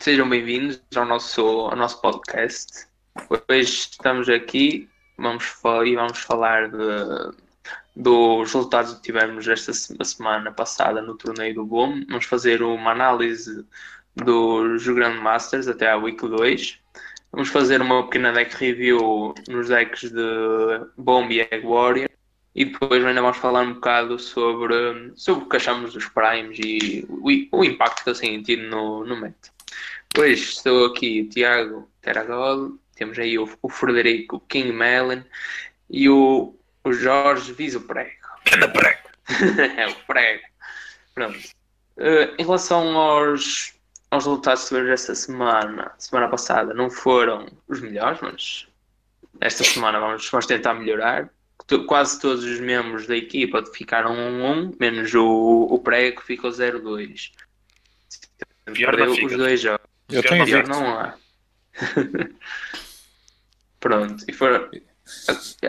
sejam 0.00 0.28
bem-vindos 0.28 0.80
ao 0.94 1.06
nosso, 1.06 1.40
ao 1.40 1.76
nosso 1.76 2.00
podcast. 2.00 2.86
Hoje 3.48 3.88
estamos 3.90 4.28
aqui 4.28 4.88
vamos, 5.16 5.44
e 5.84 5.94
vamos 5.94 6.18
falar 6.18 6.68
de, 6.70 7.36
dos 7.94 8.52
resultados 8.52 8.94
que 8.94 9.02
tivemos 9.02 9.46
esta 9.48 9.72
semana 9.72 10.52
passada 10.52 11.00
no 11.00 11.16
torneio 11.16 11.54
do 11.54 11.64
Boom. 11.64 12.04
Vamos 12.08 12.26
fazer 12.26 12.62
uma 12.62 12.92
análise 12.92 13.64
dos 14.14 14.86
Grandmasters 14.86 15.68
até 15.68 15.90
à 15.90 15.96
Week 15.96 16.20
2. 16.20 16.78
Vamos 17.32 17.48
fazer 17.48 17.80
uma 17.80 18.04
pequena 18.04 18.32
deck 18.32 18.54
review 18.56 19.34
nos 19.48 19.68
decks 19.68 20.10
de 20.10 20.86
Bomb 20.96 21.30
e 21.32 21.40
Egg 21.40 21.66
Warrior. 21.66 22.08
E 22.54 22.64
depois 22.64 23.04
ainda 23.04 23.20
vamos 23.20 23.36
falar 23.36 23.62
um 23.62 23.74
bocado 23.74 24.18
sobre, 24.18 25.12
sobre 25.14 25.44
o 25.44 25.48
que 25.48 25.56
achamos 25.56 25.92
dos 25.92 26.08
Primes 26.08 26.58
e 26.58 27.06
o, 27.08 27.58
o 27.58 27.64
impacto 27.64 28.02
que 28.02 28.10
eles 28.10 28.20
têm 28.20 28.42
tido 28.42 28.62
no, 28.68 29.04
no 29.04 29.20
meta. 29.20 29.55
Pois 30.16 30.40
estou 30.40 30.86
aqui, 30.86 31.20
o 31.20 31.28
Tiago 31.28 31.90
Teragol, 32.00 32.78
temos 32.94 33.18
aí 33.18 33.38
o, 33.38 33.46
o 33.60 33.68
Frederico 33.68 34.40
King 34.48 34.72
Melon 34.72 35.20
e 35.90 36.08
o, 36.08 36.58
o 36.82 36.92
Jorge 36.94 37.52
Viso 37.52 37.82
Prego. 37.82 38.26
Cada 38.46 38.66
prego. 38.66 39.08
é 39.76 39.86
o 39.86 39.94
prego. 40.06 40.42
Pronto. 41.14 41.38
Uh, 41.98 42.34
em 42.38 42.42
relação 42.42 42.96
aos, 42.96 43.74
aos 44.10 44.24
resultados 44.24 44.62
que 44.62 44.68
tivemos 44.68 44.90
esta 44.90 45.14
semana, 45.14 45.92
semana 45.98 46.28
passada, 46.28 46.72
não 46.72 46.88
foram 46.88 47.46
os 47.68 47.82
melhores, 47.82 48.18
mas 48.22 48.66
esta 49.42 49.64
semana 49.64 50.00
vamos, 50.00 50.26
vamos 50.30 50.46
tentar 50.46 50.72
melhorar 50.72 51.28
quase 51.86 52.18
todos 52.18 52.42
os 52.42 52.58
membros 52.58 53.06
da 53.06 53.18
equipa 53.18 53.62
ficaram 53.74 54.14
1-1, 54.14 54.76
menos 54.80 55.12
o, 55.12 55.66
o 55.70 55.78
prego 55.78 56.22
que 56.22 56.26
ficou 56.26 56.50
0-2. 56.50 57.32
Perdeu 58.64 59.12
os 59.12 59.36
dois 59.36 59.60
jogos. 59.60 59.95
Eu 60.08 60.22
tenho 60.22 60.44
Pior 60.44 60.66
não 60.68 60.98
há. 60.98 61.14
Pronto, 63.80 64.24
e 64.26 64.32
for, 64.32 64.70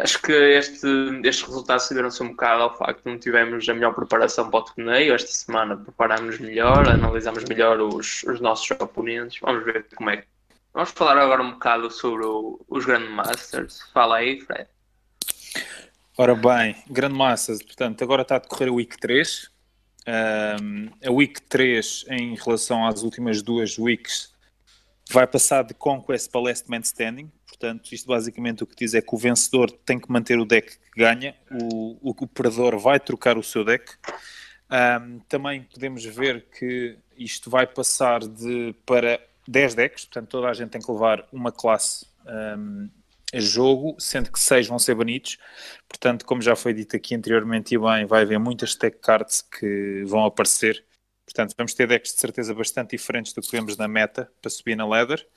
acho 0.01 0.21
que 0.21 0.31
este, 0.31 0.87
estes 1.23 1.47
resultados 1.47 1.89
deveram-se 1.89 2.23
um 2.23 2.29
bocado 2.29 2.63
ao 2.63 2.77
facto 2.77 3.03
de 3.03 3.11
não 3.11 3.19
tivemos 3.19 3.67
a 3.67 3.73
melhor 3.73 3.93
preparação 3.93 4.49
para 4.49 4.59
o 4.59 4.63
torneio. 4.63 5.13
Esta 5.13 5.31
semana 5.31 5.77
preparámos 5.77 6.39
melhor, 6.39 6.87
analisámos 6.87 7.43
melhor 7.45 7.79
os, 7.79 8.23
os 8.23 8.39
nossos 8.39 8.69
oponentes. 8.71 9.39
Vamos 9.41 9.65
ver 9.65 9.85
como 9.95 10.09
é 10.09 10.17
que. 10.17 10.27
Vamos 10.73 10.91
falar 10.91 11.17
agora 11.17 11.41
um 11.41 11.51
bocado 11.51 11.89
sobre 11.89 12.25
o, 12.25 12.63
os 12.67 12.85
Grandmasters. 12.85 13.81
Fala 13.93 14.17
aí, 14.17 14.39
Fred. 14.41 14.67
Ora 16.17 16.33
bem, 16.33 16.75
grande 16.89 17.15
massas, 17.15 17.61
portanto, 17.61 18.03
agora 18.03 18.23
está 18.23 18.37
a 18.37 18.39
decorrer 18.39 18.69
a 18.69 18.71
Week 18.71 18.97
3. 18.97 19.51
A 20.07 21.11
Week 21.11 21.41
3, 21.41 22.05
em 22.09 22.35
relação 22.35 22.85
às 22.85 23.03
últimas 23.03 23.41
duas 23.41 23.77
Weeks, 23.77 24.33
vai 25.11 25.27
passar 25.27 25.63
de 25.63 25.73
Conquest 25.73 26.31
para 26.31 26.41
Last 26.41 26.69
Man 26.69 26.79
Standing. 26.79 27.31
Portanto, 27.45 27.91
isto 27.91 28.07
basicamente 28.07 28.63
o 28.63 28.67
que 28.67 28.75
diz 28.75 28.93
é 28.93 29.01
que 29.01 29.13
o 29.13 29.17
vencedor 29.17 29.71
tem 29.71 29.99
que 29.99 30.11
manter 30.11 30.39
o 30.39 30.45
deck 30.45 30.77
que 30.77 30.99
ganha, 30.99 31.35
o, 31.51 32.09
o, 32.09 32.15
o 32.17 32.27
perdedor 32.27 32.77
vai 32.77 32.99
trocar 32.99 33.37
o 33.37 33.43
seu 33.43 33.63
deck. 33.63 33.93
Um, 34.69 35.19
também 35.29 35.63
podemos 35.63 36.03
ver 36.03 36.45
que 36.57 36.97
isto 37.17 37.49
vai 37.49 37.65
passar 37.65 38.19
de, 38.19 38.75
para 38.85 39.19
10 39.47 39.75
decks, 39.75 40.05
portanto, 40.05 40.29
toda 40.29 40.49
a 40.49 40.53
gente 40.53 40.69
tem 40.69 40.81
que 40.81 40.91
levar 40.91 41.27
uma 41.31 41.51
classe 41.51 42.05
um, 42.57 42.89
jogo, 43.33 43.95
sendo 43.99 44.31
que 44.31 44.39
seis 44.39 44.67
vão 44.67 44.79
ser 44.79 44.95
banidos. 44.95 45.37
Portanto, 45.87 46.25
como 46.25 46.41
já 46.41 46.55
foi 46.55 46.73
dito 46.73 46.95
aqui 46.95 47.15
anteriormente 47.15 47.75
e 47.75 47.77
bem, 47.77 48.05
vai 48.05 48.23
haver 48.23 48.39
muitas 48.39 48.75
tech 48.75 48.97
cards 49.01 49.41
que 49.41 50.03
vão 50.05 50.25
aparecer. 50.25 50.83
Portanto, 51.25 51.53
vamos 51.57 51.73
ter 51.73 51.87
decks 51.87 52.13
de 52.13 52.21
certeza 52.21 52.53
bastante 52.53 52.91
diferentes 52.91 53.33
do 53.33 53.41
que 53.41 53.51
vemos 53.51 53.75
na 53.75 53.87
meta 53.87 54.31
para 54.41 54.49
subir 54.49 54.75
na 54.75 54.85
ladder. 54.85 55.27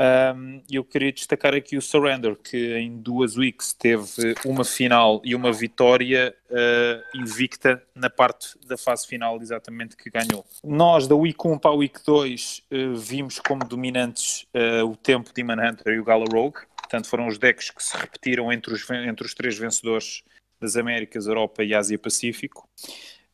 Um, 0.00 0.62
eu 0.70 0.82
queria 0.82 1.12
destacar 1.12 1.54
aqui 1.54 1.76
o 1.76 1.82
Surrender, 1.82 2.34
que 2.34 2.74
em 2.76 2.98
duas 2.98 3.36
weeks 3.36 3.72
teve 3.72 4.34
uma 4.44 4.64
final 4.64 5.20
e 5.24 5.34
uma 5.34 5.52
vitória 5.52 6.34
uh, 6.50 7.18
invicta 7.18 7.80
na 7.94 8.10
parte 8.10 8.58
da 8.66 8.76
fase 8.76 9.06
final, 9.06 9.40
exatamente 9.40 9.96
que 9.96 10.10
ganhou. 10.10 10.44
Nós, 10.64 11.06
da 11.06 11.14
week 11.14 11.38
1 11.46 11.58
para 11.58 11.70
a 11.70 11.74
week 11.74 12.00
2, 12.04 12.58
uh, 12.58 12.74
ah, 12.74 12.98
vimos 12.98 13.38
como 13.38 13.64
dominantes 13.64 14.46
uh, 14.54 14.84
o 14.86 14.96
tempo 14.96 15.28
de 15.28 15.34
Demon 15.34 15.62
Hunter 15.62 15.94
e 15.94 16.00
o 16.00 16.04
Gala 16.04 16.24
Rogue. 16.32 16.60
Portanto, 16.92 17.08
foram 17.08 17.26
os 17.26 17.38
decks 17.38 17.70
que 17.70 17.82
se 17.82 17.96
repetiram 17.96 18.52
entre 18.52 18.74
os, 18.74 18.90
entre 18.90 19.24
os 19.24 19.32
três 19.32 19.56
vencedores 19.56 20.22
das 20.60 20.76
Américas, 20.76 21.26
Europa 21.26 21.64
e 21.64 21.74
Ásia-Pacífico. 21.74 22.68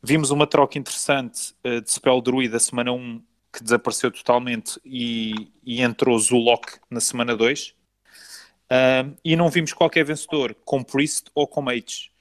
Vimos 0.01 0.31
uma 0.31 0.47
troca 0.47 0.79
interessante 0.79 1.57
uh, 1.67 1.81
de 1.81 1.91
Spell 1.91 2.21
Druid 2.21 2.53
da 2.53 2.61
semana 2.61 2.93
1, 2.93 3.21
que 3.53 3.65
desapareceu 3.65 4.13
totalmente, 4.13 4.81
e, 4.85 5.51
e 5.65 5.83
entrou 5.83 6.17
Zulok 6.21 6.79
na 6.89 7.01
semana 7.01 7.37
2. 7.37 7.71
Uh, 7.71 9.17
e 9.25 9.35
não 9.35 9.49
vimos 9.49 9.73
qualquer 9.73 10.05
vencedor 10.05 10.55
com 10.65 10.85
Priest 10.85 11.25
ou 11.35 11.45
com 11.45 11.61
Mage, 11.61 12.13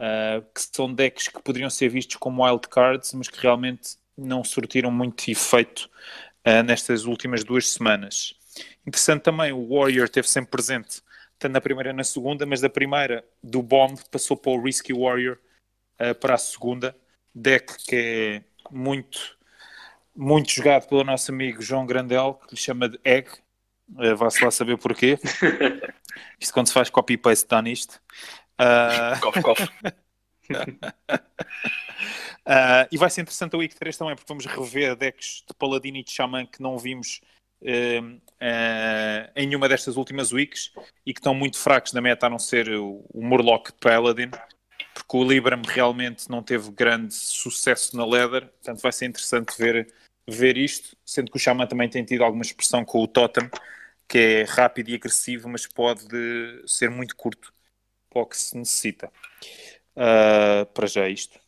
uh, 0.00 0.40
que 0.54 0.62
são 0.62 0.90
decks 0.90 1.28
que 1.28 1.42
poderiam 1.42 1.68
ser 1.68 1.90
vistos 1.90 2.16
como 2.16 2.42
wild 2.42 2.66
cards, 2.68 3.12
mas 3.12 3.28
que 3.28 3.38
realmente 3.38 3.98
não 4.16 4.42
surtiram 4.42 4.90
muito 4.90 5.30
efeito 5.30 5.90
uh, 6.46 6.62
nestas 6.64 7.04
últimas 7.04 7.44
duas 7.44 7.68
semanas. 7.68 8.34
Interessante 8.86 9.22
também, 9.22 9.52
o 9.52 9.74
Warrior 9.74 10.08
teve 10.08 10.28
sempre 10.28 10.50
presente, 10.50 11.02
tanto 11.38 11.52
na 11.52 11.60
primeira 11.60 11.90
e 11.90 11.92
na 11.92 12.04
segunda, 12.04 12.46
mas 12.46 12.60
da 12.60 12.70
primeira, 12.70 13.24
do 13.42 13.62
Bomb, 13.62 13.98
passou 14.10 14.36
para 14.36 14.52
o 14.52 14.62
Risky 14.62 14.92
Warrior 14.92 15.38
uh, 16.00 16.14
para 16.14 16.34
a 16.34 16.38
segunda. 16.38 16.96
Deck 17.34 17.76
que 17.84 17.96
é 17.96 18.42
muito, 18.70 19.36
muito 20.14 20.50
jogado 20.50 20.88
pelo 20.88 21.04
nosso 21.04 21.30
amigo 21.30 21.60
João 21.60 21.84
Grandel, 21.84 22.40
que 22.48 22.54
lhe 22.54 22.60
chama 22.60 22.88
de 22.88 22.98
Egg. 23.04 23.28
Uh, 23.90 24.16
Vá-se 24.16 24.42
lá 24.42 24.50
saber 24.50 24.78
porquê. 24.78 25.18
Isto 26.40 26.54
quando 26.54 26.68
se 26.68 26.72
faz 26.72 26.88
copy-paste 26.88 27.46
dá 27.46 27.60
nisto. 27.60 28.00
Uh... 28.58 29.20
cof, 29.20 29.42
cof. 29.42 29.62
Uh, 32.46 32.88
e 32.90 32.96
vai 32.96 33.10
ser 33.10 33.20
interessante 33.20 33.54
a 33.54 33.58
Week 33.58 33.74
3 33.74 33.96
também, 33.96 34.14
porque 34.16 34.28
vamos 34.28 34.46
rever 34.46 34.96
decks 34.96 35.44
de 35.46 35.54
Paladino 35.54 35.98
e 35.98 36.04
de 36.04 36.10
Xamã 36.10 36.46
que 36.46 36.62
não 36.62 36.78
vimos 36.78 37.20
em 37.62 39.46
nenhuma 39.46 39.68
destas 39.68 39.96
últimas 39.96 40.32
weeks 40.32 40.72
e 41.04 41.12
que 41.12 41.20
estão 41.20 41.34
muito 41.34 41.58
fracos 41.58 41.92
na 41.92 42.00
meta, 42.00 42.26
a 42.26 42.30
não 42.30 42.38
ser 42.38 42.68
o, 42.70 43.04
o 43.12 43.22
Murloc 43.22 43.70
Paladin, 43.80 44.30
porque 44.94 45.16
o 45.16 45.24
Libram 45.24 45.62
realmente 45.66 46.28
não 46.28 46.42
teve 46.42 46.70
grande 46.70 47.14
sucesso 47.14 47.96
na 47.96 48.06
Leather, 48.06 48.46
portanto 48.46 48.80
vai 48.80 48.92
ser 48.92 49.06
interessante 49.06 49.56
ver, 49.58 49.92
ver 50.28 50.56
isto, 50.56 50.96
sendo 51.04 51.30
que 51.30 51.36
o 51.36 51.40
Xamã 51.40 51.66
também 51.66 51.88
tem 51.88 52.04
tido 52.04 52.24
alguma 52.24 52.42
expressão 52.42 52.84
com 52.84 53.02
o 53.02 53.08
Totem, 53.08 53.48
que 54.08 54.18
é 54.18 54.42
rápido 54.44 54.90
e 54.90 54.94
agressivo, 54.94 55.48
mas 55.48 55.66
pode 55.66 56.06
ser 56.66 56.90
muito 56.90 57.16
curto 57.16 57.52
para 58.08 58.22
o 58.22 58.26
que 58.26 58.36
se 58.36 58.56
necessita. 58.56 59.10
Uh, 59.96 60.66
para 60.74 60.86
já 60.86 61.08
isto. 61.08 61.38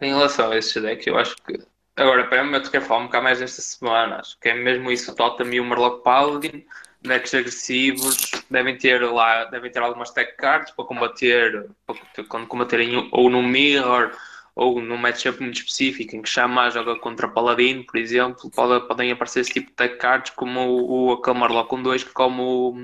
Em 0.00 0.10
relação 0.10 0.50
a 0.50 0.56
esses 0.56 0.80
decks, 0.80 1.06
eu 1.06 1.18
acho 1.18 1.34
que 1.36 1.58
Agora, 1.98 2.28
para 2.28 2.44
mim, 2.44 2.54
eu 2.54 2.62
quero 2.62 2.84
falar 2.84 3.00
um 3.00 3.06
bocado 3.06 3.24
mais 3.24 3.40
desta 3.40 3.60
semana. 3.60 4.20
Acho 4.20 4.38
que 4.38 4.48
é 4.48 4.54
mesmo 4.54 4.88
isso. 4.88 5.10
O 5.10 5.14
Totem 5.16 5.52
e 5.52 5.60
o 5.60 5.64
Murloc 5.64 6.04
Paladin, 6.04 6.64
decks 7.02 7.34
agressivos, 7.34 8.30
devem 8.48 8.78
ter 8.78 9.02
lá, 9.02 9.46
devem 9.46 9.68
ter 9.68 9.80
algumas 9.80 10.12
tech 10.12 10.36
cards 10.36 10.70
para 10.70 10.84
combater, 10.84 11.68
quando 12.28 12.46
combaterem 12.46 13.08
ou 13.10 13.28
no 13.28 13.42
Mirror 13.42 14.12
ou 14.54 14.80
num 14.80 14.96
matchup 14.96 15.40
muito 15.40 15.56
específico 15.58 16.14
em 16.14 16.22
que 16.22 16.28
Chama 16.28 16.70
joga 16.70 16.96
contra 17.00 17.28
Paladin, 17.28 17.82
por 17.82 17.96
exemplo, 17.96 18.48
pode, 18.50 18.86
podem 18.86 19.10
aparecer 19.10 19.40
esse 19.40 19.52
tipo 19.52 19.68
de 19.68 19.74
tech 19.74 19.96
cards 19.96 20.30
como 20.36 20.60
o, 20.60 21.08
o 21.08 21.12
aquele 21.14 21.38
Murloc 21.38 21.70
1-2 21.70 22.04
que 22.04 22.12
come 22.12 22.40
o 22.40 22.74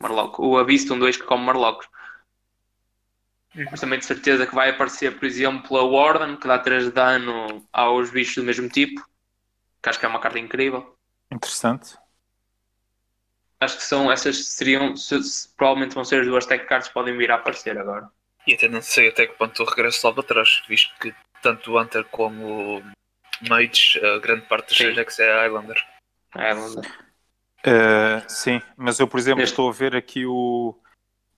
Murloc, 0.00 0.38
o 0.38 0.56
Abyss 0.56 0.84
1-2 0.86 1.18
que 1.18 1.24
come 1.24 1.44
Murlocs. 1.44 1.88
Uhum. 3.54 3.66
Mas 3.70 3.80
também 3.80 3.98
de 3.98 4.06
certeza 4.06 4.46
que 4.46 4.54
vai 4.54 4.70
aparecer, 4.70 5.18
por 5.18 5.26
exemplo, 5.26 5.76
a 5.76 5.84
Warden, 5.84 6.36
que 6.36 6.48
dá 6.48 6.58
3 6.58 6.84
de 6.84 6.90
dano 6.90 7.66
aos 7.72 8.10
bichos 8.10 8.36
do 8.36 8.44
mesmo 8.44 8.68
tipo. 8.68 9.04
Que 9.82 9.88
acho 9.88 9.98
que 9.98 10.06
é 10.06 10.08
uma 10.08 10.20
carta 10.20 10.38
incrível. 10.38 10.96
Interessante. 11.30 11.96
Acho 13.60 13.76
que 13.76 13.84
são 13.84 14.10
essas 14.10 14.44
seriam. 14.46 14.96
Se, 14.96 15.22
se, 15.22 15.48
provavelmente 15.56 15.94
vão 15.94 16.04
ser 16.04 16.22
as 16.22 16.26
duas 16.26 16.46
tech 16.46 16.66
cards 16.66 16.88
que 16.88 16.94
podem 16.94 17.16
vir 17.16 17.30
a 17.30 17.34
aparecer 17.34 17.78
agora. 17.78 18.08
E 18.46 18.54
até 18.54 18.68
não 18.68 18.82
sei 18.82 19.08
até 19.08 19.26
que 19.26 19.34
ponto 19.34 19.62
o 19.62 19.66
regresso 19.66 20.06
lá 20.06 20.12
para 20.12 20.22
trás, 20.22 20.62
visto 20.68 20.92
que 21.00 21.14
tanto 21.42 21.72
o 21.72 21.80
Hunter 21.80 22.04
como 22.06 22.78
o 22.78 22.82
Mage, 23.48 24.00
a 24.04 24.18
grande 24.18 24.46
parte 24.46 24.68
dos 24.68 24.78
seus 24.78 25.18
é 25.18 25.42
Highlander. 25.42 25.76
Highlander. 26.34 26.90
Uh, 27.64 28.28
sim, 28.28 28.60
mas 28.76 28.98
eu, 28.98 29.06
por 29.06 29.20
exemplo, 29.20 29.42
estou 29.42 29.68
a 29.68 29.72
ver 29.72 29.94
aqui 29.94 30.26
o 30.26 30.76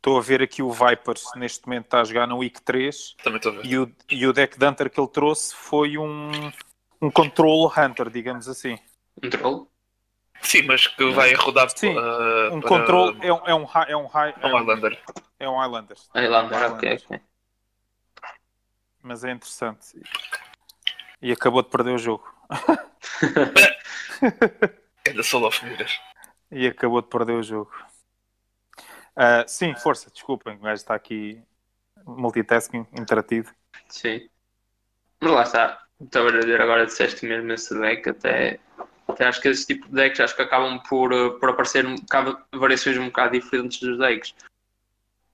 Estou 0.05 0.19
a 0.19 0.21
ver 0.21 0.43
aqui 0.43 0.63
o 0.63 0.71
Vipers, 0.71 1.25
neste 1.35 1.67
momento 1.67 1.87
está 1.87 2.03
a 2.03 2.05
jogar 2.05 2.27
no 2.27 2.37
Week 2.37 2.61
3. 2.61 3.17
Também 3.25 3.39
estou 3.39 3.53
a 3.53 3.55
ver. 3.55 3.65
E 3.65 3.79
o, 3.79 3.91
e 4.11 4.27
o 4.27 4.35
deck 4.35 4.59
de 4.59 4.67
Hunter 4.67 4.91
que 4.91 5.01
ele 5.01 5.09
trouxe 5.09 5.55
foi 5.55 5.97
um, 5.97 6.31
um 7.01 7.11
Control 7.11 7.73
Hunter, 7.75 8.11
digamos 8.11 8.47
assim. 8.47 8.79
Um 9.23 9.31
troll? 9.31 9.67
Sim, 10.43 10.65
mas 10.65 10.87
que 10.89 11.11
vai 11.13 11.33
rodar 11.33 11.71
Sim, 11.75 11.97
uh, 11.97 12.55
um 12.55 12.61
para... 12.61 12.69
control 12.69 13.17
é 13.23 13.33
um, 13.33 13.47
é 13.47 13.55
um, 13.55 13.67
é 13.89 13.95
um, 13.97 14.05
high, 14.07 14.29
é 14.39 14.47
um 14.47 14.47
Highlander. 14.53 15.03
É 15.41 15.49
um 15.49 15.57
Highlander. 15.57 15.97
Highlander, 16.15 16.73
ok, 16.73 16.99
ok. 17.03 17.21
Mas 19.03 19.25
é 19.25 19.31
interessante. 19.31 19.99
E 21.23 21.33
acabou 21.33 21.63
de 21.63 21.71
perder 21.71 21.95
o 21.95 21.99
jogo. 21.99 22.31
Ainda 25.09 25.23
solo 25.23 25.47
of 25.47 25.65
mirrors. 25.65 25.99
E 26.51 26.67
acabou 26.67 27.01
de 27.01 27.09
perder 27.09 27.33
o 27.33 27.43
jogo. 27.43 27.73
Uh, 29.17 29.45
sim, 29.47 29.75
força, 29.77 30.11
desculpem, 30.11 30.57
o 30.57 30.61
gajo 30.61 30.75
está 30.75 30.95
aqui 30.95 31.41
multitasking, 32.07 32.87
entretido. 32.99 33.51
Sim. 33.89 34.29
Mas 35.21 35.33
lá 35.33 35.43
está. 35.43 35.85
A 36.01 36.63
agora, 36.63 36.87
disseste 36.87 37.25
mesmo 37.25 37.53
esse 37.53 37.79
deck, 37.79 38.11
até, 38.11 38.59
até 39.09 39.27
acho 39.27 39.41
que 39.41 39.49
esse 39.49 39.67
tipo 39.67 39.87
de 39.87 39.95
decks 39.95 40.21
acho 40.21 40.37
que 40.37 40.43
acabam 40.43 40.83
por, 40.89 41.13
eh, 41.13 41.31
por 41.39 41.51
aparecer 41.51 41.87
um 41.87 41.95
bocado, 41.95 42.39
variações 42.53 42.99
um 42.99 43.07
bocado 43.07 43.33
diferentes 43.33 43.81
dos 43.81 43.99
decks. 43.99 44.35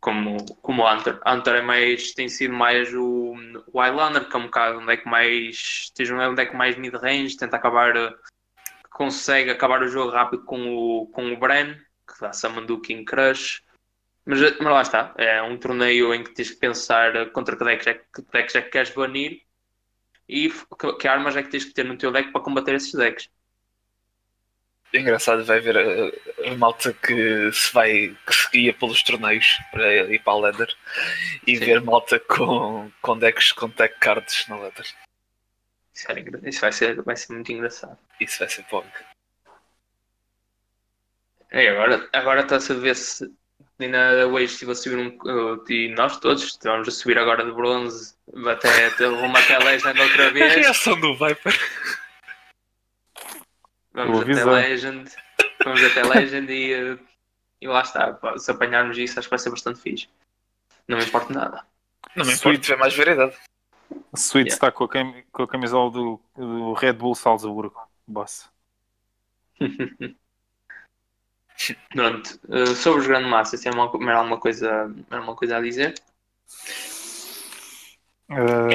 Como, 0.00 0.36
como 0.62 0.82
o 0.82 0.90
Hunter. 0.90 1.20
Hunter 1.26 1.56
é 1.56 1.62
mais, 1.62 2.12
tem 2.12 2.28
sido 2.28 2.54
mais 2.54 2.92
o, 2.94 3.34
o 3.72 3.72
que 3.72 4.36
é 4.36 4.38
um 4.38 4.44
bocado 4.44 4.78
um 4.78 4.86
deck 4.86 5.06
mais. 5.06 5.90
Tens 5.94 6.10
um 6.10 6.34
deck 6.34 6.54
mais 6.54 6.76
mid-range, 6.76 7.36
tenta 7.36 7.56
acabar. 7.56 7.96
Eh, 7.96 8.14
consegue 8.90 9.50
acabar 9.50 9.82
o 9.82 9.88
jogo 9.88 10.10
rápido 10.10 10.44
com 10.44 10.74
o, 10.74 11.06
com 11.08 11.32
o 11.32 11.36
Bren, 11.38 11.74
que 12.06 12.20
dá 12.20 12.32
Summon 12.32 12.66
do 12.66 12.80
King 12.80 13.04
Crush. 13.04 13.62
Mas, 14.25 14.40
mas 14.58 14.72
lá 14.72 14.82
está, 14.82 15.14
é 15.17 15.43
um 15.43 15.56
torneio 15.56 16.14
em 16.14 16.22
que 16.22 16.34
tens 16.34 16.50
que 16.50 16.56
pensar 16.56 17.31
contra 17.31 17.56
que 17.56 17.64
decks 17.64 17.87
é 17.87 17.94
que, 17.94 18.22
decks 18.32 18.55
é 18.55 18.62
que 18.62 18.70
queres 18.70 18.90
banir 18.90 19.43
e 20.28 20.50
que, 20.50 20.93
que 20.99 21.08
armas 21.08 21.37
é 21.37 21.43
que 21.43 21.49
tens 21.49 21.64
que 21.64 21.72
ter 21.72 21.84
no 21.84 21.96
teu 21.96 22.12
deck 22.12 22.31
para 22.31 22.40
combater 22.40 22.75
esses 22.75 22.93
decks. 22.93 23.28
É 24.93 24.99
engraçado, 24.99 25.44
vai 25.44 25.61
ver 25.61 25.76
a, 25.78 26.50
a, 26.50 26.56
malta 26.56 26.93
que 26.93 27.52
se 27.52 27.72
vai 27.72 28.17
que 28.26 28.34
se 28.34 28.50
guia 28.50 28.75
pelos 28.75 29.02
torneios 29.02 29.58
para 29.70 29.88
ir 30.12 30.19
para 30.20 30.32
a 30.32 30.40
Leather 30.40 30.76
e 31.46 31.56
Sim. 31.56 31.64
ver 31.64 31.81
malta 31.81 32.19
com, 32.19 32.90
com 33.00 33.19
decks 33.19 33.52
com 33.52 33.69
deck 33.69 33.99
cards 34.00 34.46
na 34.49 34.58
Leather. 34.58 34.87
Isso, 35.94 36.06
isso, 36.44 36.61
vai, 36.61 36.73
ser, 36.73 37.02
vai 37.02 37.16
ser 37.16 37.32
muito 37.32 37.52
engraçado. 37.52 37.99
Isso 38.20 38.38
vai 38.38 38.49
ser 38.49 38.64
bom. 38.70 38.84
É, 41.50 41.69
agora, 41.69 42.08
agora 42.12 42.40
está-se 42.43 42.73
a 42.73 42.76
ver 42.76 42.96
se 42.96 43.31
ainda 43.84 44.26
hoje 44.28 44.44
estive 44.46 44.72
a 44.72 44.74
subir 44.74 44.98
um. 44.98 45.64
E 45.68 45.94
nós 45.94 46.18
todos 46.18 46.42
estamos 46.42 46.88
a 46.88 46.90
subir 46.90 47.18
agora 47.18 47.44
de 47.44 47.52
bronze 47.52 48.14
até, 48.46 48.86
até 48.86 49.06
rumo 49.06 49.36
até 49.36 49.58
Legend 49.58 50.00
outra 50.00 50.30
vez. 50.32 50.52
A 50.52 50.56
reação 50.56 51.00
do 51.00 51.14
Viper. 51.14 51.58
Vamos 53.92 54.20
até 54.20 54.44
Legend. 54.44 55.10
Vamos 55.64 55.84
até 55.84 56.02
Legend 56.02 56.52
e, 56.52 56.98
e 57.60 57.68
lá 57.68 57.82
está. 57.82 58.18
Se 58.36 58.50
apanharmos 58.50 58.96
isso, 58.98 59.18
acho 59.18 59.28
que 59.28 59.30
vai 59.30 59.38
ser 59.38 59.50
bastante 59.50 59.80
fixe. 59.80 60.08
Não 60.86 60.98
me 60.98 61.04
importa 61.04 61.32
nada. 61.32 61.64
Não 62.16 62.24
me 62.24 62.32
importa 62.32 62.58
tiver 62.58 62.76
mais 62.76 62.96
variedade. 62.96 63.36
Sweet 64.14 64.48
yeah. 64.48 64.54
está 64.54 64.72
com 64.72 64.84
a, 64.84 64.88
cam 64.88 65.14
com 65.32 65.42
a 65.42 65.48
camisola 65.48 65.90
do, 65.90 66.20
do 66.36 66.72
Red 66.74 66.94
Bull 66.94 67.14
Salzburgo, 67.14 67.80
boss. 68.06 68.48
Pronto, 71.94 72.40
uh, 72.48 72.74
sobre 72.74 73.00
os 73.00 73.06
Grandmasters, 73.06 73.62
tem 73.62 73.72
alguma, 73.72 74.12
alguma, 74.12 74.38
coisa, 74.38 74.90
alguma 75.10 75.36
coisa 75.36 75.56
a 75.56 75.60
dizer? 75.60 75.94
Uh... 78.30 78.70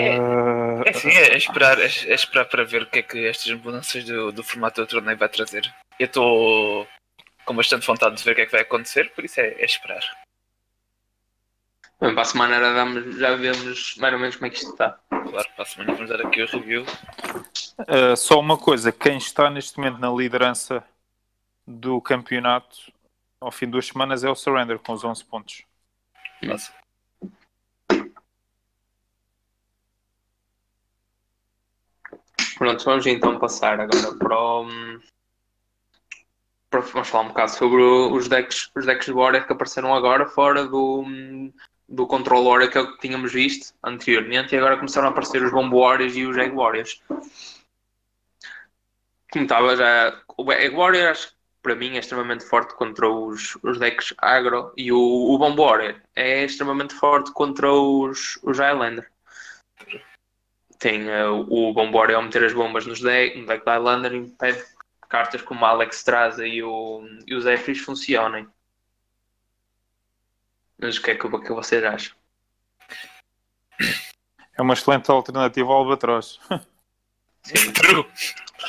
É, 0.86 0.90
é, 0.90 0.94
sim, 0.94 1.10
é, 1.10 1.34
é, 1.34 1.38
esperar, 1.38 1.80
é, 1.80 1.86
é, 1.86 2.14
esperar 2.14 2.46
para 2.46 2.64
ver 2.64 2.84
o 2.84 2.86
que 2.90 3.00
é 3.00 3.02
que 3.02 3.26
estas 3.26 3.52
mudanças 3.54 4.04
do, 4.04 4.32
do 4.32 4.44
formato 4.44 4.82
do 4.82 4.88
torneio 4.88 5.18
vai 5.18 5.30
trazer. 5.30 5.74
Eu 6.00 6.06
estou 6.06 6.88
com 7.46 7.56
bastante 7.56 7.88
vontade 7.88 8.18
de 8.18 8.24
ver 8.24 8.32
o 8.32 8.36
que 8.36 8.42
é 8.42 8.46
que 8.46 8.52
vai 8.52 8.62
acontecer, 8.62 9.12
por 9.14 9.24
isso 9.24 9.40
é, 9.40 9.48
é 9.48 9.66
esperar. 9.66 10.04
Bem, 12.02 12.14
para 12.14 12.24
a 12.24 12.26
semana 12.26 12.60
já, 12.60 12.74
vamos, 12.74 13.16
já 13.18 13.36
vemos 13.36 13.96
mais 13.98 14.14
ou 14.14 14.20
menos 14.20 14.36
como 14.36 14.48
é 14.48 14.50
que 14.50 14.58
isto 14.58 14.72
está. 14.72 15.00
Claro, 15.10 15.50
para 15.56 15.64
a 15.64 15.66
semana 15.66 15.94
vamos 15.94 16.10
dar 16.10 16.22
aqui 16.22 16.44
o 16.44 16.48
review. 16.48 16.86
Uh, 17.80 18.16
só 18.18 18.40
uma 18.40 18.58
coisa, 18.58 18.92
quem 18.92 19.18
está 19.18 19.50
neste 19.50 19.78
momento 19.78 20.00
na 20.00 20.10
liderança 20.12 20.84
do 21.68 22.00
campeonato 22.02 22.94
ao 23.40 23.52
fim 23.52 23.66
de 23.66 23.74
duas 23.74 23.88
semanas 23.88 24.24
é 24.24 24.30
o 24.30 24.36
Surrender 24.36 24.80
com 24.80 24.94
os 24.94 25.04
11 25.04 25.24
pontos. 25.26 25.64
Nossa. 26.42 26.74
Pronto, 32.58 32.86
vamos 32.86 33.06
então 33.06 33.38
passar 33.38 33.80
agora 33.80 34.16
para 34.16 34.40
o. 34.40 34.68
Para, 36.70 36.80
vamos 36.80 37.08
falar 37.10 37.26
um 37.26 37.28
bocado 37.28 37.52
sobre 37.52 37.82
os 37.82 38.28
decks, 38.28 38.72
os 38.76 38.86
decks 38.86 39.06
de 39.06 39.12
Warrior 39.12 39.46
que 39.46 39.54
apareceram 39.54 39.94
agora 39.94 40.26
fora 40.26 40.66
do, 40.66 41.06
do 41.88 42.08
Control 42.08 42.46
Warrior 42.46 42.72
que 42.72 42.98
tínhamos 43.00 43.34
visto 43.34 43.74
anteriormente 43.84 44.56
e 44.56 44.58
agora 44.58 44.78
começaram 44.78 45.10
a 45.10 45.12
aparecer 45.12 45.44
os 45.44 45.52
Bomb 45.52 45.74
Warriors 45.74 46.16
e 46.16 46.26
os 46.26 46.38
Egg 46.38 46.56
Warriors. 46.56 47.02
Como 49.32 49.44
estava 49.44 49.76
já. 49.76 50.22
O 50.38 50.52
Egg 50.52 50.76
Warrior 50.76 51.12
acho 51.12 51.35
para 51.66 51.76
mim 51.76 51.96
é 51.96 52.00
extremamente 52.00 52.46
forte 52.46 52.76
contra 52.76 53.10
os, 53.10 53.58
os 53.64 53.80
decks 53.80 54.14
agro 54.20 54.72
e 54.78 54.92
o, 54.92 55.00
o 55.00 56.00
é 56.16 56.44
extremamente 56.44 56.94
forte 56.94 57.34
contra 57.34 57.74
os, 57.74 58.38
os 58.44 58.60
Highlander. 58.60 59.10
Tem 60.78 61.10
uh, 61.10 61.42
o 61.50 61.74
Bomb 61.74 61.92
Warrior 61.92 62.18
ao 62.18 62.24
meter 62.24 62.44
as 62.44 62.54
bombas 62.54 62.86
nos 62.86 63.02
deck, 63.02 63.40
no 63.40 63.48
deck 63.48 63.66
da 63.66 63.74
Highlander 63.74 64.14
impede 64.14 64.64
cartas 65.10 65.42
como 65.42 65.66
Alex 65.66 66.04
Traza 66.04 66.46
e 66.46 66.62
o, 66.62 67.02
e 67.26 67.34
o 67.34 67.42
Zephyrs 67.42 67.80
funcionem. 67.80 68.48
Mas 70.78 70.98
o 70.98 71.02
que 71.02 71.12
é 71.12 71.16
que, 71.16 71.28
que 71.28 71.52
vocês 71.52 71.84
acham? 71.84 72.16
É 74.56 74.62
uma 74.62 74.76
excelente 74.76 75.10
alternativa 75.10 75.68
ao 75.68 75.80
Albatroz. 75.80 76.40
Sim. 77.42 77.74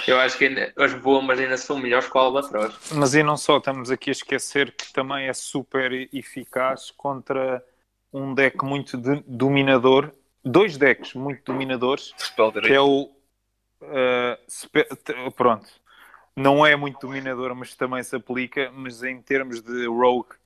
Eu 0.07 0.21
acho 0.21 0.39
que 0.39 0.47
ainda, 0.47 0.73
as 0.77 0.95
bombas 0.95 1.39
ainda 1.39 1.57
são 1.57 1.79
melhores 1.79 2.09
que 2.09 2.17
o 2.17 2.21
Albatroz. 2.21 2.93
Mas 2.93 3.15
e 3.15 3.23
não 3.23 3.37
só, 3.37 3.59
estamos 3.59 3.91
aqui 3.91 4.11
a 4.11 4.13
esquecer 4.13 4.73
que 4.73 4.93
também 4.93 5.27
é 5.27 5.33
super 5.33 5.93
eficaz 6.13 6.91
contra 6.91 7.65
um 8.13 8.35
deck 8.35 8.65
muito 8.65 8.97
de, 8.97 9.23
dominador, 9.27 10.13
dois 10.45 10.77
decks 10.77 11.15
muito 11.15 11.43
dominadores, 11.45 12.15
que 12.65 12.73
é 12.73 12.81
o 12.81 13.11
uh, 13.83 15.31
pronto, 15.37 15.69
não 16.37 16.65
é 16.65 16.77
muito 16.77 17.01
dominador, 17.01 17.55
mas 17.55 17.75
também 17.75 18.03
se 18.03 18.15
aplica, 18.15 18.71
mas 18.73 19.03
em 19.03 19.21
termos 19.21 19.61
de 19.61 19.87
rogue 19.87 20.37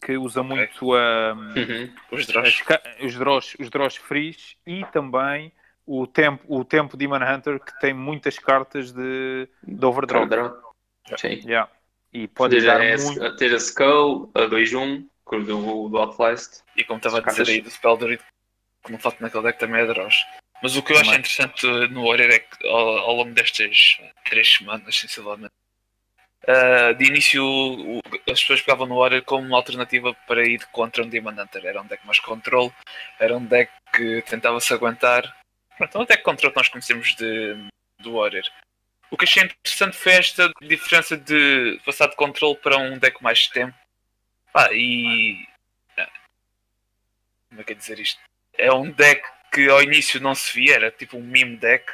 que 0.00 0.16
usa 0.16 0.42
muito 0.42 0.94
a, 0.94 1.32
uhum. 1.32 1.94
os 2.10 2.26
drones, 2.26 2.62
os 3.00 3.14
drones, 3.14 3.56
os 3.58 3.96
frees 3.96 4.56
e 4.66 4.84
também 4.86 5.52
o 5.86 6.06
tempo, 6.06 6.44
o 6.48 6.64
tempo 6.64 6.96
Demon 6.96 7.16
Hunter 7.16 7.60
que 7.60 7.78
tem 7.80 7.92
muitas 7.92 8.38
cartas 8.38 8.92
de, 8.92 9.48
de 9.62 9.84
overdraw. 9.84 10.26
Sim. 11.16 11.40
Yeah. 11.44 11.70
E 12.12 12.28
pode 12.28 12.60
ter 12.60 12.68
a, 12.68 12.98
muito... 12.98 13.36
ter 13.36 13.52
a 13.52 13.56
Skull, 13.56 14.30
a 14.34 14.42
2-1, 14.42 15.06
do, 15.30 15.88
do 15.88 15.98
Outlast. 15.98 16.62
E 16.76 16.84
como 16.84 16.98
estava 16.98 17.18
a 17.18 17.20
dizer 17.20 17.48
aí 17.48 17.60
do 17.60 17.70
Spelldor, 17.70 18.18
como 18.82 18.98
falta 18.98 19.18
naquele 19.20 19.44
deck 19.44 19.58
também 19.58 19.80
é 19.80 19.86
Dross. 19.86 20.24
Mas 20.62 20.76
o 20.76 20.82
que 20.82 20.92
eu 20.92 20.98
acho 20.98 21.10
interessante 21.10 21.66
no 21.88 22.06
Warrior 22.06 22.30
é 22.30 22.38
que 22.38 22.68
ao, 22.68 22.98
ao 22.98 23.16
longo 23.16 23.32
destas 23.32 23.98
três 24.24 24.48
semanas, 24.48 24.96
sensivelmente, 24.96 25.52
uh, 26.44 26.94
de 26.94 27.04
início 27.04 27.44
o, 27.44 28.00
as 28.30 28.40
pessoas 28.40 28.62
pegavam 28.62 28.86
no 28.86 28.98
Warrior 28.98 29.24
como 29.24 29.46
uma 29.46 29.56
alternativa 29.56 30.14
para 30.26 30.46
ir 30.46 30.64
contra 30.66 31.02
um 31.02 31.08
Demon 31.08 31.30
Hunter. 31.30 31.66
Era 31.66 31.82
um 31.82 31.86
deck 31.86 32.06
mais 32.06 32.20
controle, 32.20 32.72
era 33.18 33.36
um 33.36 33.44
deck 33.44 33.72
que 33.92 34.22
tentava 34.22 34.60
se 34.60 34.72
aguentar 34.72 35.41
Pronto, 35.78 35.98
onde 35.98 36.12
é 36.12 36.16
que 36.16 36.54
nós 36.54 36.68
conhecemos 36.68 37.14
de, 37.16 37.56
do 37.98 38.14
Warrior? 38.14 38.44
O 39.10 39.16
que 39.16 39.24
achei 39.24 39.42
interessante 39.42 39.96
foi 39.96 40.12
esta 40.12 40.50
diferença 40.62 41.16
de 41.16 41.78
passar 41.84 42.08
de 42.08 42.16
controle 42.16 42.56
para 42.56 42.78
um 42.78 42.98
deck 42.98 43.22
mais 43.22 43.46
tempo. 43.46 43.76
Ah, 44.54 44.72
e. 44.72 45.46
Ah, 45.98 46.08
como 47.48 47.60
é 47.60 47.64
que 47.64 47.72
é 47.72 47.76
dizer 47.76 47.98
isto? 47.98 48.20
É 48.54 48.72
um 48.72 48.90
deck 48.90 49.22
que 49.52 49.68
ao 49.68 49.82
início 49.82 50.20
não 50.20 50.34
se 50.34 50.54
via, 50.54 50.76
era 50.76 50.90
tipo 50.90 51.18
um 51.18 51.22
meme 51.22 51.56
deck. 51.56 51.92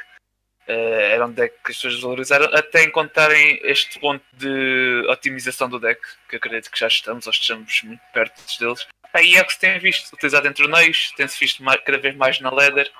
Uh, 0.69 1.01
era 1.11 1.27
um 1.27 1.33
deck 1.33 1.57
que 1.65 1.73
as 1.73 1.77
pessoas 1.79 2.01
valorizaram 2.01 2.55
até 2.55 2.85
encontrarem 2.85 3.59
este 3.63 3.99
ponto 3.99 4.25
de 4.35 5.03
otimização 5.09 5.69
do 5.69 5.81
deck, 5.81 6.01
que 6.29 6.37
acredito 6.37 6.71
que 6.71 6.79
já 6.79 6.87
estamos, 6.87 7.27
ou 7.27 7.33
estamos 7.33 7.83
muito 7.83 8.03
perto 8.13 8.41
deles. 8.61 8.87
Aí 9.13 9.37
é 9.37 9.43
que 9.43 9.55
se 9.55 9.59
tem 9.59 9.79
visto 9.79 10.13
utilizado 10.13 10.47
em 10.47 10.53
torneios, 10.53 11.11
tem-se 11.17 11.41
visto 11.41 11.65
mais, 11.65 11.81
cada 11.81 11.99
vez 11.99 12.15
mais 12.15 12.39
na 12.39 12.51
ladder 12.51 12.93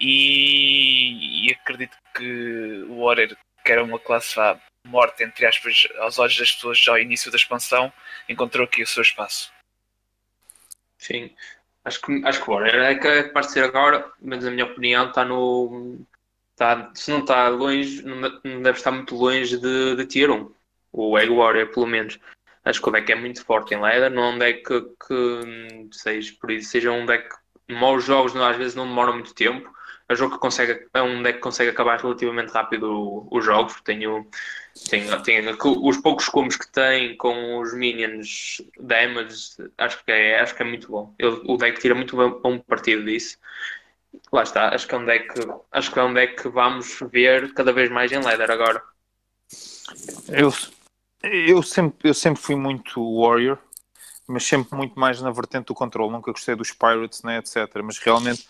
e, 0.00 1.48
e 1.48 1.52
acredito 1.52 1.96
que 2.14 2.84
o 2.88 3.04
Warrior, 3.04 3.36
que 3.64 3.72
era 3.72 3.82
uma 3.82 3.98
classe 3.98 4.34
vá, 4.36 4.58
morta, 4.84 5.22
entre 5.22 5.46
aspas, 5.46 5.88
aos 5.98 6.18
olhos 6.18 6.38
das 6.38 6.52
pessoas 6.52 6.78
já 6.78 6.92
ao 6.92 6.98
início 6.98 7.30
da 7.30 7.36
expansão, 7.36 7.92
encontrou 8.28 8.64
aqui 8.64 8.82
o 8.82 8.86
seu 8.86 9.02
espaço. 9.02 9.52
Sim, 10.96 11.30
acho 11.84 12.00
que, 12.00 12.22
acho 12.24 12.42
que 12.42 12.50
o 12.50 12.54
Warrior 12.54 12.82
é 12.82 12.94
que 12.94 13.30
parece 13.30 13.52
ser 13.54 13.64
agora, 13.64 14.10
mas 14.20 14.44
a 14.44 14.50
minha 14.50 14.66
opinião 14.66 15.08
está 15.08 15.24
no. 15.24 15.98
Está, 16.52 16.90
se 16.94 17.10
não 17.10 17.20
está 17.20 17.48
longe, 17.48 18.02
não 18.02 18.62
deve 18.62 18.78
estar 18.78 18.90
muito 18.90 19.14
longe 19.14 19.56
de, 19.58 19.94
de 19.96 20.06
Tier 20.06 20.30
1. 20.30 20.52
O 20.92 21.16
Egg 21.18 21.30
Warrior, 21.30 21.68
pelo 21.68 21.86
menos. 21.86 22.18
Acho 22.64 22.82
que 22.82 22.88
o 22.88 22.92
deck 22.92 23.10
é 23.12 23.14
muito 23.14 23.44
forte 23.44 23.74
em 23.74 23.80
Leather, 23.80 24.10
não 24.10 24.24
é 24.24 24.28
um 24.30 24.38
deck 24.38 24.62
que, 24.62 25.88
que 25.88 25.96
seja, 25.96 26.34
por 26.38 26.50
isso, 26.50 26.70
seja 26.70 26.90
um 26.90 27.06
deck. 27.06 27.34
Maus 27.68 28.04
jogos 28.04 28.34
às 28.36 28.56
vezes 28.56 28.74
não 28.74 28.86
demoram 28.86 29.14
muito 29.14 29.34
tempo 29.34 29.72
É 30.08 30.14
um 30.14 30.16
jogo 30.16 30.34
que 30.34 30.40
consegue, 30.40 30.88
é 30.94 31.02
um 31.02 31.22
deck 31.22 31.36
que 31.36 31.42
consegue 31.42 31.70
acabar 31.70 32.00
relativamente 32.00 32.50
rápido 32.50 33.28
os 33.30 33.44
jogos. 33.44 33.78
Tem, 33.82 34.06
o, 34.06 34.26
tem, 34.88 35.06
tem 35.22 35.44
os 35.62 35.96
poucos 35.98 36.28
combos 36.30 36.56
que 36.56 36.66
tem 36.72 37.14
com 37.18 37.58
os 37.58 37.74
minions 37.74 38.62
damage, 38.80 39.70
acho 39.76 40.02
que 40.02 40.10
é, 40.10 40.40
acho 40.40 40.54
que 40.54 40.62
é 40.62 40.64
muito 40.64 40.90
bom. 40.90 41.14
Ele, 41.18 41.42
o 41.44 41.58
deck 41.58 41.78
tira 41.78 41.94
muito 41.94 42.16
bom 42.16 42.58
partido 42.60 43.04
disso. 43.04 43.36
Lá 44.32 44.42
está, 44.42 44.74
acho 44.74 44.88
que 44.88 44.94
é 44.94 44.98
um 44.98 45.04
deck, 45.04 45.28
acho 45.72 45.92
que 45.92 45.98
é 45.98 46.02
um 46.02 46.14
deck 46.14 46.42
que 46.42 46.48
vamos 46.48 46.98
ver 47.12 47.52
cada 47.52 47.72
vez 47.72 47.90
mais 47.90 48.10
em 48.10 48.18
Leather 48.18 48.50
agora. 48.50 48.82
Eu, 50.28 50.50
eu, 51.22 51.62
sempre, 51.62 52.08
eu 52.08 52.14
sempre 52.14 52.40
fui 52.40 52.56
muito 52.56 53.20
Warrior, 53.20 53.58
mas 54.26 54.44
sempre 54.44 54.74
muito 54.74 54.98
mais 54.98 55.20
na 55.20 55.30
vertente 55.30 55.66
do 55.66 55.74
controle. 55.74 56.12
Nunca 56.12 56.32
gostei 56.32 56.54
dos 56.54 56.72
Pirates, 56.72 57.22
né, 57.22 57.38
etc. 57.38 57.68
Mas 57.84 57.98
realmente 57.98 58.48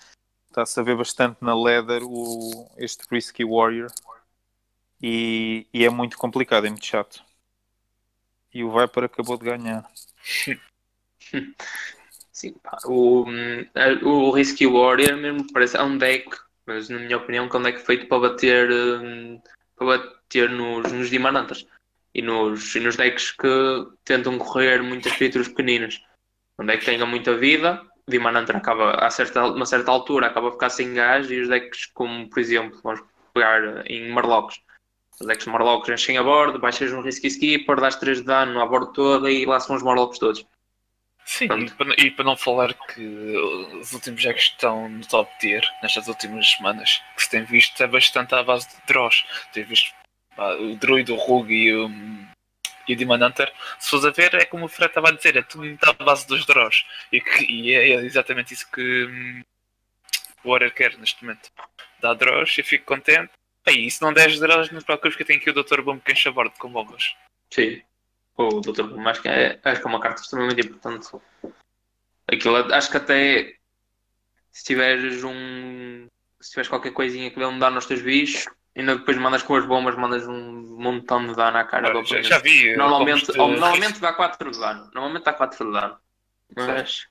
está-se 0.48 0.80
a 0.80 0.82
ver 0.82 0.96
bastante 0.96 1.38
na 1.42 1.54
Leather 1.54 2.02
o, 2.02 2.70
este 2.76 3.04
Risky 3.10 3.44
Warrior 3.44 3.90
e, 5.00 5.66
e, 5.72 5.84
é 5.84 5.90
muito 5.90 6.18
complicado, 6.18 6.66
é 6.66 6.70
muito 6.70 6.84
chato. 6.84 7.22
E 8.52 8.64
o 8.64 8.72
Viper 8.76 9.04
acabou 9.04 9.38
de 9.38 9.44
ganhar. 9.44 9.88
Sim, 12.32 12.52
pá, 12.62 12.78
o, 12.84 13.24
o 14.02 14.30
Risky 14.30 14.66
Warrior 14.66 15.16
mesmo 15.16 15.52
parece 15.52 15.76
é 15.76 15.82
um 15.82 15.98
deck, 15.98 16.28
mas 16.66 16.88
na 16.88 16.98
minha 16.98 17.16
opinião, 17.16 17.48
que 17.48 17.56
é 17.56 17.58
um 17.58 17.62
deck 17.62 17.80
feito 17.80 18.06
para 18.08 18.28
bater, 18.28 18.70
hum, 18.70 19.40
para 19.76 19.98
bater 19.98 20.50
nos, 20.50 20.92
nos 20.92 21.10
Dimanantas 21.10 21.66
e 22.14 22.22
nos, 22.22 22.74
e 22.74 22.80
nos 22.80 22.96
decks 22.96 23.32
que 23.32 23.48
tentam 24.04 24.38
correr 24.38 24.82
muitas 24.82 25.12
criaturas 25.12 25.48
pequeninas. 25.48 26.02
Um 26.58 26.66
deck 26.66 26.80
que 26.80 26.86
tenha 26.86 27.06
muita 27.06 27.36
vida, 27.36 27.87
Dimanantar 28.08 28.56
acaba 28.56 28.92
a 28.92 29.10
certa, 29.10 29.44
uma 29.44 29.66
certa 29.66 29.90
altura 29.90 30.26
acaba 30.26 30.48
a 30.48 30.52
ficar 30.52 30.70
sem 30.70 30.94
gás 30.94 31.30
e 31.30 31.40
os 31.40 31.48
decks, 31.48 31.86
como 31.86 32.28
por 32.28 32.40
exemplo, 32.40 32.80
vamos 32.82 33.02
pegar 33.34 33.86
em 33.86 34.10
Marlocks. 34.10 34.60
Os 35.20 35.26
decks 35.26 35.44
de 35.44 35.50
Marlocks 35.50 35.88
enchem 35.90 36.16
a 36.16 36.22
bordo, 36.22 36.58
baixas 36.58 36.92
um 36.92 37.02
Risky 37.02 37.28
Skipper, 37.28 37.80
dás 37.80 37.96
3 37.96 38.18
de 38.18 38.24
dano 38.24 38.60
à 38.60 38.66
bordo 38.66 38.92
toda 38.92 39.30
e 39.30 39.44
lá 39.44 39.60
são 39.60 39.76
os 39.76 39.82
Marlocks 39.82 40.18
todos. 40.18 40.46
Sim, 41.28 41.44
e 41.44 41.70
para, 41.70 41.94
e 42.02 42.10
para, 42.10 42.24
não 42.24 42.36
falar 42.38 42.72
que 42.72 43.36
os 43.78 43.92
últimos 43.92 44.22
jogos 44.22 44.40
estão 44.44 44.88
no 44.88 45.06
top 45.06 45.30
tier 45.38 45.62
nestas 45.82 46.08
últimas 46.08 46.52
semanas, 46.52 47.02
que 47.14 47.22
se 47.22 47.30
tem 47.30 47.44
visto 47.44 47.82
é 47.82 47.86
bastante 47.86 48.34
à 48.34 48.42
base 48.42 48.66
de 48.68 48.76
draws. 48.86 49.26
Tem 49.52 49.62
visto 49.62 49.92
pá, 50.34 50.54
o 50.54 50.74
Druid, 50.76 51.12
o 51.12 51.16
Rogue 51.16 51.54
e 51.54 51.74
o, 51.74 51.90
e 52.88 52.94
o 52.94 52.96
Demon 52.96 53.24
Hunter, 53.24 53.52
se 53.78 53.90
fores 53.90 54.06
a 54.06 54.10
ver, 54.10 54.34
é 54.34 54.44
como 54.44 54.64
o 54.64 54.68
Fred 54.68 54.90
estava 54.90 55.08
a 55.08 55.12
dizer, 55.12 55.36
é 55.36 55.42
tudo 55.42 55.78
à 55.82 55.92
base 55.92 56.26
dos 56.26 56.46
draws. 56.46 56.84
E, 57.12 57.20
que, 57.20 57.44
e 57.44 57.74
é 57.74 57.94
exatamente 58.04 58.54
isso 58.54 58.70
que 58.70 59.04
hum, 59.04 59.44
o 60.44 60.50
Warrior 60.50 60.72
quer 60.72 60.96
neste 60.98 61.22
momento. 61.22 61.50
Dá 62.00 62.14
draws 62.14 62.56
e 62.58 62.62
fico 62.62 62.84
contente. 62.84 63.30
E 63.66 63.90
se 63.90 64.00
não 64.00 64.12
der 64.12 64.34
draws, 64.38 64.70
não 64.70 64.80
te 64.80 64.86
preocupes 64.86 65.16
que 65.16 65.22
eu 65.22 65.26
tenho 65.26 65.40
aqui 65.40 65.50
o 65.50 65.52
Dr. 65.52 65.82
Que 66.04 66.12
enche 66.12 66.28
a 66.28 66.32
bordo 66.32 66.54
com 66.58 66.70
bombas. 66.70 67.14
Sim 67.50 67.82
o 68.38 68.60
Dr. 68.60 68.84
Boom, 68.84 69.06
acho 69.08 69.20
que, 69.20 69.28
é, 69.28 69.58
acho 69.62 69.80
que 69.80 69.86
é 69.86 69.90
uma 69.90 70.00
carta 70.00 70.22
extremamente 70.22 70.60
importante. 70.60 71.08
Aquilo, 72.26 72.56
acho 72.72 72.90
que 72.90 72.96
até 72.96 73.54
se 74.50 74.64
tiveres 74.64 75.24
um. 75.24 76.06
Se 76.40 76.50
tiveres 76.50 76.68
qualquer 76.68 76.92
coisinha 76.92 77.30
que 77.30 77.44
um 77.44 77.58
dano 77.58 77.76
aos 77.76 77.86
teus 77.86 78.00
bichos, 78.00 78.46
ainda 78.78 78.96
depois 78.96 79.18
mandas 79.18 79.42
com 79.42 79.56
as 79.56 79.66
bombas, 79.66 79.96
mandas 79.96 80.26
um 80.26 80.76
montão 80.78 81.26
de 81.26 81.34
dano 81.34 81.58
à 81.58 81.64
cara. 81.64 81.98
Ah, 81.98 82.04
já, 82.04 82.22
já, 82.22 82.38
vi. 82.38 82.76
Normalmente, 82.76 83.30
de... 83.30 83.36
normalmente 83.36 84.00
dá 84.00 84.12
4 84.12 84.50
de 84.50 84.58
dano. 84.58 84.90
Normalmente 84.94 85.24
dá 85.24 85.32
4 85.32 85.66
de 85.66 85.72
dano. 85.72 85.96
Mas. 86.56 87.06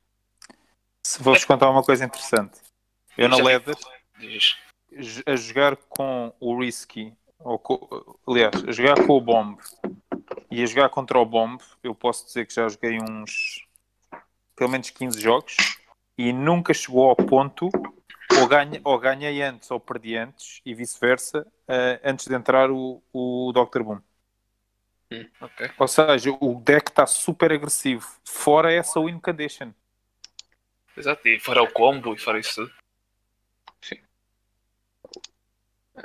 Se 1.04 1.22
vos 1.22 1.44
contar 1.46 1.70
uma 1.70 1.84
coisa 1.84 2.06
interessante, 2.06 2.60
eu 3.18 3.30
na 3.30 3.38
Leather, 3.38 3.76
a 5.26 5.36
jogar 5.36 5.76
com 5.76 6.34
o 6.40 6.60
Risky, 6.60 7.14
ou 7.40 7.60
com, 7.60 8.18
aliás, 8.28 8.64
a 8.68 8.72
jogar 8.72 9.06
com 9.06 9.14
o 9.14 9.22
Bomb 9.22 9.58
e 10.52 10.62
a 10.62 10.66
jogar 10.66 10.90
contra 10.90 11.18
o 11.20 11.26
Bomb, 11.26 11.62
eu 11.84 11.96
posso 11.96 12.26
dizer 12.26 12.46
que 12.46 12.54
já 12.54 12.68
joguei 12.68 12.98
uns 13.00 13.66
pelo 14.56 14.70
menos 14.70 14.90
15 14.90 15.22
jogos 15.22 15.56
e 16.18 16.34
nunca 16.34 16.74
chegou 16.74 17.10
ao 17.10 17.16
ponto 17.16 17.70
ou, 18.40 18.48
ganha, 18.48 18.82
ou 18.84 19.00
ganhei 19.00 19.42
antes 19.42 19.70
ou 19.72 19.80
perdi 19.80 20.18
antes 20.18 20.62
e 20.66 20.74
vice-versa 20.74 21.46
uh, 21.68 22.00
antes 22.04 22.28
de 22.28 22.34
entrar 22.34 22.72
o, 22.72 23.02
o 23.14 23.52
Dr. 23.54 23.84
Boom. 23.84 24.02
Hum, 25.12 25.26
okay. 25.42 25.72
Ou 25.78 25.88
seja, 25.88 26.32
o 26.32 26.62
deck 26.62 26.90
está 26.90 27.06
super 27.06 27.52
agressivo, 27.52 28.06
fora 28.26 28.74
essa 28.74 29.00
win 29.00 29.20
condition. 29.20 29.72
Exato, 30.96 31.28
e 31.28 31.40
fora 31.40 31.62
o 31.62 31.72
combo 31.72 32.14
e 32.14 32.18
fora 32.18 32.40
isso 32.40 32.56
tudo. 32.56 32.78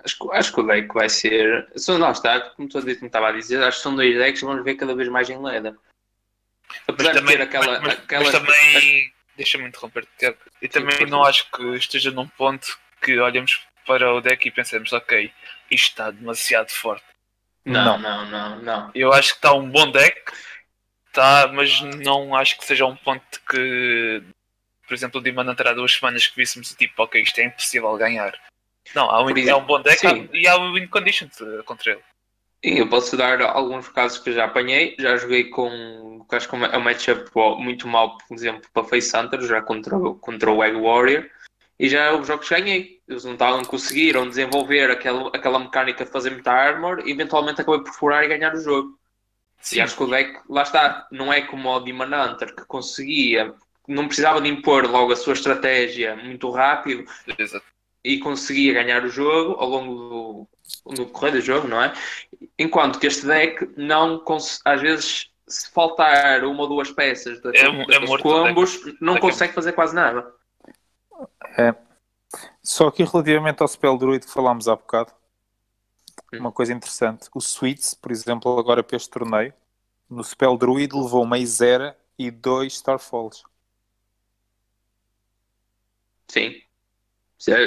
Acho, 0.05 0.33
acho 0.33 0.55
que 0.55 0.61
o 0.61 0.67
deck 0.67 0.95
vai 0.95 1.09
ser. 1.09 1.71
Só 1.77 1.99
não 1.99 2.11
está, 2.11 2.41
como 2.41 2.69
tu 2.69 2.79
estava 2.79 3.29
a 3.29 3.33
dizer, 3.33 3.63
acho 3.63 3.77
que 3.77 3.83
são 3.83 3.95
dois 3.95 4.17
decks 4.17 4.41
que 4.41 4.47
vamos 4.47 4.65
ver 4.65 4.77
cada 4.77 4.95
vez 4.95 5.09
mais 5.09 5.29
em 5.29 5.41
leda. 5.41 5.77
Apesar 6.89 7.15
mas 7.15 7.23
de 7.23 7.29
ter 7.29 7.43
aquela. 7.43 7.81
Mas, 7.81 7.95
aquela... 7.95 8.25
mas 8.25 8.33
também. 8.33 9.13
Deixa-me 9.37 9.69
interromper, 9.69 10.07
Tiago. 10.19 10.39
E 10.61 10.69
também 10.69 10.97
Sim, 10.97 11.07
não 11.07 11.25
acho 11.25 11.51
que 11.51 11.63
esteja 11.75 12.11
num 12.11 12.29
ponto 12.29 12.79
que 13.01 13.19
olhemos 13.19 13.67
para 13.87 14.13
o 14.15 14.21
deck 14.21 14.47
e 14.47 14.51
pensemos, 14.51 14.93
ok, 14.93 15.33
isto 15.71 15.89
está 15.89 16.11
demasiado 16.11 16.71
forte. 16.71 17.05
Não, 17.65 17.99
não, 17.99 18.27
não, 18.27 18.59
não. 18.61 18.91
Eu 18.95 19.13
acho 19.13 19.31
que 19.31 19.39
está 19.39 19.53
um 19.53 19.69
bom 19.69 19.91
deck, 19.91 20.21
tá, 21.13 21.51
mas 21.53 21.81
não 21.81 22.35
acho 22.35 22.59
que 22.59 22.65
seja 22.65 22.87
um 22.87 22.97
ponto 22.97 23.41
que, 23.49 24.23
por 24.87 24.95
exemplo, 24.95 25.21
o 25.21 25.23
Dimana 25.23 25.55
terá 25.55 25.73
duas 25.73 25.93
semanas 25.93 26.27
que 26.27 26.37
víssemos 26.37 26.75
tipo, 26.75 27.03
ok, 27.03 27.23
isto 27.23 27.39
é 27.39 27.45
impossível 27.45 27.97
ganhar. 27.97 28.33
Não, 28.95 29.09
há 29.09 29.23
um, 29.23 29.31
é 29.31 29.55
um 29.55 29.65
bom 29.65 29.81
deck 29.81 30.01
Sim. 30.01 30.29
e 30.33 30.47
há 30.47 30.57
o 30.57 30.73
win 30.75 30.89
condition 30.89 31.29
contra 31.65 31.93
ele. 31.93 32.03
Sim, 32.65 32.79
eu 32.79 32.89
posso 32.89 33.17
dar 33.17 33.41
alguns 33.41 33.89
casos 33.89 34.19
que 34.19 34.33
já 34.33 34.45
apanhei. 34.45 34.95
Já 34.99 35.17
joguei 35.17 35.45
com. 35.45 36.25
Acho 36.31 36.49
que 36.49 36.57
é 36.57 36.79
um 36.79 36.81
matchup 36.81 37.31
muito 37.59 37.89
mal, 37.89 38.17
por 38.19 38.35
exemplo, 38.35 38.69
para 38.73 38.85
Face 38.85 39.17
Hunter, 39.17 39.41
já 39.43 39.61
contra, 39.61 39.97
contra 40.21 40.51
o 40.51 40.63
Egg 40.63 40.77
Warrior. 40.77 41.29
E 41.83 41.89
já 41.89 42.15
os 42.15 42.27
jogos 42.27 42.49
ganhei. 42.49 43.01
Eles 43.09 43.25
não 43.25 43.33
estavam, 43.33 43.65
conseguiram 43.65 44.29
desenvolver 44.29 44.91
aquela, 44.91 45.29
aquela 45.29 45.59
mecânica 45.59 46.05
de 46.05 46.11
fazer 46.11 46.31
muita 46.31 46.53
armor 46.53 47.03
e 47.05 47.11
eventualmente 47.11 47.61
acabei 47.61 47.81
por 47.81 47.93
furar 47.93 48.25
e 48.25 48.29
ganhar 48.29 48.55
o 48.55 48.61
jogo. 48.61 48.99
Sim. 49.61 49.77
E 49.77 49.81
acho 49.81 49.97
que 49.97 50.03
o 50.03 50.07
deck, 50.07 50.41
lá 50.49 50.63
está, 50.63 51.07
não 51.11 51.33
é 51.33 51.43
como 51.43 51.69
o 51.69 51.81
Demon 51.81 52.05
Hunter 52.05 52.55
que 52.55 52.65
conseguia, 52.65 53.55
não 53.87 54.07
precisava 54.07 54.41
de 54.41 54.49
impor 54.49 54.89
logo 54.89 55.13
a 55.13 55.17
sua 55.17 55.35
estratégia 55.35 56.17
muito 56.17 56.51
rápido. 56.51 57.05
Exato 57.39 57.73
e 58.05 58.19
conseguia 58.19 58.73
ganhar 58.73 59.05
o 59.05 59.09
jogo 59.09 59.55
ao 59.61 59.69
longo 59.69 60.49
do, 60.87 60.95
do 60.95 61.07
correr 61.07 61.33
do 61.33 61.41
jogo, 61.41 61.69
não 61.69 61.81
é? 61.81 61.93
Enquanto 62.59 62.99
que 62.99 63.07
este 63.07 63.27
deck 63.27 63.71
não 63.77 64.23
às 64.65 64.81
vezes 64.81 65.31
se 65.47 65.71
faltar 65.71 66.45
uma 66.45 66.63
ou 66.63 66.69
duas 66.69 66.91
peças 66.91 67.41
das, 67.41 67.55
é, 67.55 67.67
é 67.67 68.19
combos, 68.19 68.81
não 69.01 69.19
consegue 69.19 69.53
fazer 69.53 69.73
quase 69.73 69.95
nada. 69.95 70.27
É. 71.59 71.75
Só 72.63 72.91
que 72.91 73.05
relativamente 73.05 73.63
ao 73.63 73.69
Spell 73.69 73.99
Druid 73.99 74.25
que 74.25 74.33
falámos 74.33 74.69
há 74.69 74.77
bocado, 74.77 75.13
hum. 76.33 76.39
uma 76.39 76.53
coisa 76.53 76.73
interessante, 76.73 77.29
o 77.35 77.39
Sweets, 77.39 77.95
por 77.95 78.11
exemplo, 78.11 78.59
agora 78.59 78.83
para 78.83 78.97
este 78.97 79.11
torneio, 79.11 79.53
no 80.09 80.23
Spell 80.23 80.57
Druid 80.57 80.95
levou 80.95 81.23
uma 81.23 81.39
Isera 81.39 81.97
e 82.19 82.31
dois 82.31 82.75
Starfalls. 82.75 83.43
Sim. 86.29 86.63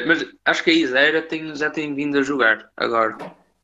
Mas 0.07 0.25
acho 0.45 0.63
que 0.63 0.71
a 0.71 0.73
Isera 0.73 1.21
tem, 1.21 1.53
já 1.55 1.69
tem 1.69 1.93
vindo 1.93 2.17
a 2.17 2.23
jogar 2.23 2.71
agora. 2.77 3.17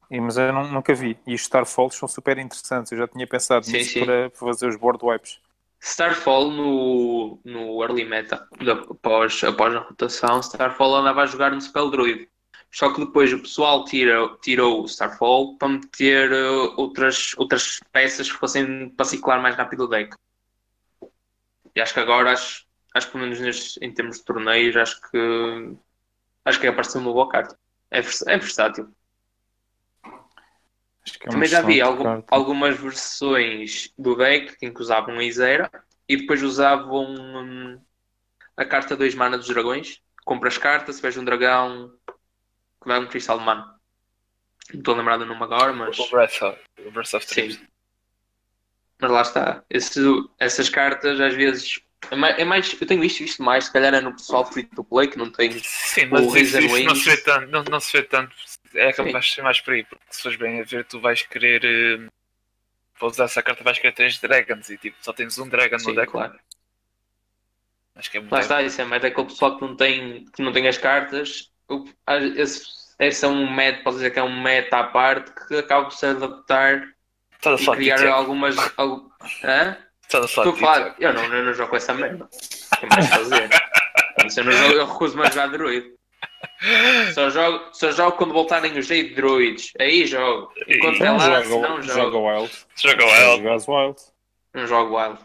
E, 0.09 0.19
mas 0.19 0.37
eu 0.37 0.51
não, 0.51 0.67
nunca 0.69 0.93
vi. 0.93 1.17
E 1.25 1.33
os 1.33 1.41
Starfalls 1.41 1.95
são 1.95 2.07
super 2.07 2.37
interessantes. 2.37 2.91
Eu 2.91 2.97
já 2.97 3.07
tinha 3.07 3.25
pensado 3.25 3.65
sim, 3.65 3.73
nisso 3.73 3.93
sim. 3.93 4.05
Para, 4.05 4.29
fazer 4.31 4.67
os 4.67 4.75
board 4.75 4.99
wipes. 5.01 5.39
Starfall 5.81 6.51
no, 6.51 7.41
no 7.43 7.83
early 7.83 8.05
meta, 8.05 8.47
após, 8.89 9.43
após 9.43 9.75
a 9.75 9.79
rotação, 9.79 10.39
Starfall 10.39 10.95
andava 10.95 11.23
a 11.23 11.25
jogar 11.25 11.51
no 11.51 11.59
Spell 11.59 11.89
Druid. 11.89 12.29
Só 12.71 12.93
que 12.93 13.03
depois 13.03 13.33
o 13.33 13.39
pessoal 13.39 13.83
tira, 13.83 14.29
tirou 14.41 14.83
o 14.83 14.85
Starfall 14.85 15.57
para 15.57 15.69
meter 15.69 16.31
uh, 16.31 16.73
outras, 16.77 17.33
outras 17.37 17.81
peças 17.91 18.31
que 18.31 18.37
fossem 18.37 18.89
para 18.89 19.05
ciclar 19.05 19.41
mais 19.41 19.55
rápido 19.55 19.83
o 19.83 19.87
deck. 19.87 20.15
E 21.75 21.81
acho 21.81 21.93
que 21.93 21.99
agora, 21.99 22.31
acho, 22.31 22.65
acho 22.93 23.11
pelo 23.11 23.23
menos 23.23 23.39
nestes, 23.39 23.81
em 23.81 23.91
termos 23.93 24.19
de 24.19 24.23
torneios, 24.23 24.77
acho 24.77 25.01
que 25.09 25.77
Acho 26.43 26.59
que 26.59 26.67
apareceu 26.67 27.01
uma 27.01 27.13
boa 27.13 27.29
carta. 27.29 27.57
É, 27.89 27.99
é 27.99 28.37
versátil. 28.37 28.93
É 31.23 31.29
Também 31.29 31.49
já 31.49 31.61
vi 31.61 31.81
algum, 31.81 32.23
algumas 32.29 32.79
versões 32.79 33.91
do 33.97 34.15
deck 34.15 34.55
em 34.61 34.73
que 34.73 34.81
usavam 34.81 35.17
a 35.17 35.23
Isera 35.23 35.69
e 36.07 36.17
depois 36.17 36.43
usavam 36.43 37.15
hum, 37.15 37.81
a 38.55 38.65
carta 38.65 38.95
2 38.95 39.15
mana 39.15 39.37
dos 39.37 39.47
dragões. 39.47 39.99
Compras 40.23 40.57
cartas, 40.57 40.97
se 40.97 41.01
vês 41.01 41.17
um 41.17 41.25
dragão 41.25 41.91
que 42.81 42.87
dá 42.87 42.99
um 42.99 43.07
cristal 43.07 43.39
de 43.39 43.45
mana. 43.45 43.75
Não 44.71 44.79
estou 44.79 44.93
a 44.93 44.97
lembrar 44.97 45.17
do 45.17 45.25
nome 45.25 45.43
agora, 45.43 45.73
mas. 45.73 45.97
O 45.97 46.09
Breath 46.09 46.41
of, 46.41 46.59
o 46.85 46.91
Breath 46.91 47.13
of 47.13 47.25
Sim. 47.25 47.59
Mas 48.99 49.11
lá 49.11 49.21
está. 49.21 49.63
Esse, 49.69 49.99
essas 50.39 50.69
cartas 50.69 51.19
às 51.19 51.33
vezes 51.33 51.79
É 52.09 52.15
mais, 52.15 52.39
é 52.39 52.43
mais- 52.45 52.81
eu 52.81 52.87
tenho 52.87 53.01
visto 53.01 53.21
isto 53.21 53.43
mais, 53.43 53.65
se 53.65 53.73
calhar 53.73 53.93
é 53.93 54.01
no 54.01 54.11
pessoal 54.11 54.45
free 54.45 54.63
to 54.63 54.83
play 54.83 55.07
que 55.07 55.17
não 55.17 55.31
tem. 55.31 55.51
Sim, 55.51 56.05
mas 56.07 56.25
O 56.25 56.37
isso, 56.37 56.59
isso 56.59 56.85
não 56.85 56.95
se 56.95 57.09
vê 57.09 57.17
tanto, 57.17 57.47
não, 57.47 57.63
não 57.63 57.79
se 57.79 57.91
vê 57.93 58.03
tanto. 58.03 58.35
É 58.73 58.91
capaz 58.93 59.25
de 59.25 59.33
ser 59.35 59.41
mais 59.41 59.59
por 59.61 59.73
aí, 59.73 59.83
porque 59.83 60.03
se 60.09 60.21
fores 60.21 60.37
bem 60.37 60.61
a 60.61 60.63
ver, 60.63 60.85
tu 60.85 60.99
vais 60.99 61.21
querer. 61.21 62.09
Para 62.97 63.07
usar 63.07 63.25
essa 63.25 63.43
carta 63.43 63.63
vais 63.63 63.77
querer 63.79 63.93
três 63.93 64.19
dragons 64.19 64.69
e 64.69 64.77
tipo, 64.77 64.97
só 65.01 65.11
tens 65.13 65.37
um 65.37 65.49
dragon 65.49 65.77
Sim, 65.77 65.91
no 65.91 65.95
deck. 65.95 66.11
claro. 66.11 66.39
Acho 67.95 68.11
que 68.11 68.17
é 68.17 68.19
muito. 68.21 68.33
Lá 68.33 68.39
está, 68.39 68.61
isso 68.61 68.81
é 68.81 68.85
mais 68.85 69.03
aquele 69.03 69.27
pessoal 69.27 69.57
que 69.57 69.61
não 69.65 69.75
tem, 69.75 70.25
que 70.25 70.41
não 70.41 70.51
tem 70.53 70.67
as 70.67 70.77
cartas. 70.77 71.51
A- 72.05 72.17
Esse, 72.17 72.65
esse 72.99 73.25
é 73.25 73.27
um 73.27 73.53
meta, 73.53 73.83
pode 73.83 73.97
dizer 73.97 74.11
que 74.11 74.19
é 74.19 74.23
um 74.23 74.41
meta 74.41 74.77
à 74.79 74.83
parte 74.87 75.31
que 75.47 75.55
acaba 75.57 75.85
por 75.85 75.93
se 75.93 76.05
adaptar 76.05 76.81
Estás 77.35 77.55
a 77.59 77.61
e 77.61 77.69
criar 77.71 78.07
algumas. 78.07 78.73
Algo, 78.77 79.11
hã? 79.43 79.77
Estás 80.11 80.25
a 80.25 80.53
falar 80.53 80.95
eu 80.99 81.13
não, 81.13 81.23
eu 81.23 81.43
não 81.45 81.53
jogo 81.53 81.69
com 81.69 81.75
essa 81.77 81.93
merda. 81.93 82.27
Tem 82.79 82.89
mais 82.89 83.11
a 83.11 83.15
fazer. 83.17 83.49
Isso 84.25 84.39
eu, 84.39 84.43
não 84.45 84.51
jogo, 84.51 84.73
eu 84.73 84.85
recuso-me 84.87 85.23
a 85.25 85.29
jogar 85.29 85.47
druid. 85.47 85.85
Só 87.13 87.29
jogo, 87.29 87.63
só 87.73 87.91
jogo 87.91 88.17
quando 88.17 88.33
voltarem 88.33 88.77
os 88.77 88.85
jeito 88.85 89.09
de 89.09 89.15
druids. 89.15 89.71
Aí 89.79 90.05
jogo. 90.05 90.51
Enquanto 90.67 90.95
é 90.95 90.97
Então 90.97 91.17
lá, 91.17 91.41
joga, 91.41 91.43
se 91.43 91.49
não 91.61 91.81
joga 91.81 91.93
jogo. 92.11 92.29
Wild. 92.29 92.51
Joga 92.75 93.05
Wild. 93.05 93.43
Jogas 93.43 93.67
Wild. 93.67 94.01
Não 94.53 94.67
jogo 94.67 94.97
wild. 94.97 95.19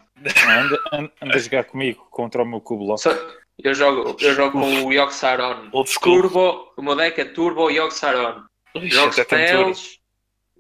Anda, 0.49 0.81
anda, 0.93 1.13
anda 1.21 1.35
a 1.35 1.39
jogar 1.39 1.65
comigo 1.65 2.07
contra 2.11 2.43
o 2.43 2.47
meu 2.47 2.61
cubo. 2.61 2.97
Só- 2.97 3.15
eu, 3.63 3.75
jogo, 3.75 4.17
eu 4.21 4.35
jogo 4.35 4.53
com 4.61 4.87
o 4.87 5.87
school. 5.87 6.23
Turbo, 6.23 6.73
o 6.77 6.83
meu 6.83 6.95
deck 6.95 7.21
é 7.21 7.25
Turbo 7.25 7.71
Yogg-Saron. 7.71 8.43
Ixi, 8.75 8.89
Jogo 8.91 9.11
tudo. 9.15 9.23
spells, 9.25 9.99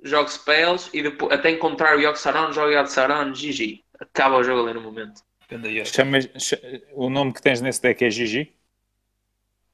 jogo 0.02 0.28
spells 0.30 0.90
e 0.94 1.02
depois, 1.02 1.32
até 1.32 1.50
encontrar 1.50 1.96
o 1.96 2.00
Yogg-Saron, 2.00 2.52
jogo 2.52 2.70
Yogg-Saron, 2.70 3.32
GG. 3.32 3.82
Acaba 4.00 4.36
o 4.36 4.42
jogo 4.42 4.62
ali 4.62 4.74
no 4.74 4.82
momento. 4.82 5.22
O 6.92 7.08
nome 7.08 7.32
que 7.32 7.40
tens 7.42 7.60
nesse 7.60 7.80
deck 7.80 8.04
é 8.04 8.10
Gigi? 8.10 8.52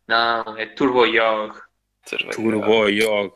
Não, 0.06 0.56
é 0.58 0.66
Turbo 0.66 1.06
Yogg. 1.06 1.58
Turbo 2.32 2.88
Yog. 2.88 3.32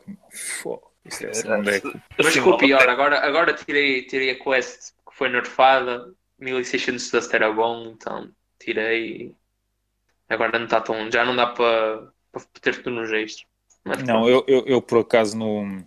Fogo, 0.61 0.91
Isso 1.05 1.21
deve 1.21 1.33
ser 1.33 1.51
um 1.51 1.61
deck. 1.63 2.01
Mas 2.17 2.27
Assim, 2.27 2.39
ficou 2.39 2.53
ó, 2.53 2.57
pior, 2.57 2.87
agora, 2.87 3.19
agora 3.25 3.53
tirei, 3.53 4.03
tirei 4.03 4.31
a 4.31 4.39
quest 4.39 4.91
que 5.09 5.15
foi 5.15 5.29
nerfada, 5.29 6.13
1600 6.37 7.09
dust 7.09 7.33
era 7.33 7.51
bom, 7.51 7.87
então 7.95 8.29
tirei. 8.59 9.33
Agora 10.29 10.59
não 10.59 10.65
está 10.65 10.81
tão. 10.81 11.09
Já 11.11 11.25
não 11.25 11.35
dá 11.35 11.47
para 11.47 12.11
ter 12.61 12.83
tudo 12.83 13.01
extras. 13.15 13.47
Mas 13.83 14.03
Não, 14.03 14.27
eu, 14.27 14.43
eu, 14.47 14.65
eu 14.67 14.81
por 14.81 14.99
acaso 14.99 15.37
no. 15.37 15.83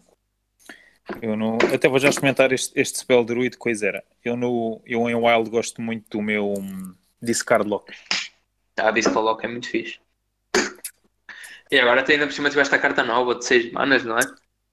Eu 1.23 1.37
no, 1.37 1.59
até 1.75 1.89
vou 1.89 1.99
já 1.99 2.09
experimentar 2.09 2.53
este, 2.53 2.79
este 2.79 2.99
spell 2.99 3.25
druid, 3.25 3.57
coisa 3.57 3.89
era. 3.89 4.05
Eu, 4.25 4.37
no, 4.37 4.81
eu 4.87 5.09
em 5.09 5.15
Wild 5.15 5.51
gosto 5.51 5.83
muito 5.83 6.09
do 6.11 6.23
meu 6.23 6.55
hum, 6.55 6.95
Discard 7.21 7.69
Lock. 7.69 7.93
Ah, 8.79 8.91
o 8.91 9.21
Loki 9.21 9.45
é 9.45 9.49
muito 9.49 9.69
fixe. 9.69 9.99
E 11.71 11.79
agora 11.79 12.05
ainda 12.09 12.27
por 12.27 12.33
cima 12.33 12.51
tiveste 12.51 12.75
a 12.75 12.79
carta 12.79 13.05
nova 13.05 13.35
de 13.35 13.45
6 13.45 13.71
manas, 13.73 14.05
não 14.05 14.19
é? 14.19 14.23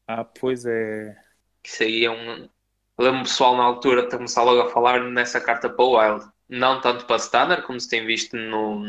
Ah, 0.07 0.23
pois 0.23 0.65
é. 0.65 1.15
Isso 1.63 1.83
aí 1.83 2.05
é 2.05 2.11
um. 2.11 2.49
Eu 2.97 3.05
lembro 3.05 3.19
o 3.19 3.23
pessoal 3.23 3.55
na 3.55 3.63
altura 3.63 4.03
de 4.03 4.09
começar 4.15 4.41
logo 4.43 4.61
a 4.61 4.71
falar 4.71 5.01
nessa 5.03 5.39
carta 5.39 5.69
para 5.69 5.85
o 5.85 5.99
Wild. 5.99 6.25
Não 6.49 6.81
tanto 6.81 7.05
para 7.05 7.17
Standard, 7.17 7.63
como 7.63 7.79
se 7.79 7.89
tem 7.89 8.05
visto 8.05 8.35
no, 8.35 8.79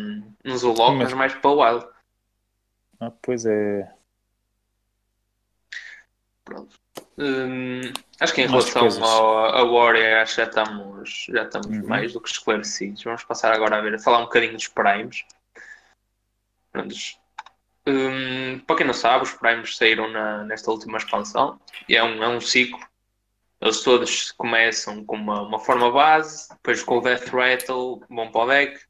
no 0.44 0.56
Zulog, 0.56 0.96
Mas- 0.96 1.08
mas 1.10 1.12
mais 1.12 1.34
para 1.34 1.50
o 1.50 1.60
Wild. 1.60 1.86
Ah, 3.00 3.10
pois 3.10 3.44
é. 3.44 3.92
Pronto. 6.44 6.80
Hum, 7.20 7.80
acho 8.20 8.32
que 8.32 8.42
em 8.42 8.46
Umas 8.46 8.72
relação 8.72 9.04
ao, 9.04 9.44
a 9.56 9.64
Warrior, 9.64 10.22
acho 10.22 10.36
que 10.36 10.40
já 10.42 10.46
estamos, 10.48 11.26
já 11.28 11.42
estamos 11.42 11.66
Uhum. 11.78 11.86
mais 11.88 12.12
do 12.12 12.20
que 12.20 12.28
esclarecidos. 12.30 13.02
Vamos 13.02 13.24
passar 13.24 13.52
agora 13.52 13.78
a 13.78 13.80
ver, 13.80 13.94
a 13.94 13.98
falar 13.98 14.18
um 14.18 14.24
bocadinho 14.24 14.52
dos 14.54 14.68
Primes. 14.68 15.24
Hum, 17.86 18.58
para 18.66 18.76
quem 18.76 18.86
não 18.86 18.94
sabe, 18.94 19.24
os 19.24 19.32
Primes 19.32 19.76
saíram 19.76 20.08
na- 20.10 20.44
nesta 20.44 20.70
última 20.70 20.98
expansão 20.98 21.60
e 21.88 21.96
é 21.96 22.04
um, 22.04 22.22
é 22.22 22.28
um 22.28 22.40
ciclo. 22.40 22.78
Eles 23.60 23.80
todos 23.82 24.30
começam 24.32 25.04
com 25.04 25.16
uma, 25.16 25.42
uma 25.42 25.58
forma 25.58 25.90
base, 25.90 26.48
depois 26.50 26.82
com 26.84 26.98
o 26.98 27.00
Death 27.00 27.26
Rattle 27.28 28.00
vão 28.08 28.30
para 28.30 28.40
o 28.42 28.46
deck 28.46 28.80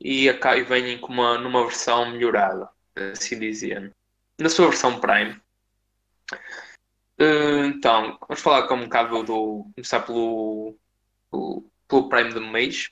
e, 0.00 0.28
aca- 0.28 0.56
e 0.56 0.62
vêm 0.62 0.96
com 0.98 1.12
uma, 1.12 1.36
numa 1.36 1.64
versão 1.66 2.10
melhorada, 2.12 2.70
assim 3.12 3.38
dizendo. 3.38 3.92
Na 4.38 4.48
sua 4.48 4.68
versão 4.68 4.98
Prime. 5.00 5.38
Uh, 7.20 7.64
Então, 7.66 8.16
vamos 8.20 8.40
falar 8.40 8.66
com 8.68 8.74
um 8.74 8.82
bocado 8.84 9.22
do. 9.24 9.70
começar 9.74 10.00
pelo. 10.00 10.76
pelo, 11.30 12.08
Prime 12.08 12.32
de 12.32 12.40
Mage. 12.40 12.90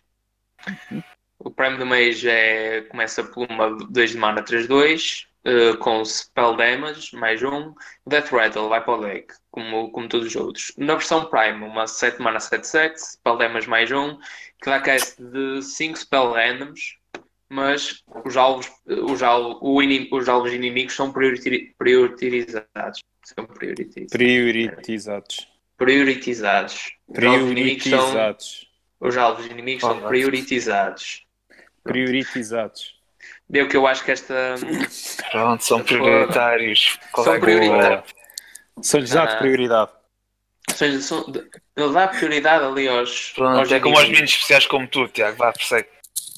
O 1.39 1.51
Prime 1.51 1.77
de 1.79 1.85
Mage 1.85 2.29
é, 2.29 2.81
começa 2.83 3.23
por 3.23 3.47
uma 3.51 3.71
2 3.89 4.11
de 4.11 4.17
mana 4.17 4.43
3-2, 4.43 5.27
uh, 5.47 5.77
com 5.79 6.05
Spell 6.05 6.57
Damage, 6.57 7.15
mais 7.15 7.43
um. 7.43 7.73
Death 8.07 8.31
Rattle 8.33 8.69
vai 8.69 8.83
para 8.83 8.95
o 8.95 9.01
deck, 9.03 9.35
como, 9.51 9.91
como 9.93 10.09
todos 10.09 10.27
os 10.27 10.35
outros. 10.37 10.73
Na 10.77 10.95
versão 10.95 11.27
Prime, 11.27 11.65
uma 11.65 11.87
7 11.87 12.21
mana 12.21 12.39
7-7, 12.41 12.97
Spell 12.97 13.37
Damage 13.37 13.69
mais 13.69 13.93
um, 13.93 14.17
que 14.61 14.67
dá 14.71 14.81
cast 14.81 15.23
de 15.23 15.63
5 15.63 15.99
Spell 15.99 16.33
Randoms, 16.33 16.97
mas 17.49 18.03
os 18.25 18.37
alvos, 18.37 18.69
os 18.87 19.23
alvos, 19.23 19.61
inim- 19.85 20.09
os 20.11 20.29
alvos 20.29 20.53
inimigos 20.53 20.97
são 20.97 21.13
prioriti- 21.13 21.75
priorizados. 21.79 23.05
São 23.35 23.45
prioritizados. 23.45 24.13
Prioritizados. 24.13 25.49
Prioritizados. 25.77 26.93
Os 27.09 27.17
alvos 27.27 27.47
inimigos 27.51 27.83
são, 27.85 27.99
Prioritizados. 27.99 28.69
os 29.01 29.17
alvos 29.17 29.47
inimigos 29.47 29.81
são 29.81 29.91
Alright. 29.91 30.09
prioritizados. 30.09 31.27
Prioritizados. 31.83 32.95
Deu 33.49 33.69
que 33.69 33.77
eu 33.77 33.87
acho 33.87 34.05
que 34.05 34.13
esta. 34.13 34.55
Pronto, 35.33 35.65
são 35.65 35.83
prioritários. 35.83 36.99
Qual 37.13 37.25
São 37.25 37.35
é 37.35 37.41
prioritários. 37.41 38.15
São-lhes 38.83 39.11
dado 39.11 39.33
Ah. 39.33 39.37
prioridade. 39.39 39.91
São, 40.75 41.01
são, 41.01 41.33
ele 41.77 41.93
dá 41.93 42.09
prioridade 42.09 42.65
ali 42.65 42.87
aos. 42.89 43.33
Pronto, 43.33 43.59
aos 43.59 43.73
é 43.73 43.81
como 43.81 43.97
aos 43.99 44.09
meninos 44.09 44.31
especiais 44.31 44.67
como 44.67 44.87
tu, 44.89 45.09
Tiago. 45.09 45.37
Vá, 45.37 45.53
persegue. 45.53 45.89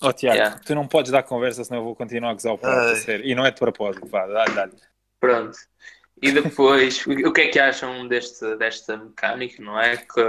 Oh, 0.02 0.12
Tiago, 0.12 0.36
Yeah. 0.38 0.60
tu 0.64 0.74
não 0.74 0.86
podes 0.86 1.10
dar 1.10 1.22
conversa, 1.22 1.64
senão 1.64 1.80
eu 1.80 1.84
vou 1.84 1.96
continuar 1.96 2.30
a 2.30 2.34
gozar 2.34 2.52
o 2.52 2.58
prato, 2.58 2.96
sério. 2.96 3.24
E 3.26 3.34
não 3.34 3.44
é 3.44 3.50
de 3.50 3.58
propósito, 3.58 4.06
vá, 4.06 4.26
dá-lhe, 4.26 4.54
dá-lhe. 4.54 4.72
Pronto. 5.20 5.58
E 6.20 6.32
depois, 6.32 7.06
o 7.06 7.32
que 7.32 7.40
é 7.42 7.48
que 7.48 7.58
acham 7.58 8.06
deste, 8.06 8.56
desta 8.56 8.96
mecânica, 8.96 9.62
não 9.62 9.78
é? 9.78 9.96
Que 9.96 10.20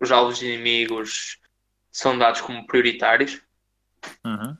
os 0.00 0.10
alvos 0.10 0.42
inimigos 0.42 1.38
são 1.90 2.18
dados 2.18 2.40
como 2.40 2.66
prioritários. 2.66 3.40
Uhum. 4.24 4.56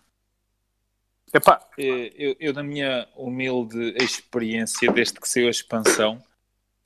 Epá, 1.35 1.67
eh, 1.79 2.13
eu, 2.15 2.37
eu, 2.39 2.53
na 2.53 2.63
minha 2.63 3.09
humilde 3.17 3.95
experiência, 4.03 4.93
desde 4.93 5.19
que 5.19 5.29
saiu 5.29 5.47
a 5.47 5.51
expansão, 5.51 6.23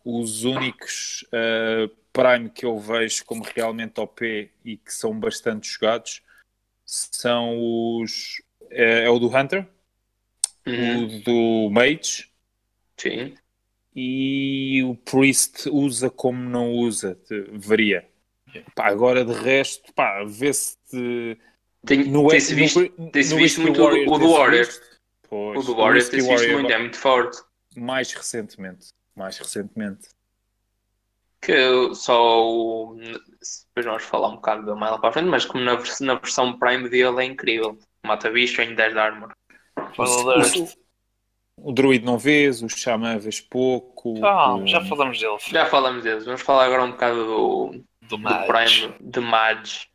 os 0.04 0.44
únicos 0.44 1.26
eh, 1.32 1.90
Prime 2.12 2.48
que 2.48 2.64
eu 2.64 2.78
vejo 2.78 3.24
como 3.24 3.44
realmente 3.44 4.00
OP 4.00 4.50
e 4.64 4.76
que 4.76 4.92
são 4.92 5.18
bastante 5.18 5.68
jogados 5.68 6.22
são 6.84 7.58
os. 8.00 8.40
É, 8.70 9.04
é 9.04 9.10
o 9.10 9.18
do 9.18 9.28
Hunter, 9.28 9.66
Uhum. 10.66 11.04
o 11.04 11.20
do 11.20 11.70
Mage 11.70 12.28
Sim. 12.96 13.34
E 13.98 14.82
o 14.84 14.94
Priest 14.94 15.70
usa 15.70 16.10
como 16.10 16.38
não 16.38 16.70
usa, 16.72 17.14
te- 17.26 17.50
varia. 17.54 18.06
Pá, 18.74 18.88
agora 18.88 19.24
de 19.24 19.32
resto, 19.32 19.92
pá, 19.94 20.22
vê-se 20.24 20.76
de- 20.92 21.36
Tem, 21.84 22.04
no, 22.04 22.28
tem-se 22.28 22.52
no- 22.52 22.58
visto, 22.60 22.80
no 22.98 23.10
tem-se 23.10 23.34
Whisky 23.34 23.42
visto 23.42 23.60
muito 23.62 23.82
o 23.82 23.90
do- 23.90 24.12
o 24.12 24.18
do 24.18 24.30
Warrior. 24.32 24.66
Pois, 25.28 25.58
o 25.58 25.62
do 25.62 25.76
Warrior 25.76 26.02
tem-se 26.08 26.16
visto 26.28 26.28
Warrior 26.28 26.60
muito, 26.60 26.72
é 26.72 26.78
muito 26.78 26.96
forte. 26.98 27.38
mais 27.76 28.12
recentemente. 28.12 28.88
Mais 29.14 29.38
recentemente. 29.38 30.08
Que 31.40 31.94
só 31.94 32.44
o. 32.46 32.96
Depois 32.96 33.86
vamos 33.86 34.02
falar 34.02 34.28
um 34.28 34.36
bocado 34.36 34.64
dele 34.64 34.78
mais 34.78 34.92
lá 34.92 34.98
para 34.98 35.08
a 35.10 35.12
frente, 35.12 35.28
mas 35.28 35.44
como 35.44 35.62
na, 35.64 35.78
na 36.00 36.14
versão 36.16 36.58
Prime 36.58 36.88
dele 36.88 37.20
é 37.20 37.24
incrível. 37.24 37.78
Mata 38.04 38.30
bicho 38.30 38.60
em 38.62 38.74
10 38.74 38.92
de 38.92 38.98
armor. 38.98 39.32
O 41.58 41.72
Druid 41.72 42.04
não 42.04 42.18
vês, 42.18 42.62
o 42.62 42.68
Xamã 42.68 43.18
vês 43.18 43.40
pouco. 43.40 44.10
Calma, 44.20 44.64
o- 44.64 44.66
já 44.66 44.80
falamos 44.80 45.18
dele. 45.18 45.36
Já 45.48 45.66
falamos 45.66 46.02
deles, 46.04 46.24
vamos 46.24 46.42
falar 46.42 46.64
agora 46.66 46.84
um 46.84 46.92
bocado 46.92 47.24
do, 47.24 47.84
Do 48.02 48.16
do 48.16 48.18
Mage. 48.18 48.46
Prime 48.46 48.94
de 49.00 49.20
Mage. 49.20 49.88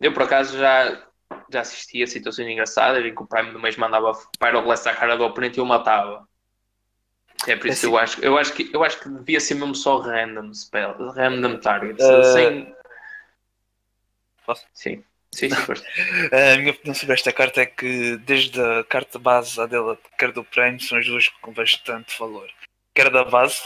Eu 0.00 0.12
por 0.12 0.22
acaso 0.22 0.56
já, 0.58 1.06
já 1.50 1.60
assisti 1.60 2.02
a 2.02 2.06
situações 2.06 2.48
engraçadas 2.48 3.04
em 3.04 3.14
que 3.14 3.22
o 3.22 3.26
Prime 3.26 3.52
do 3.52 3.58
mês 3.60 3.76
mandava 3.76 4.12
Pyroblast 4.38 4.86
à 4.88 4.94
cara 4.94 5.16
do 5.16 5.24
oponente 5.24 5.58
e 5.58 5.60
eu 5.60 5.66
matava. 5.66 6.26
É 7.46 7.56
por 7.56 7.66
isso 7.68 7.80
que 7.80 7.86
eu 7.86 7.96
acho, 7.96 8.20
eu 8.20 8.36
acho 8.36 8.52
que 8.52 8.70
eu 8.74 8.82
acho 8.84 9.00
que 9.00 9.08
devia 9.08 9.40
ser 9.40 9.54
mesmo 9.54 9.74
só 9.74 9.98
random 9.98 10.52
spell, 10.52 10.94
random 11.12 11.58
target, 11.60 12.00
Eh, 12.02 12.22
sem. 12.22 12.74
posso? 14.44 14.66
Sim, 14.72 15.04
sim, 15.34 15.50
sim, 15.50 15.56
força. 15.56 15.84
A 16.32 16.56
minha 16.56 16.72
opinião 16.72 16.94
sobre 16.94 17.14
esta 17.14 17.32
carta 17.32 17.62
é 17.62 17.66
que, 17.66 18.16
desde 18.18 18.60
a 18.60 18.84
carta 18.84 19.18
base 19.18 19.60
à 19.60 19.66
dela, 19.66 19.98
quer 20.18 20.32
do 20.32 20.44
Prime, 20.44 20.80
são 20.80 20.98
as 20.98 21.06
duas 21.06 21.28
com 21.28 21.52
bastante 21.52 22.18
valor. 22.18 22.50
Quer 22.94 23.10
da 23.10 23.24
base, 23.24 23.62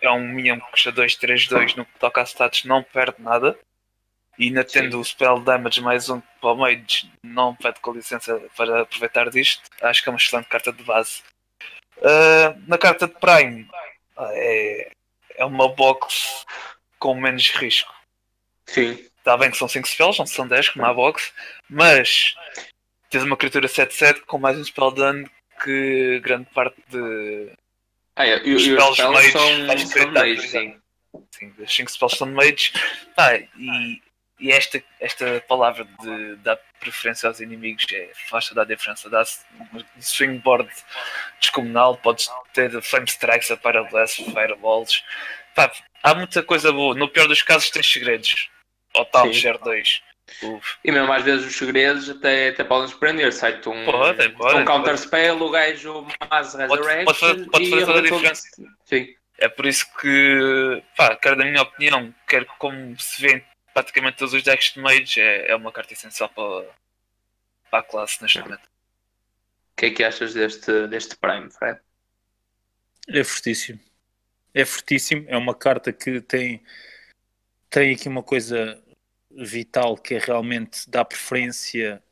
é 0.00 0.10
um 0.10 0.28
minion 0.28 0.60
que 0.60 0.70
custa 0.70 0.92
2, 0.92 1.16
3, 1.16 1.48
2, 1.48 1.74
no 1.76 1.84
que 1.84 1.98
toca 1.98 2.20
a 2.20 2.26
status 2.26 2.64
não 2.64 2.82
perde 2.82 3.20
nada. 3.20 3.58
e 4.38 4.44
ainda 4.46 4.64
tendo 4.64 4.92
Sim. 4.92 4.98
o 5.00 5.04
spell 5.04 5.40
damage 5.40 5.80
mais 5.80 6.08
um 6.08 6.20
para 6.40 6.52
o 6.52 6.56
mage, 6.56 7.10
não 7.24 7.56
pede 7.56 7.80
com 7.80 7.92
licença 7.92 8.40
para 8.56 8.82
aproveitar 8.82 9.28
disto. 9.30 9.62
Acho 9.82 10.02
que 10.02 10.08
é 10.08 10.12
uma 10.12 10.18
excelente 10.18 10.48
carta 10.48 10.72
de 10.72 10.82
base. 10.84 11.22
Ah, 12.02 12.54
na 12.66 12.78
carta 12.78 13.06
de 13.08 13.14
Prime 13.14 13.68
é, 14.18 14.90
é 15.36 15.44
uma 15.44 15.68
box 15.68 16.44
com 16.98 17.14
menos 17.14 17.50
risco. 17.50 17.92
Sim. 18.66 19.04
Está 19.28 19.36
bem 19.36 19.50
que 19.50 19.58
são 19.58 19.68
5 19.68 19.86
spells, 19.86 20.18
não 20.18 20.26
são 20.26 20.48
10 20.48 20.70
como 20.70 20.86
a 20.86 20.94
box, 20.94 21.34
mas 21.68 22.34
tens 23.10 23.22
uma 23.24 23.36
criatura 23.36 23.68
7-7 23.68 24.22
com 24.22 24.38
mais 24.38 24.56
um 24.56 24.64
spell 24.64 24.90
dano 24.90 25.30
que 25.62 26.18
grande 26.20 26.46
parte 26.54 26.82
de. 26.88 27.52
Ah, 28.16 28.26
é, 28.26 28.40
e, 28.42 28.54
os 28.54 28.62
spells 28.62 28.94
spells 28.94 29.12
mages, 29.12 29.32
são, 29.32 30.00
são 30.00 30.12
por 30.12 30.38
sim. 30.38 30.80
Sim, 31.30 31.54
os 31.58 31.76
5 31.76 31.90
spells 31.90 32.16
são 32.16 32.26
de 32.26 32.32
mages. 32.32 32.72
Pá, 33.14 33.36
e 33.36 34.00
e 34.40 34.50
esta, 34.50 34.82
esta 34.98 35.44
palavra 35.46 35.86
de 36.00 36.36
dar 36.36 36.56
preferência 36.80 37.28
aos 37.28 37.40
inimigos 37.40 37.84
é, 37.92 38.10
faz 38.30 38.48
toda 38.48 38.62
a 38.62 38.64
diferença. 38.64 39.10
Dá 39.10 39.22
um 39.74 40.00
swingboard 40.00 40.70
descomunal, 41.38 41.98
podes 41.98 42.30
ter 42.54 42.80
flame 42.80 43.06
strikes, 43.08 43.50
a 43.50 43.58
parablast, 43.58 44.24
fireballs. 44.24 45.04
Pá, 45.54 45.70
há 46.02 46.14
muita 46.14 46.42
coisa 46.42 46.72
boa. 46.72 46.94
No 46.94 47.10
pior 47.10 47.28
dos 47.28 47.42
casos, 47.42 47.68
tens 47.68 47.92
segredos. 47.92 48.48
Ou 48.98 49.04
tal, 49.06 49.26
Sim. 49.26 49.32
share 49.34 49.58
2. 49.58 50.02
Uf. 50.42 50.76
E 50.84 50.92
mesmo 50.92 51.10
às 51.12 51.22
vezes 51.22 51.46
os 51.46 51.56
segredos 51.56 52.10
até, 52.10 52.48
até 52.50 52.62
podem 52.64 52.88
surpreender. 52.88 53.32
Sai-te 53.32 53.68
um, 53.68 53.84
Pode, 53.86 54.28
pode, 54.30 54.56
um 54.58 54.64
counter 54.64 54.90
pode. 54.90 55.00
spell, 55.00 55.40
o 55.42 55.50
gajo 55.50 56.06
Mass 56.30 56.54
Resurrection. 56.54 57.04
pode 57.04 57.18
fazer- 57.18 57.50
pode 57.50 57.64
e 57.64 57.70
fazer 57.70 57.86
toda 57.86 57.98
a 57.98 58.02
diferença. 58.02 58.42
Sim, 58.84 59.14
É 59.38 59.48
por 59.48 59.64
isso 59.66 59.86
que, 59.98 60.82
pá, 60.96 61.16
quer 61.16 61.34
da 61.36 61.44
minha 61.44 61.62
opinião, 61.62 62.14
quer 62.28 62.44
como 62.58 62.98
se 63.00 63.22
vê 63.22 63.36
em 63.36 63.44
praticamente 63.72 64.16
todos 64.18 64.34
os 64.34 64.42
decks 64.42 64.72
de 64.74 64.80
mage, 64.80 65.20
é, 65.20 65.50
é 65.52 65.56
uma 65.56 65.70
carta 65.72 65.92
essencial 65.94 66.28
para, 66.28 66.66
para 67.70 67.78
a 67.78 67.82
classe 67.82 68.20
neste 68.20 68.40
momento. 68.40 68.64
o 68.64 69.76
que 69.76 69.86
é 69.86 69.90
que 69.90 70.02
achas 70.04 70.34
deste, 70.34 70.88
deste 70.88 71.16
Prime, 71.16 71.48
Fred? 71.50 71.78
É 73.08 73.22
fortíssimo. 73.24 73.78
É 74.52 74.64
fortíssimo. 74.64 75.24
É 75.28 75.36
uma 75.36 75.54
carta 75.54 75.92
que 75.92 76.20
tem, 76.20 76.62
tem 77.70 77.94
aqui 77.94 78.08
uma 78.08 78.22
coisa 78.22 78.82
vital 79.44 79.96
que 79.96 80.14
é 80.14 80.18
realmente 80.18 80.88
dar 80.88 81.04
preferência 81.04 82.02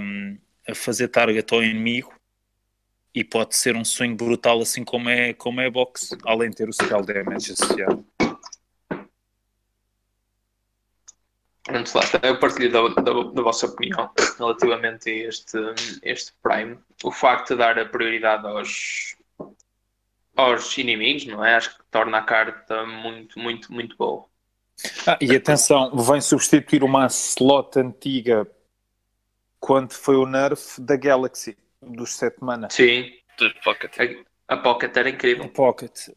hum, 0.00 0.38
a 0.68 0.74
fazer 0.74 1.08
target 1.08 1.52
ao 1.52 1.62
inimigo 1.62 2.12
e 3.14 3.24
pode 3.24 3.56
ser 3.56 3.74
um 3.76 3.84
swing 3.84 4.14
brutal 4.14 4.60
assim 4.60 4.84
como 4.84 5.08
é, 5.08 5.32
como 5.32 5.60
é 5.60 5.70
box, 5.70 6.10
além 6.24 6.50
de 6.50 6.56
ter 6.56 6.68
o 6.68 6.72
spell 6.72 7.02
damage 7.02 7.52
associado. 7.52 8.04
Antes 11.68 11.94
lá, 11.94 12.02
eu 12.22 12.38
partilho 12.38 12.70
da, 12.70 13.02
da, 13.02 13.12
da 13.12 13.42
vossa 13.42 13.66
opinião 13.66 14.12
relativamente 14.38 15.10
a 15.10 15.28
este, 15.28 15.58
este 16.02 16.32
Prime. 16.42 16.78
O 17.02 17.10
facto 17.10 17.48
de 17.48 17.56
dar 17.56 17.76
a 17.76 17.84
prioridade 17.86 18.46
aos, 18.46 19.16
aos 20.36 20.78
inimigos, 20.78 21.26
não 21.26 21.44
é? 21.44 21.56
Acho 21.56 21.76
que 21.76 21.84
torna 21.90 22.18
a 22.18 22.22
carta 22.22 22.86
muito, 22.86 23.38
muito, 23.40 23.72
muito 23.72 23.96
boa. 23.96 24.26
Ah, 25.06 25.18
e 25.20 25.34
atenção, 25.34 25.96
vem 25.96 26.20
substituir 26.20 26.82
uma 26.84 27.06
slot 27.06 27.78
antiga 27.78 28.46
quando 29.58 29.92
foi 29.92 30.16
o 30.16 30.26
nerf 30.26 30.80
da 30.80 30.96
Galaxy 30.96 31.56
dos 31.80 32.14
7 32.14 32.36
mana. 32.42 32.68
Sim, 32.70 33.10
pocket. 33.64 33.92
a, 34.48 34.54
a 34.54 34.56
Pocket 34.58 34.96
era 34.96 35.08
incrível. 35.08 35.44
O 35.44 35.48
Pocket, 35.48 36.10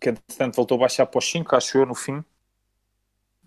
que 0.00 0.10
entretanto 0.10 0.56
voltou 0.56 0.76
a 0.76 0.80
baixar 0.80 1.06
para 1.06 1.18
os 1.18 1.30
5, 1.30 1.54
acho 1.56 1.78
eu, 1.78 1.86
no 1.86 1.94
fim, 1.94 2.24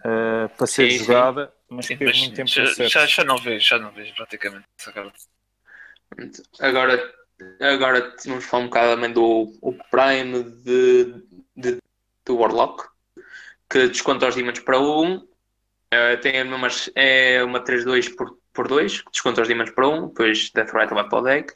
eh, 0.03 0.47
para 0.49 0.67
ser 0.67 0.89
Sim, 0.89 0.97
sim. 0.97 1.05
jogada, 1.05 1.53
mas 1.69 1.85
Sim, 1.85 1.97
teve 1.97 2.05
mas 2.05 2.19
muito 2.19 2.35
tempo 2.35 2.49
já, 2.49 2.65
já, 2.87 3.05
já 3.05 3.23
não 3.23 3.37
vejo, 3.37 3.65
já 3.65 3.79
não 3.79 3.91
vejo 3.91 4.13
praticamente 4.15 4.65
essa 4.79 4.91
carta. 4.91 5.13
Agora, 6.59 7.13
agora 7.59 8.15
vamos 8.25 8.45
falar 8.45 8.63
um 8.63 8.67
bocado 8.67 8.95
também 8.95 9.11
do 9.11 9.53
o 9.61 9.73
Prime 9.91 10.43
de, 10.63 11.13
de, 11.55 11.77
do 12.25 12.37
Warlock, 12.37 12.87
que 13.69 13.87
desconta 13.87 14.27
os 14.27 14.35
demons 14.35 14.59
para 14.59 14.79
1. 14.79 15.27
tem 16.21 16.39
as 16.39 16.47
mesmas, 16.47 16.89
é 16.95 17.43
uma 17.43 17.63
3-2 17.63 18.09
por, 18.15 18.37
por 18.53 18.67
2, 18.67 19.01
que 19.01 19.11
desconta 19.11 19.41
os 19.41 19.47
demons 19.47 19.69
para 19.71 19.87
1, 19.87 20.07
depois 20.07 20.51
Death 20.51 20.71
Rattle 20.71 20.95
vai 20.95 21.09
para 21.09 21.19
o 21.19 21.21
deck. 21.21 21.53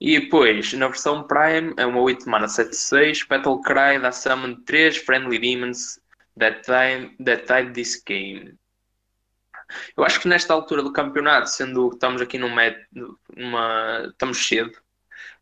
E 0.00 0.18
depois, 0.18 0.72
na 0.72 0.88
versão 0.88 1.26
Prime, 1.26 1.74
é 1.76 1.86
uma 1.86 2.00
8 2.00 2.28
mana 2.28 2.48
7-6, 2.48 3.24
Battle 3.28 3.60
Cry 3.62 4.00
dá 4.00 4.10
summon 4.10 4.56
3 4.64 4.96
Friendly 4.96 5.38
Demons 5.38 6.00
that 6.38 6.62
time, 6.62 7.16
that 7.24 7.72
this 7.72 8.02
game. 8.04 8.58
Eu 9.96 10.04
acho 10.04 10.20
que 10.20 10.28
nesta 10.28 10.52
altura 10.52 10.82
do 10.82 10.92
campeonato, 10.92 11.48
sendo 11.48 11.88
que 11.88 11.96
estamos 11.96 12.20
aqui 12.20 12.36
num 12.36 12.52
met, 12.52 12.84
numa, 13.34 14.06
estamos 14.10 14.44
cedo, 14.44 14.76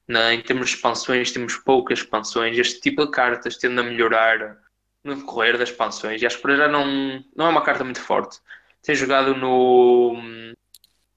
na- 0.06 0.34
em 0.34 0.42
termos 0.42 0.68
de 0.68 0.74
expansões, 0.76 1.32
temos 1.32 1.56
poucas 1.56 2.00
expansões, 2.00 2.58
este 2.58 2.80
tipo 2.80 3.06
de 3.06 3.10
cartas 3.12 3.56
tende 3.56 3.80
a 3.80 3.82
melhorar 3.82 4.58
no 5.04 5.14
decorrer 5.16 5.58
das 5.58 5.70
expansões, 5.70 6.20
e 6.22 6.26
acho 6.26 6.36
que 6.36 6.42
para 6.42 6.56
já 6.56 6.68
não, 6.68 7.24
não 7.34 7.46
é 7.46 7.48
uma 7.48 7.62
carta 7.62 7.84
muito 7.84 8.00
forte. 8.00 8.40
Tem 8.82 8.94
jogado 8.94 9.34
no 9.34 10.16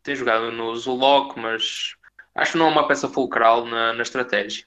tem 0.04 0.16
jogado 0.16 0.52
no 0.52 0.76
Zulok, 0.76 1.40
mas 1.40 1.96
acho 2.36 2.54
que 2.54 2.58
não 2.58 2.68
é 2.68 2.72
uma 2.72 2.88
peça 2.88 3.08
fulcral 3.10 3.66
na, 3.66 3.94
na 3.94 4.02
estratégia. 4.04 4.66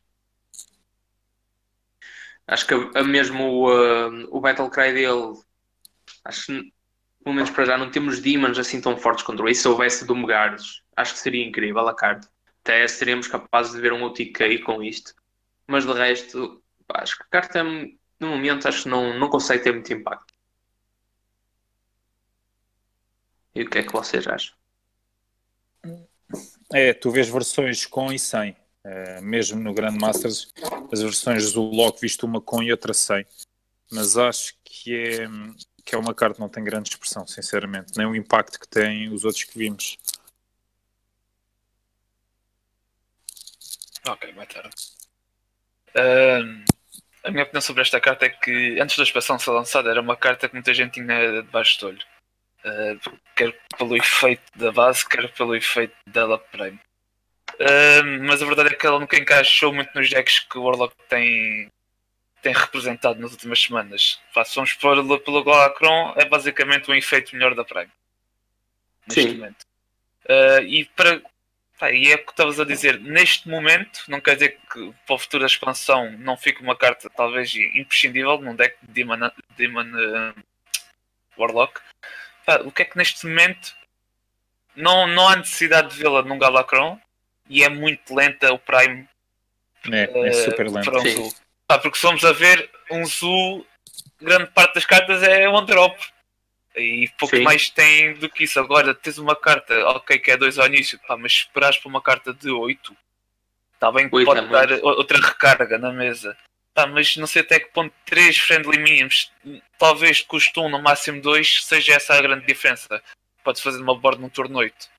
Acho 2.47 2.67
que 2.67 2.75
a, 2.75 3.01
a 3.01 3.05
mesmo 3.05 3.45
o, 3.69 4.37
o 4.37 4.41
Battle 4.41 4.71
Cry 4.71 4.93
dele, 4.93 5.35
acho 6.25 6.47
que 6.47 6.73
pelo 7.27 7.35
menos 7.35 7.51
para 7.51 7.65
já 7.65 7.77
não 7.77 7.91
temos 7.91 8.21
demons 8.21 8.59
assim 8.59 8.81
tão 8.81 8.97
fortes 8.97 9.25
contra 9.25 9.51
isso. 9.51 9.63
Se 9.63 9.69
houvesse 9.69 10.07
Domegares, 10.07 10.83
acho 10.97 11.15
que 11.15 11.19
seria 11.19 11.45
incrível 11.45 11.89
a 11.89 11.95
carta. 11.95 12.29
Até 12.63 12.87
seríamos 12.87 13.27
capazes 13.27 13.73
de 13.73 13.81
ver 13.81 13.93
um 13.93 14.05
OTK 14.05 14.61
com 14.61 14.83
isto. 14.83 15.13
Mas 15.67 15.85
de 15.85 15.93
resto, 15.93 16.63
acho 16.95 17.17
que 17.17 17.25
a 17.25 17.27
carta 17.27 17.65
no 18.19 18.29
momento 18.29 18.67
acho 18.69 18.85
que 18.85 18.89
não, 18.89 19.19
não 19.19 19.29
consegue 19.29 19.65
ter 19.65 19.73
muito 19.73 19.93
impacto. 19.93 20.35
E 23.55 23.63
o 23.63 23.71
que 23.71 23.79
é 23.79 23.83
que 23.83 23.93
vocês 23.93 24.27
acham? 24.27 24.55
É, 26.73 26.93
tu 26.93 27.11
vês 27.11 27.29
versões 27.29 27.87
com 27.87 28.13
e 28.13 28.19
sem. 28.19 28.57
Eh, 28.85 29.21
mesmo 29.21 29.61
no 29.61 29.75
Grandmasters, 29.75 30.53
as 30.93 31.03
versões 31.03 31.53
do 31.53 31.61
Lock 31.63 32.01
visto 32.01 32.25
uma 32.25 32.41
com 32.41 32.63
e 32.63 32.71
outra 32.71 32.95
sem. 32.95 33.27
Mas 33.91 34.17
acho 34.17 34.55
que 34.65 34.95
é, 34.95 35.29
que 35.85 35.95
é 35.95 35.99
uma 35.99 36.15
carta 36.15 36.35
que 36.35 36.41
não 36.41 36.49
tem 36.49 36.63
grande 36.63 36.91
expressão, 36.91 37.27
sinceramente. 37.27 37.97
Nem 37.97 38.07
o 38.07 38.15
impacto 38.15 38.61
que 38.61 38.69
tem 38.69 39.09
os 39.13 39.25
outros 39.25 39.45
que 39.45 39.59
vimos. 39.59 39.97
Ok, 44.07 44.33
vai 44.35 44.45
estar. 44.45 44.71
Ahm, 45.97 46.65
a 47.27 47.31
minha 47.31 47.43
opinião 47.43 47.61
sobre 47.61 47.83
esta 47.83 48.01
carta 48.01 48.27
é 48.27 48.29
que 48.29 48.81
antes 48.81 48.97
da 48.97 49.03
expansão 49.03 49.39
ser 49.39 49.51
lançada 49.51 49.91
era 49.91 50.01
uma 50.01 50.17
carta 50.17 50.49
que 50.49 50.55
muita 50.55 50.73
gente 50.73 50.95
tinha 50.95 51.43
debaixo 51.43 51.81
do 51.81 51.87
olho. 51.89 52.07
Ah, 52.65 52.97
quer 53.35 53.59
pelo 53.77 53.97
efeito 53.97 54.43
da 54.55 54.71
base, 54.71 55.07
quer 55.09 55.31
pelo 55.33 55.55
efeito 55.55 55.95
dela 56.07 56.39
Prime. 56.39 56.79
Ahm, 57.61 58.27
mas 58.27 58.43
a 58.43 58.47
verdade 58.47 58.71
é 58.71 58.77
que 58.77 58.87
ela 58.87 59.01
nunca 59.01 59.19
encaixou 59.19 59.73
muito 59.73 59.91
nos 59.95 60.09
decks 60.09 60.41
que 60.41 60.59
o 60.59 60.63
Warlock 60.63 60.95
tem, 61.09 61.71
tem 62.43 62.53
representado 62.53 63.21
nas 63.21 63.33
últimas 63.33 63.61
semanas. 63.61 64.21
Se 64.45 64.55
vamos 64.55 64.75
pelo, 64.75 65.19
pelo 65.21 65.45
Galacron, 65.45 66.15
é 66.17 66.25
basicamente 66.25 66.91
um 66.91 66.95
efeito 66.95 67.35
melhor 67.35 67.55
da 67.55 67.65
Prime. 67.65 67.91
Neste 69.09 69.23
Sim. 69.23 69.35
momento. 69.37 69.67
Ah, 70.29 70.61
e 70.63 70.85
para 70.85 71.21
Pá, 71.79 71.93
e 71.93 72.11
é 72.11 72.15
o 72.15 72.25
que 72.25 72.31
estavas 72.31 72.59
a 72.59 72.65
dizer, 72.65 72.99
neste 73.01 73.49
momento, 73.49 74.03
não 74.09 74.21
quer 74.21 74.35
dizer 74.35 74.59
que 74.73 74.95
para 75.07 75.17
a 75.17 75.19
futura 75.19 75.47
expansão 75.47 76.11
não 76.13 76.37
fique 76.37 76.63
uma 76.63 76.75
carta 76.75 77.11
talvez 77.11 77.55
imprescindível 77.55 78.41
num 78.41 78.57
deck 78.57 78.77
de 78.83 78.93
Demon, 78.93 79.31
Demon 79.57 79.83
eh, 79.83 80.35
Warlock. 81.37 81.81
Pá, 82.47 82.61
o 82.65 82.73
que 82.73 82.83
é 82.83 82.85
que 82.87 82.97
neste 82.97 83.27
momento 83.27 83.77
não, 84.75 85.07
não 85.07 85.29
há 85.29 85.37
necessidade 85.37 85.91
de 85.91 85.97
vê-la 85.97 86.23
num 86.23 86.39
Galacron 86.39 86.99
e 87.49 87.63
é 87.63 87.69
muito 87.69 88.15
lenta 88.15 88.53
o 88.53 88.59
Prime 88.59 89.07
É, 89.93 90.05
é 90.05 90.29
eh, 90.29 90.33
super 90.33 90.71
lento. 90.71 90.91
para 90.91 91.01
um. 91.01 91.09
Zul. 91.09 91.35
Pá, 91.67 91.79
porque 91.79 91.99
se 91.99 92.07
vamos 92.07 92.25
a 92.25 92.33
ver, 92.33 92.71
um 92.91 93.05
Zul, 93.05 93.67
grande 94.21 94.51
parte 94.51 94.77
das 94.77 94.87
cartas 94.87 95.23
é 95.23 95.47
one 95.47 95.67
drop. 95.67 95.99
E 96.77 97.09
pouco 97.19 97.35
Sim. 97.35 97.43
mais 97.43 97.71
tem 97.71 98.15
do 98.15 98.29
que 98.29 98.45
isso. 98.45 98.61
Agora 98.61 98.95
tens 98.95 99.17
uma 99.17 99.35
carta, 99.35 99.75
ok, 99.89 100.19
que 100.19 100.31
é 100.31 100.37
2 100.37 100.59
ao 100.59 100.67
início, 100.67 100.99
pá, 101.07 101.17
mas 101.17 101.33
esperares 101.33 101.79
para 101.79 101.89
uma 101.89 102.03
carta 102.03 102.35
de 102.35 102.51
8, 102.51 102.97
está 103.75 103.91
bem 103.91 104.11
que 104.11 104.25
pode 104.25 104.41
é 104.41 104.47
dar 104.47 104.69
muito. 104.69 104.87
outra 104.87 105.19
recarga 105.19 105.79
na 105.79 105.91
mesa. 105.91 106.37
Pá, 106.75 106.87
mas 106.87 107.17
não 107.17 107.27
sei 107.27 107.41
até 107.41 107.59
que 107.59 107.73
ponto 107.73 107.95
3 108.05 108.37
friendly 108.37 108.79
minions, 108.79 109.33
talvez 109.79 110.21
custe 110.21 110.61
um 110.61 110.69
no 110.69 110.83
máximo 110.83 111.23
2, 111.23 111.65
seja 111.65 111.95
essa 111.95 112.15
a 112.15 112.21
grande 112.21 112.45
diferença. 112.45 113.03
Podes 113.43 113.63
fazer 113.63 113.81
uma 113.81 113.99
board 113.99 114.21
num 114.21 114.29
turno 114.29 114.59
8. 114.59 114.91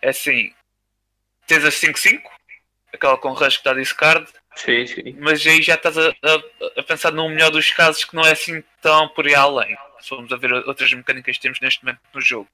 É 0.00 0.08
assim, 0.08 0.54
tens 1.46 1.64
as 1.64 1.74
5-5, 1.74 2.22
aquela 2.94 3.18
com 3.18 3.32
rush 3.32 3.58
que 3.58 3.64
dá 3.64 3.74
discard, 3.74 4.26
Sim, 4.58 4.86
sim. 4.86 5.16
Mas 5.20 5.46
aí 5.46 5.62
já 5.62 5.74
estás 5.74 5.96
a, 5.96 6.08
a, 6.08 6.80
a, 6.80 6.82
pensar 6.82 7.12
no 7.12 7.28
melhor 7.28 7.50
dos 7.50 7.70
casos 7.70 8.04
que 8.04 8.16
não 8.16 8.24
é 8.24 8.32
assim 8.32 8.62
tão 8.82 9.08
por 9.08 9.26
aí 9.26 9.34
além. 9.34 9.76
Se 10.00 10.08
formos 10.08 10.32
a 10.32 10.36
ver 10.36 10.52
outras 10.52 10.92
mecânicas 10.92 11.36
que 11.36 11.42
temos 11.42 11.60
neste 11.60 11.84
momento 11.84 12.00
no 12.12 12.20
jogo. 12.20 12.48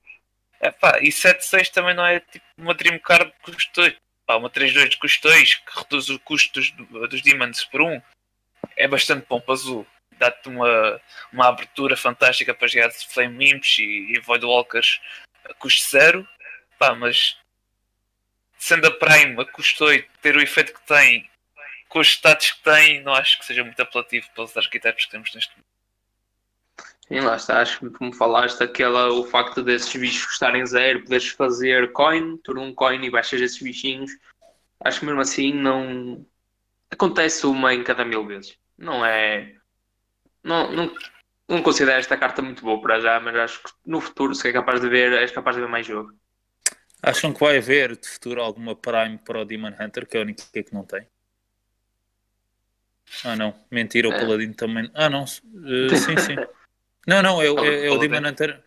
É 0.61 0.71
pá, 0.71 0.99
e 1.01 1.09
7.6 1.09 1.71
também 1.71 1.95
não 1.95 2.05
é 2.05 2.21
tipo 2.21 2.45
uma 2.59 2.75
Dream 2.75 2.99
Card 2.99 3.33
que 3.43 3.53
custou. 3.53 3.91
Pá, 4.27 4.37
uma 4.37 4.51
3.2 4.51 4.99
custo 4.99 5.29
2 5.29 5.55
que 5.55 5.79
reduz 5.79 6.11
o 6.11 6.19
custo 6.21 6.61
dos, 6.61 6.71
dos 7.09 7.23
Demons 7.23 7.65
por 7.65 7.81
1. 7.81 8.03
É 8.77 8.87
bastante 8.87 9.27
bom 9.27 9.41
para 9.41 9.55
azul. 9.55 9.87
Dá-te 10.19 10.49
uma, 10.49 11.01
uma 11.33 11.49
abertura 11.49 11.97
fantástica 11.97 12.55
para 12.55 12.69
jogar 12.69 12.89
de 12.89 13.07
Flame 13.09 13.51
Imps 13.51 13.79
e, 13.79 14.13
e 14.13 14.21
Voidwalkers 14.21 15.01
a 15.45 15.55
custo 15.55 15.91
zero. 15.91 16.29
Pá, 16.79 16.95
mas 16.95 17.39
sendo 18.59 18.87
a 18.87 18.91
Prime 18.91 19.41
a 19.41 19.45
custo 19.47 19.85
8 19.85 20.07
ter 20.21 20.37
o 20.37 20.43
efeito 20.43 20.75
que 20.75 20.87
tem 20.87 21.29
com 21.95 22.01
os 22.01 22.09
status 22.09 22.51
que 22.51 22.65
tem, 22.65 23.05
não 23.05 23.15
acho 23.15 23.39
que 23.39 23.45
seja 23.45 23.63
muito 23.63 23.81
apelativo 23.81 24.27
pelos 24.35 24.57
arquitetos 24.57 25.05
que 25.05 25.13
temos 25.13 25.33
neste 25.33 25.53
momento. 25.53 25.75
Sim, 27.07 27.21
lá 27.21 27.37
está, 27.37 27.61
acho 27.61 27.79
que 27.79 27.91
como 27.91 28.13
falaste, 28.13 28.65
aquela, 28.65 29.13
o 29.13 29.25
facto 29.25 29.63
desses 29.63 29.95
bichos 29.95 30.27
custarem 30.27 30.67
zero, 30.67 31.05
poderes 31.05 31.29
fazer 31.29 31.93
coin, 31.93 32.37
turno 32.39 32.63
um 32.63 32.75
coin 32.75 33.01
e 33.05 33.11
baixas 33.11 33.41
esses 33.41 33.63
bichinhos, 33.63 34.11
acho 34.81 34.99
que 34.99 35.07
mesmo 35.07 35.21
assim 35.21 35.53
não 35.53 36.27
acontece 36.91 37.47
uma 37.47 37.73
em 37.73 37.85
cada 37.85 38.05
mil 38.05 38.27
vezes. 38.27 38.59
Não 38.77 39.07
é. 39.07 39.55
Não, 40.43 40.73
não, 40.73 40.93
não 41.49 41.63
considero 41.63 42.01
esta 42.01 42.17
carta 42.17 42.43
muito 42.43 42.65
boa 42.65 42.83
para 42.83 42.99
já, 42.99 43.21
mas 43.21 43.37
acho 43.37 43.63
que 43.63 43.71
no 43.87 44.01
futuro, 44.01 44.35
se 44.35 44.49
é 44.49 44.53
capaz 44.53 44.81
de 44.81 44.89
ver, 44.89 45.13
és 45.13 45.31
capaz 45.31 45.55
de 45.55 45.63
ver 45.63 45.69
mais 45.69 45.87
jogo. 45.87 46.13
Acham 47.01 47.33
que 47.33 47.39
vai 47.39 47.59
haver 47.59 47.97
de 47.97 48.09
futuro 48.09 48.43
alguma 48.43 48.75
Prime 48.75 49.19
para 49.19 49.43
o 49.43 49.45
Demon 49.45 49.77
Hunter, 49.79 50.09
que 50.09 50.17
é 50.17 50.21
a 50.21 50.25
única 50.25 50.43
que 50.53 50.75
não 50.75 50.85
tem? 50.85 51.07
Ah 53.25 53.37
não, 53.37 53.55
mentira, 53.71 54.09
o 54.09 54.13
é. 54.13 54.19
Paladino 54.19 54.55
também. 54.55 54.91
Ah 54.95 55.09
não, 55.09 55.25
uh, 55.25 55.27
sim, 55.27 56.17
sim. 56.19 56.37
Não, 57.07 57.23
não, 57.23 57.43
é, 57.43 57.45
é, 57.45 57.87
é 57.87 57.91
o 57.91 57.99
Demon 57.99 58.27
Hunter. 58.27 58.63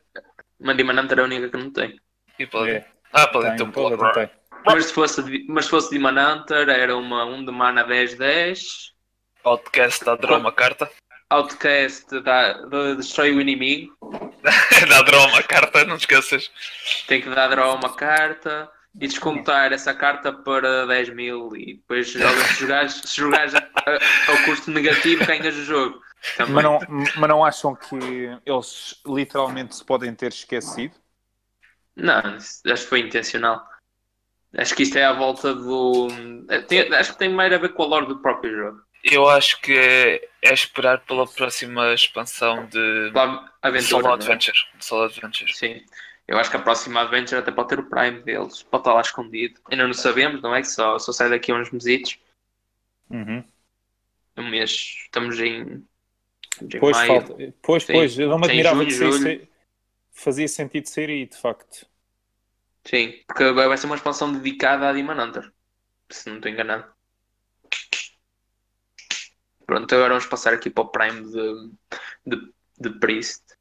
Mas 0.59 0.77
Demon 0.77 0.93
Hunter 0.93 1.17
é 1.17 1.21
a 1.21 1.25
única 1.25 1.49
que 1.49 1.57
não 1.57 1.71
tem. 1.71 1.99
E 2.37 2.45
Paladino? 2.45 2.77
É. 2.77 2.85
Ah, 3.11 3.27
Paladino 3.27 3.71
tem, 3.71 3.83
um 3.83 4.11
tem. 4.13 4.29
Mas 4.63 4.85
se 4.85 4.93
fosse, 4.93 5.45
mas 5.47 5.65
se 5.65 5.71
fosse 5.71 5.89
Demon 5.89 6.19
Hunter, 6.19 6.69
era 6.69 6.95
uma 6.95 7.25
1 7.25 7.33
um 7.33 7.45
de 7.45 7.51
mana 7.51 7.83
10-10. 7.83 8.91
Outcast 9.43 10.05
dá 10.05 10.15
draw 10.15 10.39
uma 10.39 10.51
carta. 10.51 10.87
Outcast 11.31 12.19
dá, 12.21 12.53
destrói 12.95 13.35
o 13.35 13.41
inimigo. 13.41 13.97
dá 14.87 15.01
draw 15.01 15.27
uma 15.29 15.41
carta, 15.41 15.83
não 15.83 15.97
te 15.97 16.01
esqueças. 16.01 16.51
Tem 17.07 17.21
que 17.21 17.29
dar 17.29 17.47
draw 17.47 17.75
uma 17.75 17.95
carta 17.95 18.69
e 18.99 19.07
descontar 19.07 19.71
essa 19.71 19.93
carta 19.93 20.33
para 20.33 20.85
10 20.87 21.09
mil 21.09 21.55
e 21.55 21.75
depois 21.75 22.11
se 22.11 22.19
jogares, 22.55 23.01
se 23.05 23.15
jogares 23.17 23.53
ao 23.55 24.43
custo 24.45 24.71
negativo 24.71 25.25
ganhas 25.25 25.55
o 25.55 25.63
jogo. 25.63 26.01
Mas 26.49 26.63
não, 26.63 26.79
mas 27.17 27.29
não 27.29 27.45
acham 27.45 27.75
que 27.75 27.95
eles 28.45 28.99
literalmente 29.05 29.75
se 29.75 29.85
podem 29.85 30.13
ter 30.15 30.29
esquecido? 30.29 30.95
Não, 31.95 32.19
acho 32.19 32.63
que 32.63 32.89
foi 32.89 32.99
intencional. 33.01 33.63
Acho 34.57 34.75
que 34.75 34.83
isto 34.83 34.97
é 34.97 35.05
à 35.05 35.13
volta 35.13 35.53
do. 35.53 36.07
Tem, 36.67 36.93
acho 36.95 37.13
que 37.13 37.19
tem 37.19 37.29
mais 37.29 37.51
a 37.53 37.57
ver 37.57 37.73
com 37.73 37.83
a 37.83 37.85
lore 37.85 38.07
do 38.07 38.19
próprio 38.19 38.55
jogo. 38.55 38.81
Eu 39.03 39.29
acho 39.29 39.61
que 39.61 39.77
é, 39.77 40.27
é 40.41 40.53
esperar 40.53 40.99
pela 41.01 41.27
próxima 41.27 41.93
expansão 41.93 42.65
de 42.65 43.11
Aventura, 43.61 43.81
Solo 43.81 44.07
é? 44.07 44.13
Adventure. 44.13 44.57
Solo 44.79 45.03
Adventure. 45.03 45.53
Sim. 45.53 45.81
Eu 46.27 46.37
acho 46.37 46.51
que 46.51 46.57
a 46.57 46.61
próxima 46.61 47.01
Adventure 47.01 47.39
até 47.39 47.51
pode 47.51 47.69
ter 47.69 47.79
o 47.79 47.89
Prime 47.89 48.21
deles, 48.21 48.61
pode 48.63 48.81
estar 48.81 48.93
lá 48.93 49.01
escondido. 49.01 49.61
Ainda 49.71 49.87
não 49.87 49.93
sabemos, 49.93 50.41
não 50.41 50.53
é? 50.53 50.61
Que 50.61 50.67
só, 50.67 50.99
só 50.99 51.13
sai 51.13 51.29
daqui 51.29 51.51
a 51.51 51.55
uns 51.55 51.71
mesitos. 51.71 52.19
Uhum. 53.09 53.43
Um 54.35 54.49
mês, 54.49 54.71
estamos 55.05 55.39
em. 55.39 55.85
em 56.61 56.79
pois, 56.79 56.97
maio. 56.97 57.07
falta. 57.07 57.53
Pois, 57.61 57.83
Sim. 57.83 57.93
pois, 57.93 58.19
eu 58.19 58.29
não 58.29 58.39
me 58.39 58.45
admirava 58.45 58.83
que 58.83 58.91
ser, 58.91 59.49
fazia 60.11 60.47
sentido 60.49 60.87
ser 60.87 61.09
aí, 61.09 61.25
de 61.25 61.37
facto. 61.37 61.87
Sim, 62.83 63.21
porque 63.25 63.51
vai 63.51 63.77
ser 63.77 63.85
uma 63.85 63.95
expansão 63.95 64.31
dedicada 64.31 64.89
a 64.89 64.93
Demon 64.93 65.21
Hunter, 65.21 65.51
se 66.09 66.29
não 66.29 66.37
estou 66.37 66.51
enganado. 66.51 66.85
Pronto, 69.65 69.93
agora 69.95 70.09
vamos 70.09 70.25
passar 70.25 70.53
aqui 70.53 70.69
para 70.69 70.83
o 70.83 70.87
Prime 70.87 71.23
de, 71.23 71.71
de, 72.25 72.53
de 72.79 72.99
Priest 72.99 73.56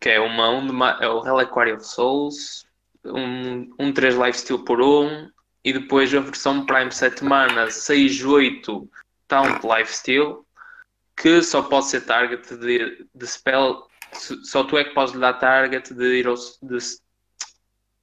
que 0.00 0.08
é 0.08 0.18
uma, 0.18 0.48
um 0.50 0.84
é 0.84 1.08
o 1.08 1.20
Reliquary 1.20 1.72
of 1.72 1.86
Souls, 1.86 2.66
um, 3.04 3.70
um 3.78 3.92
3 3.92 4.16
Lifesteal 4.16 4.64
por 4.64 4.80
1, 4.80 5.30
e 5.64 5.72
depois 5.72 6.14
a 6.14 6.20
versão 6.20 6.64
Prime 6.64 6.90
7 6.90 7.24
mana 7.24 7.66
6-8 7.66 8.88
Taunt 9.28 9.62
Lifesteal, 9.62 10.44
que 11.16 11.42
só 11.42 11.62
pode 11.62 11.86
ser 11.86 12.00
target 12.06 12.56
de, 12.56 13.06
de 13.14 13.26
spell, 13.26 13.86
só 14.42 14.64
tu 14.64 14.78
é 14.78 14.84
que 14.84 14.94
podes 14.94 15.12
lhe 15.14 15.20
dar 15.20 15.34
target 15.34 15.92
de 15.92 16.18
Hero, 16.18 16.34
de, 16.62 16.78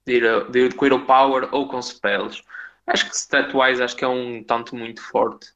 de, 0.05 0.13
Hero, 0.13 0.51
de, 0.51 1.05
Power 1.05 1.49
ou 1.51 1.67
com 1.67 1.81
spells. 1.81 2.43
Acho 2.85 3.09
que 3.09 3.15
stat-wise 3.15 3.83
acho 3.83 3.95
que 3.95 4.05
é 4.05 4.07
um 4.07 4.43
tanto 4.43 4.75
muito 4.75 5.01
forte. 5.01 5.47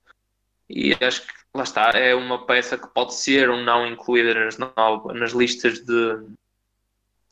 E 0.70 0.94
acho 1.02 1.22
que 1.22 1.34
lá 1.54 1.64
está, 1.64 1.90
é 1.92 2.16
uma 2.16 2.46
peça 2.46 2.78
que 2.78 2.88
pode 2.88 3.16
ser 3.16 3.50
ou 3.50 3.58
não 3.58 3.86
incluída 3.86 4.34
nas, 4.34 4.58
nas 4.58 5.32
listas 5.32 5.80
de, 5.80 6.28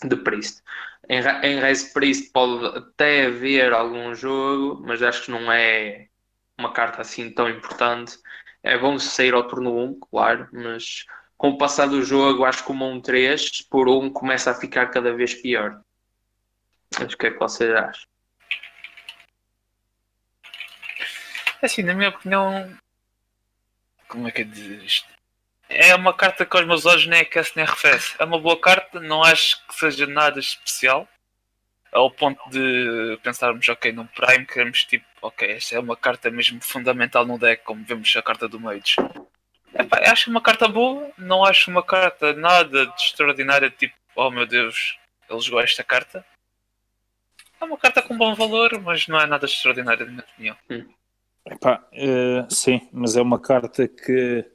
de 0.04 0.16
Priest. 0.18 0.62
Em, 1.08 1.20
em 1.44 1.60
Race 1.60 1.94
Priest 1.94 2.32
pode 2.32 2.78
até 2.78 3.26
haver 3.26 3.74
algum 3.74 4.14
jogo, 4.14 4.82
mas 4.86 5.02
acho 5.02 5.26
que 5.26 5.32
não 5.32 5.52
é 5.52 6.08
uma 6.58 6.72
carta 6.72 7.02
assim 7.02 7.32
tão 7.32 7.50
importante. 7.50 8.18
É 8.62 8.78
bom 8.78 9.00
sair 9.00 9.34
ao 9.34 9.48
turno 9.48 9.78
1, 9.78 10.00
claro, 10.12 10.48
mas 10.52 11.06
com 11.38 11.52
o 11.52 11.58
passar 11.58 11.88
do 11.88 12.04
jogo, 12.04 12.44
acho 12.44 12.66
que 12.66 12.72
o 12.72 12.76
1-3 12.76 13.66
por 13.70 13.88
1 13.88 14.12
começa 14.12 14.52
a 14.52 14.56
ficar 14.56 14.88
cada 14.88 15.14
vez 15.14 15.34
pior. 15.34 15.82
Acho 17.00 17.18
que 17.18 17.28
é 17.28 17.32
que 17.32 17.40
vocês 17.40 17.74
acham? 17.74 18.10
Assim, 21.62 21.82
na 21.84 21.94
minha 21.94 22.10
opinião, 22.10 22.70
como 24.10 24.28
é 24.28 24.32
que 24.32 24.42
é 24.42 24.44
dizer 24.44 24.84
isto? 24.84 25.08
É 25.70 25.94
uma 25.96 26.14
carta 26.14 26.46
que 26.46 26.58
aos 26.58 26.66
meus 26.66 26.86
olhos 26.86 27.06
nem 27.06 27.22
aquece 27.22 27.54
nem 27.56 27.64
arrefece. 27.64 28.16
É 28.18 28.26
uma 28.26 28.40
boa 28.40 28.60
carta, 28.60 29.00
não 29.00 29.24
acho 29.24 29.66
que 29.68 29.76
seja 29.76 30.08
nada 30.08 30.40
especial. 30.40 31.08
Ao 31.92 32.10
ponto 32.10 32.42
de 32.50 33.18
pensarmos, 33.24 33.68
ok, 33.70 33.92
no 33.92 34.08
Prime 34.08 34.46
queremos 34.46 34.84
tipo, 34.84 35.06
ok, 35.22 35.52
esta 35.52 35.76
é 35.76 35.80
uma 35.80 35.96
carta 35.96 36.30
mesmo 36.30 36.60
fundamental 36.62 37.26
no 37.26 37.38
deck, 37.38 37.64
como 37.64 37.86
vemos 37.86 38.14
a 38.16 38.22
carta 38.22 38.48
do 38.48 38.60
Mage. 38.60 38.96
Acho 40.08 40.30
uma 40.30 40.42
carta 40.42 40.68
boa, 40.68 41.12
não 41.18 41.44
acho 41.44 41.70
uma 41.70 41.84
carta 41.84 42.34
nada 42.34 42.88
de 42.88 43.04
extraordinária, 43.04 43.70
tipo, 43.70 43.96
oh 44.16 44.30
meu 44.30 44.46
Deus, 44.46 44.98
ele 45.30 45.40
jogou 45.40 45.62
esta 45.62 45.84
carta. 45.84 46.26
É 47.62 47.66
uma 47.66 47.78
carta 47.78 48.02
com 48.02 48.18
bom 48.18 48.34
valor, 48.36 48.80
mas 48.82 49.08
não 49.08 49.20
é 49.20 49.26
nada 49.26 49.46
extraordinário, 49.46 50.06
na 50.06 50.12
minha 50.12 50.24
opinião. 50.24 50.58
Hum. 50.70 50.99
Epá, 51.46 51.88
uh, 51.94 52.54
sim, 52.54 52.88
mas 52.92 53.16
é 53.16 53.22
uma 53.22 53.40
carta 53.40 53.88
que 53.88 54.46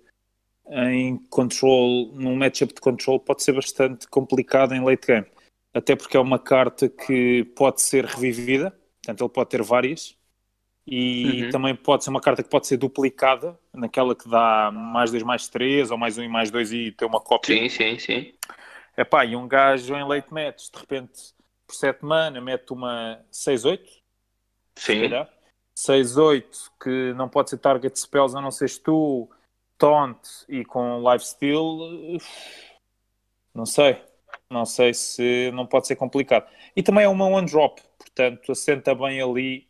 em 0.71 1.19
control, 1.29 2.13
num 2.15 2.37
matchup 2.37 2.73
de 2.73 2.81
control, 2.81 3.21
pode 3.21 3.43
ser 3.43 3.53
bastante 3.53 4.09
complicado 4.09 4.75
em 4.75 4.83
late 4.83 5.07
game. 5.07 5.27
Até 5.73 5.97
porque 5.97 6.17
é 6.17 6.21
uma 6.21 6.39
carta 6.39 6.89
que 6.89 7.45
pode 7.57 7.83
ser 7.83 8.05
revivida, 8.05 8.71
portanto, 9.03 9.25
ele 9.25 9.33
pode 9.33 9.51
ter 9.51 9.63
várias. 9.63 10.17
E 10.87 11.45
uhum. 11.45 11.51
também 11.51 11.75
pode 11.75 12.05
ser 12.05 12.11
uma 12.11 12.21
carta 12.21 12.43
que 12.43 12.49
pode 12.49 12.67
ser 12.67 12.77
duplicada, 12.77 13.59
naquela 13.73 14.15
que 14.15 14.29
dá 14.29 14.71
mais 14.71 15.11
2, 15.11 15.23
mais 15.23 15.49
3, 15.49 15.91
ou 15.91 15.97
mais 15.97 16.19
1 16.19 16.21
um, 16.21 16.25
e 16.25 16.29
mais 16.29 16.51
2 16.51 16.73
e 16.73 16.93
ter 16.93 17.07
uma 17.07 17.21
cópia. 17.21 17.57
Sim, 17.57 17.69
sim, 17.69 17.99
sim. 17.99 18.33
Epá, 18.97 19.25
e 19.25 19.35
um 19.35 19.49
gajo 19.49 19.97
em 19.97 20.07
late 20.07 20.33
match, 20.33 20.71
de 20.71 20.79
repente, 20.79 21.35
por 21.67 21.75
7 21.75 22.05
mana, 22.05 22.41
mete 22.41 22.71
uma 22.73 23.19
6-8. 23.33 23.81
Sim. 24.77 25.09
6-8, 25.75 26.71
que 26.83 27.13
não 27.15 27.29
pode 27.29 27.51
ser 27.51 27.59
target 27.59 27.99
spells 27.99 28.37
a 28.37 28.41
não 28.41 28.51
seres 28.51 28.79
tu, 28.79 29.29
taunt 29.77 30.21
e 30.49 30.65
com 30.65 31.03
lifesteal, 31.11 31.79
não 33.55 33.67
sei. 33.67 34.03
Não 34.51 34.65
sei 34.67 34.93
se 34.95 35.51
não 35.53 35.67
pode 35.67 35.87
ser 35.87 35.97
complicado. 35.97 36.49
E 36.77 36.83
também 36.83 37.05
é 37.05 37.09
uma 37.09 37.27
one 37.27 37.47
drop, 37.47 37.81
portanto 37.99 38.53
assenta 38.53 38.95
bem 38.95 39.21
ali, 39.21 39.67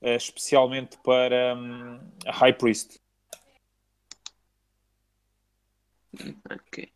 eh, 0.00 0.16
especialmente 0.16 0.98
para 0.98 1.54
um, 1.56 2.00
a 2.26 2.32
High 2.32 2.52
Priest. 2.54 3.00
Ok. 6.50 6.92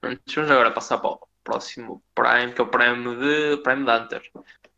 Vamos 0.00 0.50
agora 0.50 0.70
passar 0.72 0.98
para 0.98 1.10
o 1.10 1.28
próximo 1.44 2.02
Prime, 2.14 2.52
que 2.52 2.60
é 2.60 2.64
o 2.64 2.68
Prime 2.68 3.16
de 3.16 3.62
Prime 3.62 3.90
Hunter. 3.90 4.30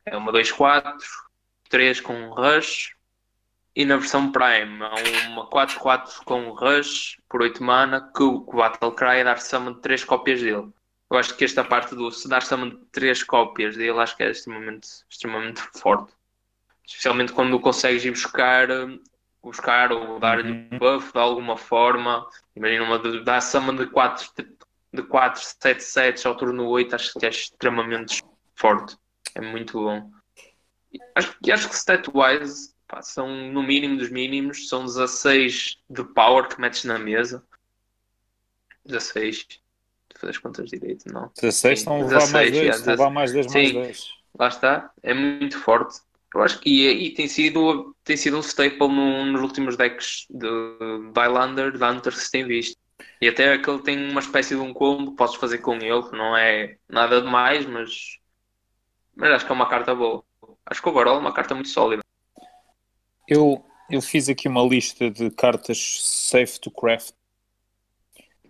É 0.04 0.16
uma 0.16 0.32
2-4, 0.32 1.02
3 1.68 2.00
com 2.00 2.30
Rush, 2.30 2.94
e 3.76 3.84
na 3.84 3.96
versão 3.96 4.30
Prime 4.30 4.82
há 4.82 5.28
uma 5.28 5.50
4-4 5.50 6.22
com 6.24 6.50
Rush 6.50 7.18
por 7.28 7.42
8 7.42 7.62
mana 7.62 8.10
que 8.14 8.22
o 8.22 8.40
Battlecry 8.40 9.18
é 9.18 9.24
dar 9.24 9.40
summon 9.40 9.74
de 9.74 9.80
3 9.80 10.04
cópias 10.04 10.40
dele. 10.40 10.68
Eu 11.10 11.18
acho 11.18 11.36
que 11.36 11.44
esta 11.44 11.64
parte 11.64 11.94
do 11.94 12.10
se 12.10 12.28
dar 12.28 12.42
summon 12.42 12.70
de 12.70 12.76
3 12.92 13.22
cópias 13.24 13.76
dele 13.76 13.98
acho 13.98 14.16
que 14.16 14.22
é 14.22 14.30
extremamente, 14.30 14.88
extremamente 15.10 15.60
forte. 15.76 16.12
Especialmente 16.86 17.32
quando 17.32 17.58
consegues 17.58 18.04
ir 18.04 18.10
buscar 18.10 18.68
buscar 19.42 19.92
ou 19.92 20.18
dar-lhe 20.18 20.52
Uhum. 20.52 20.78
buff 20.78 21.12
de 21.12 21.18
alguma 21.18 21.56
forma. 21.56 22.26
Imagina 22.56 22.84
uma 22.84 22.98
dar 23.22 23.40
summon 23.40 23.76
de 23.76 23.86
4, 23.86 24.30
de 24.92 25.02
4, 25.02 25.42
7 25.42 25.82
sets 25.82 26.24
ao 26.24 26.36
turno 26.36 26.66
8, 26.66 26.94
acho 26.94 27.18
que 27.18 27.26
é 27.26 27.28
extremamente 27.28 28.22
forte. 28.54 28.96
É 29.34 29.40
muito 29.40 29.78
bom. 29.78 30.10
Acho, 31.14 31.38
que- 31.40 31.52
acho 31.52 31.68
que 31.68 31.74
stat-wise 31.76 32.74
pá, 32.86 33.02
são 33.02 33.28
no 33.52 33.62
mínimo 33.62 33.96
dos 33.96 34.10
mínimos, 34.10 34.68
são 34.68 34.84
16 34.84 35.78
de 35.88 36.04
power 36.04 36.48
que 36.48 36.60
metes 36.60 36.84
na 36.84 36.98
mesa. 36.98 37.44
16. 38.84 39.46
Tu 40.08 40.18
fazes 40.20 40.38
contas 40.38 40.70
direito, 40.70 41.12
não? 41.12 41.30
16 41.34 41.78
Sim, 41.80 41.82
estão 41.82 41.94
a 41.96 41.98
levar 42.04 42.28
mais 42.28 42.50
16, 42.50 42.50
10, 42.50 42.62
yeah, 42.64 42.86
levar 42.90 43.10
mais 43.10 43.32
10 43.32 43.46
mais 43.46 43.68
Sim. 43.68 43.72
10. 43.72 44.08
Lá 44.38 44.48
está, 44.48 44.92
é 45.02 45.14
muito 45.14 45.58
forte. 45.58 46.00
Eu 46.34 46.42
acho 46.42 46.58
que 46.58 46.68
e, 46.68 47.06
e 47.06 47.14
tem, 47.14 47.28
sido, 47.28 47.94
tem 48.02 48.16
sido 48.16 48.36
um 48.36 48.40
staple 48.42 48.88
no- 48.88 49.24
nos 49.26 49.40
últimos 49.40 49.76
decks 49.76 50.26
de, 50.28 50.48
de 51.12 51.20
Highlander, 51.20 51.70
de 51.72 51.82
Hunter 51.82 52.12
que 52.12 52.18
se 52.20 52.30
tem 52.30 52.44
visto. 52.46 52.76
E 53.20 53.28
até 53.28 53.52
aquele 53.52 53.80
tem 53.82 54.10
uma 54.10 54.20
espécie 54.20 54.54
de 54.56 54.60
um 54.60 54.72
combo 54.74 55.12
que 55.12 55.16
podes 55.16 55.36
fazer 55.36 55.58
com 55.58 55.74
ele, 55.76 56.02
que 56.02 56.16
não 56.16 56.36
é 56.36 56.76
nada 56.88 57.20
demais, 57.22 57.64
mas, 57.66 58.18
mas 59.14 59.30
acho 59.32 59.46
que 59.46 59.52
é 59.52 59.54
uma 59.54 59.68
carta 59.68 59.94
boa. 59.94 60.24
Acho 60.66 60.82
que 60.82 60.88
o 60.88 60.92
overall 60.92 61.16
é 61.16 61.20
uma 61.20 61.34
carta 61.34 61.54
muito 61.54 61.68
sólida. 61.68 62.02
Eu, 63.28 63.64
eu 63.90 64.00
fiz 64.02 64.28
aqui 64.28 64.48
uma 64.48 64.62
lista 64.62 65.10
de 65.10 65.30
cartas 65.30 66.00
safe 66.30 66.58
to 66.60 66.70
craft. 66.70 67.14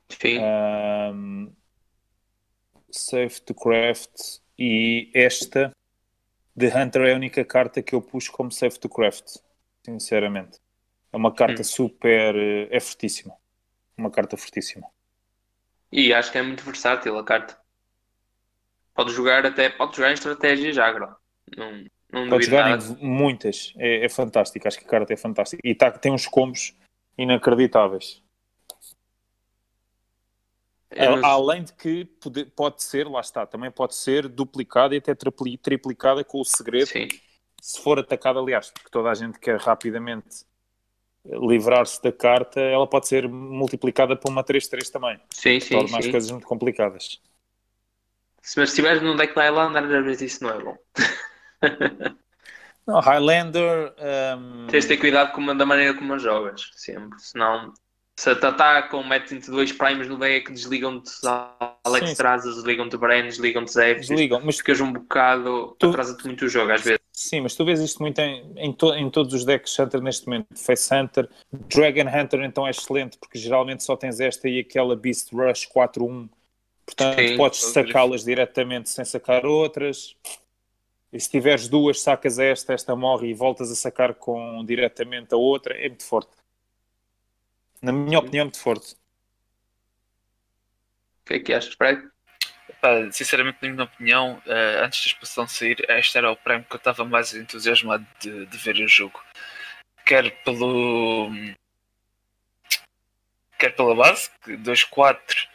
Sim, 0.08 0.38
Um, 0.38 1.54
safe 2.90 3.40
to 3.42 3.54
craft 3.54 4.40
e 4.58 5.10
esta 5.14 5.72
de 6.56 6.66
Hunter 6.68 7.02
é 7.02 7.12
a 7.12 7.16
única 7.16 7.44
carta 7.44 7.82
que 7.82 7.94
eu 7.94 8.02
pus 8.02 8.28
como 8.28 8.50
safe 8.52 8.78
to 8.78 8.88
craft, 8.88 9.36
sinceramente. 9.84 10.60
É 11.12 11.16
uma 11.16 11.34
carta 11.34 11.62
Hum. 11.62 11.64
super. 11.64 12.34
eh, 12.36 12.68
é 12.70 12.80
fortíssima. 12.80 13.36
Uma 13.96 14.10
carta 14.10 14.36
fortíssima. 14.36 14.86
e 15.90 16.12
acho 16.12 16.30
que 16.32 16.38
é 16.38 16.42
muito 16.42 16.64
versátil 16.64 17.16
a 17.18 17.24
carta. 17.24 17.56
Pode 18.94 19.12
jogar 19.12 19.44
até, 19.46 19.70
pode 19.70 19.96
jogar 19.96 20.10
em 20.10 20.14
estratégia 20.14 20.72
já, 20.72 20.86
agora. 20.86 21.16
Não, 21.56 21.84
não 22.14 22.28
Pode 22.28 22.46
muitas. 23.00 23.72
É, 23.76 24.04
é 24.04 24.08
fantástico. 24.08 24.66
Acho 24.66 24.78
que 24.78 24.84
a 24.84 24.88
carta 24.88 25.12
é 25.12 25.16
fantástica. 25.16 25.60
E 25.64 25.74
tá, 25.74 25.90
tem 25.90 26.12
uns 26.12 26.26
combos 26.26 26.74
inacreditáveis. 27.18 28.22
Não- 30.96 31.24
Além 31.24 31.64
de 31.64 31.72
que 31.72 32.04
pode, 32.04 32.44
pode 32.46 32.82
ser, 32.82 33.06
lá 33.08 33.20
está, 33.20 33.44
também 33.46 33.70
pode 33.70 33.94
ser 33.96 34.28
duplicada 34.28 34.94
e 34.94 34.98
até 34.98 35.14
tripli- 35.14 35.58
triplicada 35.58 36.22
com 36.22 36.40
o 36.40 36.44
segredo, 36.44 36.86
Sim, 36.86 37.08
se 37.60 37.80
for 37.80 37.98
atacada, 37.98 38.38
aliás, 38.38 38.70
porque 38.70 38.90
toda 38.90 39.10
a 39.10 39.14
gente 39.14 39.38
quer 39.40 39.58
rapidamente 39.58 40.44
livrar-se 41.24 42.00
da 42.02 42.12
carta, 42.12 42.60
ela 42.60 42.86
pode 42.86 43.08
ser 43.08 43.28
multiplicada 43.28 44.14
por 44.14 44.30
uma 44.30 44.44
3-3 44.44 44.90
também. 44.90 45.18
sim, 45.30 45.58
sim. 45.58 45.74
Torna 45.74 45.98
as 45.98 46.06
coisas 46.06 46.30
muito 46.30 46.46
complicadas. 46.46 47.20
Se 48.42 48.60
mas 48.60 48.68
estiveres 48.68 49.02
num 49.02 49.16
deck 49.16 49.32
de 49.34 49.40
Highlander, 49.40 49.82
às 49.84 50.04
vezes 50.04 50.34
isso 50.34 50.44
não 50.44 50.50
é 50.50 50.62
bom. 50.62 50.76
Não, 52.86 53.00
Highlander. 53.00 53.94
um, 54.36 54.66
Tens 54.66 54.84
de 54.84 54.88
ter 54.88 54.96
cuidado 54.98 55.32
com, 55.32 55.56
da 55.56 55.64
maneira 55.64 55.94
como 55.94 56.12
a 56.12 56.18
jogas, 56.18 56.70
sempre. 56.76 57.18
Senão, 57.18 57.72
se 58.18 58.34
te 58.34 58.44
atacam, 58.46 59.02
metem-te 59.02 59.50
dois 59.50 59.72
primes 59.72 60.06
no 60.06 60.18
deck, 60.18 60.52
desligam-te 60.52 61.10
Alex 61.82 62.10
Sim. 62.10 62.14
Trazas, 62.14 62.54
desligam-te 62.56 62.96
Bren, 62.98 63.22
desligam-te 63.24 63.72
Zephyr. 63.72 64.00
desligam, 64.00 64.40
mas 64.44 64.58
Ficas 64.58 64.80
um 64.82 64.92
bocado. 64.92 65.74
Tu- 65.78 65.88
atrasa-te 65.88 66.26
muito 66.26 66.44
o 66.44 66.48
jogo, 66.48 66.72
às 66.72 66.82
vezes. 66.82 66.98
Sim, 67.10 67.40
mas 67.40 67.54
tu 67.54 67.64
vês 67.64 67.80
isto 67.80 68.02
muito 68.02 68.18
em, 68.18 68.52
em, 68.56 68.72
to- 68.72 68.94
em 68.94 69.08
todos 69.08 69.32
os 69.32 69.44
decks 69.46 69.78
Hunter 69.78 70.02
neste 70.02 70.26
momento. 70.26 70.46
Face 70.54 70.92
Hunter, 70.94 71.28
Dragon 71.68 72.08
Hunter 72.10 72.42
então 72.42 72.66
é 72.66 72.70
excelente, 72.70 73.16
porque 73.18 73.38
geralmente 73.38 73.82
só 73.82 73.96
tens 73.96 74.20
esta 74.20 74.46
e 74.48 74.60
aquela 74.60 74.94
Beast 74.94 75.32
Rush 75.32 75.66
4-1. 75.74 76.28
Portanto, 76.84 77.18
Sim, 77.18 77.36
podes 77.38 77.62
sacá-las 77.62 78.24
diretamente 78.24 78.90
sem 78.90 79.06
sacar 79.06 79.46
outras. 79.46 80.14
E 81.14 81.20
se 81.20 81.30
tiveres 81.30 81.68
duas, 81.68 82.00
sacas 82.00 82.40
esta, 82.40 82.72
esta 82.72 82.96
morre 82.96 83.28
e 83.28 83.34
voltas 83.34 83.70
a 83.70 83.76
sacar 83.76 84.14
com 84.14 84.64
diretamente 84.64 85.32
a 85.32 85.36
outra. 85.36 85.72
É 85.78 85.88
muito 85.88 86.04
forte. 86.04 86.32
Na 87.80 87.92
minha 87.92 88.18
opinião, 88.18 88.40
é 88.40 88.44
muito 88.46 88.58
forte. 88.58 88.96
O 91.22 91.26
que 91.26 91.34
é 91.34 91.38
que 91.38 91.52
achas, 91.54 91.72
Fred? 91.74 92.02
Pá, 92.80 93.12
sinceramente, 93.12 93.58
na 93.62 93.68
minha 93.70 93.84
opinião, 93.84 94.42
eh, 94.44 94.82
antes 94.84 95.02
da 95.02 95.06
expansão 95.06 95.46
sair, 95.46 95.86
este 95.88 96.18
era 96.18 96.32
o 96.32 96.36
prémio 96.36 96.66
que 96.66 96.74
eu 96.74 96.78
estava 96.78 97.04
mais 97.04 97.32
entusiasmado 97.32 98.04
de, 98.18 98.46
de 98.46 98.58
ver 98.58 98.74
o 98.74 98.88
jogo. 98.88 99.22
Quer 100.04 100.42
pelo. 100.42 101.30
Quer 103.56 103.70
pela 103.76 103.94
base, 103.94 104.30
que 104.42 104.56
2-4. 104.56 105.53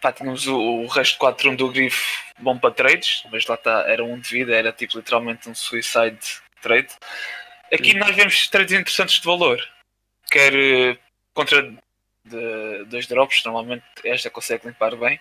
Pá, 0.00 0.12
tínhamos 0.12 0.46
o, 0.46 0.58
o 0.58 0.86
resto 0.86 1.18
4-1 1.18 1.56
do 1.56 1.70
grifo 1.70 2.26
bom 2.38 2.58
para 2.58 2.70
trades, 2.70 3.24
mas 3.30 3.46
lá 3.46 3.54
está, 3.54 3.84
era 3.88 4.04
um 4.04 4.18
de 4.18 4.28
vida, 4.28 4.54
era 4.54 4.72
tipo 4.72 4.96
literalmente 4.96 5.48
um 5.48 5.54
suicide 5.54 6.18
trade. 6.60 6.88
Aqui 7.72 7.94
nós 7.94 8.14
vemos 8.14 8.48
trades 8.48 8.72
interessantes 8.72 9.18
de 9.18 9.26
valor. 9.26 9.60
Quer 10.30 10.54
eh, 10.54 10.98
contra 11.32 11.62
de, 12.24 12.84
dois 12.86 13.06
drops, 13.06 13.42
normalmente 13.44 13.84
esta 14.04 14.30
consegue 14.30 14.66
limpar 14.66 14.94
bem. 14.96 15.20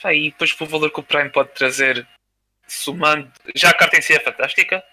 Pá, 0.00 0.12
e 0.12 0.30
depois 0.30 0.52
para 0.52 0.64
o 0.64 0.68
valor 0.68 0.90
que 0.90 1.00
o 1.00 1.02
Prime 1.02 1.30
pode 1.30 1.50
trazer, 1.50 2.06
somando. 2.66 3.32
Já 3.54 3.70
a 3.70 3.74
carta 3.74 3.96
em 3.96 4.02
si 4.02 4.12
é 4.12 4.20
fantástica. 4.20 4.84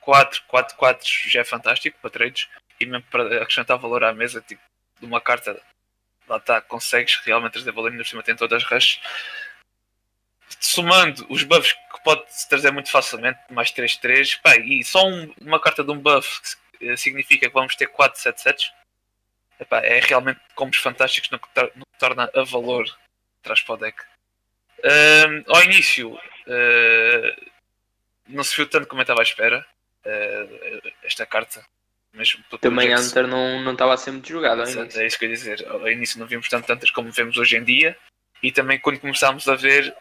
4, 0.00 0.42
4, 0.48 0.76
4 0.76 1.08
já 1.28 1.40
é 1.40 1.44
fantástico 1.44 1.98
para 2.00 2.10
trades. 2.10 2.48
E 2.80 2.86
mesmo 2.86 3.06
para 3.10 3.42
acrescentar 3.42 3.78
valor 3.78 4.02
à 4.02 4.12
mesa, 4.12 4.40
tipo, 4.40 4.62
de 4.98 5.06
uma 5.06 5.20
carta, 5.20 5.60
lá 6.28 6.36
está, 6.38 6.60
consegues 6.60 7.16
realmente 7.24 7.52
trazer 7.52 7.72
valor, 7.72 7.90
ainda 7.90 8.02
por 8.02 8.08
cima 8.08 8.22
tem 8.22 8.36
todas 8.36 8.62
as 8.62 8.68
rushes. 8.68 9.00
Somando 10.60 11.26
os 11.28 11.42
buffs 11.42 11.72
que 11.72 12.02
pode 12.04 12.24
trazer 12.48 12.70
muito 12.70 12.90
facilmente, 12.90 13.38
mais 13.50 13.70
3, 13.70 13.96
3, 13.96 14.34
pá, 14.36 14.56
e 14.56 14.82
só 14.84 15.06
um- 15.06 15.32
uma 15.40 15.60
carta 15.60 15.82
de 15.82 15.90
um 15.90 15.98
buff 15.98 16.40
eh, 16.80 16.96
significa 16.96 17.46
que 17.48 17.54
vamos 17.54 17.74
ter 17.76 17.86
4, 17.86 18.20
7 18.20 18.40
sets. 18.40 18.72
Epá, 19.60 19.78
é 19.80 20.00
realmente 20.00 20.40
combos 20.54 20.78
fantásticos 20.78 21.30
no 21.30 21.38
que, 21.38 21.48
no 21.76 21.86
que 21.86 21.98
torna 21.98 22.30
a 22.34 22.42
valor 22.44 22.84
traz 23.42 23.60
para 23.62 23.74
o 23.74 23.78
deck. 23.78 24.02
Ahm, 24.84 25.44
ao 25.48 25.62
início 25.62 26.18
ah, 26.48 27.36
não 28.28 28.42
se 28.44 28.56
viu 28.56 28.68
tanto 28.68 28.86
como 28.88 29.00
eu 29.00 29.04
estava 29.04 29.20
à 29.20 29.22
espera 29.22 29.64
ah, 30.04 30.90
esta 31.04 31.24
carta. 31.26 31.64
Pelo 32.12 32.58
Também 32.60 32.88
projeto. 32.90 33.08
Hunter 33.10 33.26
não 33.26 33.62
não 33.62 33.72
estava 33.72 33.94
a 33.94 33.96
ser 33.96 34.10
muito 34.10 34.28
jogado 34.28 34.60
ao 34.60 34.66
Exato, 34.66 34.82
início. 34.84 35.00
É 35.00 35.06
isso 35.06 35.18
que 35.18 35.24
eu 35.24 35.28
ia 35.30 35.34
dizer. 35.34 35.66
Ao 35.68 35.88
início 35.90 36.18
não 36.20 36.26
vimos 36.26 36.48
tanto 36.48 36.66
tantas 36.66 36.90
como 36.90 37.10
vemos 37.10 37.36
hoje 37.38 37.56
em 37.56 37.64
dia. 37.64 37.96
E 38.42 38.52
também 38.52 38.78
quando 38.78 39.00
começámos 39.00 39.48
a 39.48 39.54
ver, 39.54 39.94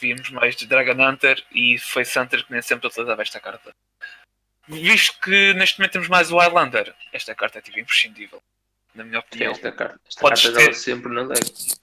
vimos 0.00 0.30
mais 0.30 0.56
de 0.56 0.66
Dragon 0.66 0.92
Hunter 1.06 1.42
e 1.52 1.76
Face 1.78 2.18
Hunter 2.18 2.44
que 2.46 2.52
nem 2.52 2.62
sempre 2.62 2.86
utilizava 2.86 3.20
esta 3.22 3.38
carta. 3.40 3.72
Visto 4.68 5.18
que 5.20 5.52
neste 5.54 5.78
momento 5.78 5.92
temos 5.92 6.08
mais 6.08 6.30
o 6.30 6.38
Highlander, 6.38 6.94
esta 7.12 7.34
carta 7.34 7.58
é 7.58 7.62
tipo 7.62 7.78
imprescindível. 7.78 8.40
Na 8.94 9.04
minha 9.04 9.20
Sim, 9.20 9.26
opinião. 9.26 9.52
esta 9.52 9.72
carta, 9.72 10.00
esta 10.08 10.20
Podes 10.20 10.42
carta 10.42 10.58
ter- 10.58 10.74
sempre 10.74 11.12
no 11.12 11.28
deck. 11.28 11.40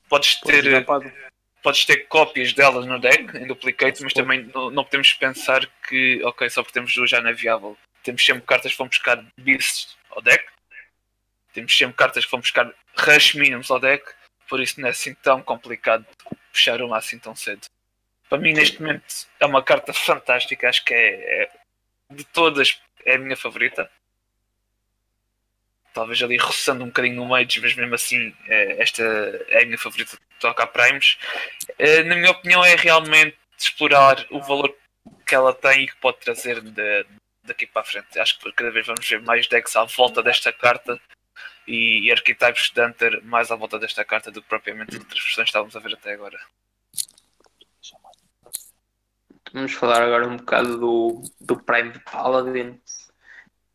Podes 0.10 0.36
Podes 0.36 0.62
ter 0.62 0.86
para- 0.86 1.14
podes 1.62 1.86
ter 1.86 1.98
cópias 2.08 2.54
delas 2.54 2.86
no 2.86 3.00
deck, 3.00 3.38
em 3.38 3.46
duplicate, 3.48 4.02
mas 4.04 4.14
também 4.14 4.50
não, 4.54 4.70
não 4.72 4.84
podemos 4.86 5.12
pensar 5.14 5.66
que, 5.88 6.22
ok, 6.24 6.50
só 6.50 6.64
porque 6.64 6.74
temos 6.74 6.94
duas 6.96 7.10
já 7.10 7.22
não 7.22 7.30
é 7.30 7.34
viável. 7.34 7.78
Temos 8.08 8.26
sempre 8.26 8.44
cartas 8.44 8.72
que 8.72 8.78
vão 8.78 8.88
buscar 8.88 9.22
beasts 9.38 9.98
ao 10.12 10.22
deck, 10.22 10.46
temos 11.54 11.78
sempre 11.78 11.98
cartas 11.98 12.24
que 12.24 12.32
vão 12.32 12.40
buscar 12.40 12.74
rush 12.98 13.34
mínimos 13.34 13.70
ao 13.70 13.82
deck, 13.82 14.02
por 14.48 14.62
isso 14.62 14.80
não 14.80 14.88
é 14.88 14.92
assim 14.92 15.14
tão 15.16 15.42
complicado 15.44 16.06
puxar 16.54 16.82
uma 16.82 16.98
assim 16.98 17.20
tão 17.20 17.36
cedo. 17.36 17.66
Para 18.30 18.38
mim, 18.38 18.54
neste 18.54 18.82
momento, 18.82 19.04
é 19.42 19.46
uma 19.46 19.62
carta 19.62 19.92
fantástica, 19.92 20.70
acho 20.70 20.86
que 20.86 20.94
é, 20.94 21.44
é- 21.44 21.52
de 22.12 22.24
todas 22.24 22.80
é 23.04 23.16
a 23.16 23.18
minha 23.20 23.36
favorita. 23.36 23.92
Talvez 25.94 26.24
ali 26.24 26.38
roçando 26.38 26.86
um 26.86 26.88
bocadinho 26.88 27.18
no 27.18 27.26
Mage, 27.26 27.60
mas 27.60 27.76
mesmo 27.76 27.94
assim, 27.94 28.34
é, 28.48 28.82
esta 28.82 29.04
é 29.50 29.64
a 29.64 29.66
minha 29.66 29.78
favorita 29.78 30.16
de 30.16 30.40
tocar 30.40 30.68
Primes. 30.68 31.18
Eh, 31.78 32.04
na 32.04 32.16
minha 32.16 32.32
opinião, 32.32 32.64
é 32.64 32.74
realmente 32.76 33.38
explorar 33.58 34.26
o 34.30 34.40
valor 34.40 34.74
que 35.26 35.36
ela 35.36 35.54
tem 35.54 35.84
e 35.84 35.88
que 35.88 35.96
pode 35.98 36.20
trazer 36.20 36.62
de- 36.62 37.06
daqui 37.48 37.66
para 37.66 37.82
a 37.82 37.86
frente. 37.86 38.20
Acho 38.20 38.40
que 38.40 38.52
cada 38.52 38.72
vez 38.72 38.86
vamos 38.86 39.08
ver 39.08 39.22
mais 39.22 39.48
decks 39.48 39.76
à 39.76 39.84
volta 39.86 40.22
desta 40.22 40.54
carta 40.54 41.00
e, 41.68 42.08
e 42.08 42.12
arquétipos 42.12 42.72
de 42.74 42.82
Hunter 42.82 43.24
mais 43.24 43.52
à 43.52 43.56
volta 43.56 43.80
desta 43.80 44.06
carta 44.06 44.32
do 44.32 44.42
que 44.42 44.48
propriamente 44.48 44.98
outras 44.98 45.22
versões 45.22 45.46
que 45.46 45.50
estávamos 45.50 45.76
a 45.76 45.80
ver 45.80 45.94
até 45.94 46.14
agora. 46.14 46.40
Vamos 49.54 49.74
falar 49.74 50.02
agora 50.02 50.28
um 50.28 50.38
bocado 50.38 50.78
do, 50.78 51.24
do 51.40 51.58
Prime 51.64 51.94
Paladin. 52.12 52.80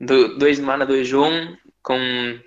2 0.01 0.57
de 0.57 0.63
mana, 0.63 0.85
2 0.85 1.13
1 1.13 1.57
com 1.83 1.99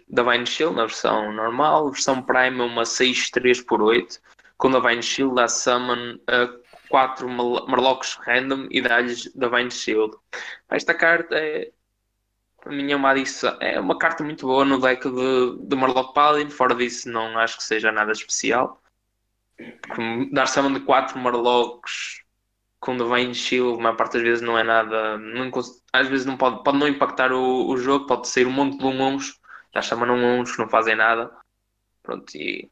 Divine 0.07 0.45
Shield 0.45 0.75
na 0.75 0.85
versão 0.85 1.31
normal. 1.31 1.91
Versão 1.91 2.21
Prime 2.21 2.59
é 2.59 2.63
uma 2.63 2.83
6-3 2.83 3.65
por 3.65 3.81
8. 3.81 4.19
Com 4.57 4.71
Divine 4.71 5.01
Shield 5.01 5.35
dá 5.35 5.47
summon 5.47 6.19
a 6.27 6.47
4 6.89 7.27
Marlocks 7.29 8.15
random 8.25 8.67
e 8.71 8.81
dá-lhes 8.81 9.31
Divine 9.35 9.71
Shield. 9.71 10.15
Esta 10.69 10.93
carta 10.93 11.35
é, 11.35 11.71
A 12.65 12.69
minha 12.69 12.97
uma 12.97 13.11
adição 13.11 13.57
é 13.61 13.79
uma 13.79 13.97
carta 13.97 14.23
muito 14.23 14.47
boa 14.47 14.65
no 14.65 14.79
deck 14.79 15.09
de, 15.09 15.67
de 15.67 15.75
Murloc 15.75 16.13
Paladin. 16.13 16.49
Fora 16.49 16.75
disso, 16.75 17.09
não 17.09 17.37
acho 17.37 17.57
que 17.57 17.63
seja 17.63 17.91
nada 17.91 18.11
especial. 18.11 18.81
Porque 19.57 20.29
dar 20.31 20.47
summon 20.47 20.73
de 20.73 20.81
4 20.81 21.17
Murlocs 21.19 22.23
com 22.79 22.97
Divine 22.97 23.33
Shield, 23.33 23.79
a 23.79 23.83
maior 23.83 23.95
parte 23.95 24.13
das 24.13 24.21
vezes 24.21 24.41
não 24.41 24.57
é 24.57 24.63
nada. 24.63 25.17
Não, 25.17 25.49
às 25.93 26.07
vezes 26.07 26.25
não 26.25 26.37
pode, 26.37 26.63
pode 26.63 26.77
não 26.77 26.87
impactar 26.87 27.31
o, 27.31 27.67
o 27.67 27.77
jogo, 27.77 28.05
pode 28.05 28.27
sair 28.27 28.45
um 28.45 28.51
monte 28.51 28.77
de 28.77 28.83
lumons, 28.83 29.39
já 29.73 29.81
chamam 29.81 30.39
uns, 30.39 30.57
não 30.57 30.69
fazem 30.69 30.95
nada. 30.95 31.31
Pronto, 32.03 32.35
e 32.35 32.69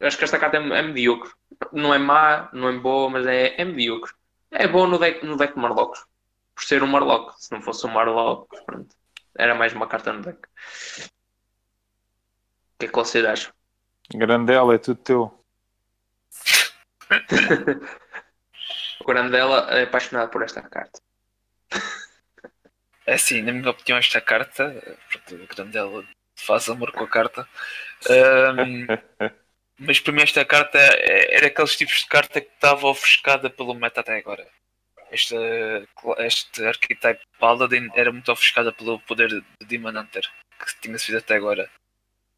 acho 0.00 0.18
que 0.18 0.24
esta 0.24 0.38
carta 0.38 0.58
é, 0.58 0.60
é 0.60 0.82
medíocre. 0.82 1.30
Não 1.72 1.94
é 1.94 1.98
má, 1.98 2.48
não 2.52 2.68
é 2.68 2.78
boa, 2.78 3.10
mas 3.10 3.26
é, 3.26 3.60
é 3.60 3.64
medíocre. 3.64 4.12
É 4.50 4.66
boa 4.66 4.86
no 4.86 4.98
deck, 4.98 5.24
no 5.24 5.36
deck 5.36 5.54
de 5.54 5.60
Marlocks. 5.60 6.04
Por 6.54 6.64
ser 6.64 6.82
um 6.82 6.86
Marlock. 6.86 7.34
Se 7.42 7.52
não 7.52 7.60
fosse 7.60 7.86
um 7.86 7.90
Marlock, 7.90 8.48
pronto. 8.64 8.94
Era 9.36 9.54
mais 9.54 9.72
uma 9.72 9.86
carta 9.86 10.12
no 10.12 10.22
deck. 10.22 10.38
O 10.38 11.08
que 12.78 12.86
é 12.86 12.88
que 12.88 12.94
vocês 12.94 13.24
acham? 13.24 13.52
Grandela, 14.14 14.74
é 14.74 14.78
tudo 14.78 15.02
teu. 15.02 15.44
o 19.00 19.04
Grandela 19.04 19.68
é 19.70 19.84
apaixonado 19.84 20.30
por 20.30 20.42
esta 20.42 20.62
carta. 20.62 21.00
É 23.06 23.14
assim, 23.14 23.42
na 23.42 23.52
minha 23.52 23.70
opinião, 23.70 23.98
esta 23.98 24.20
carta, 24.20 24.74
pronto, 25.10 25.42
o 25.42 25.46
Grandela 25.46 26.04
faz 26.34 26.68
amor 26.68 26.92
com 26.92 27.04
a 27.04 27.08
carta. 27.08 27.48
Um, 28.08 28.86
mas 29.78 30.00
para 30.00 30.12
mim 30.12 30.22
esta 30.22 30.44
carta 30.44 30.78
é, 30.78 31.36
era 31.36 31.46
aqueles 31.48 31.76
tipos 31.76 32.00
de 32.00 32.06
carta 32.06 32.40
que 32.40 32.48
estava 32.48 32.86
ofuscada 32.86 33.50
pelo 33.50 33.74
meta 33.74 34.00
até 34.00 34.16
agora. 34.16 34.46
Este, 35.10 35.36
este 36.18 36.64
archetype 36.64 37.20
Paladin 37.38 37.88
era 37.94 38.10
muito 38.10 38.30
ofuscada 38.32 38.72
pelo 38.72 38.98
poder 39.00 39.28
de 39.28 39.44
Demon 39.66 39.90
Hunter 40.00 40.28
que 40.58 40.80
tinha 40.80 40.98
sido 40.98 41.18
até 41.18 41.34
agora. 41.34 41.68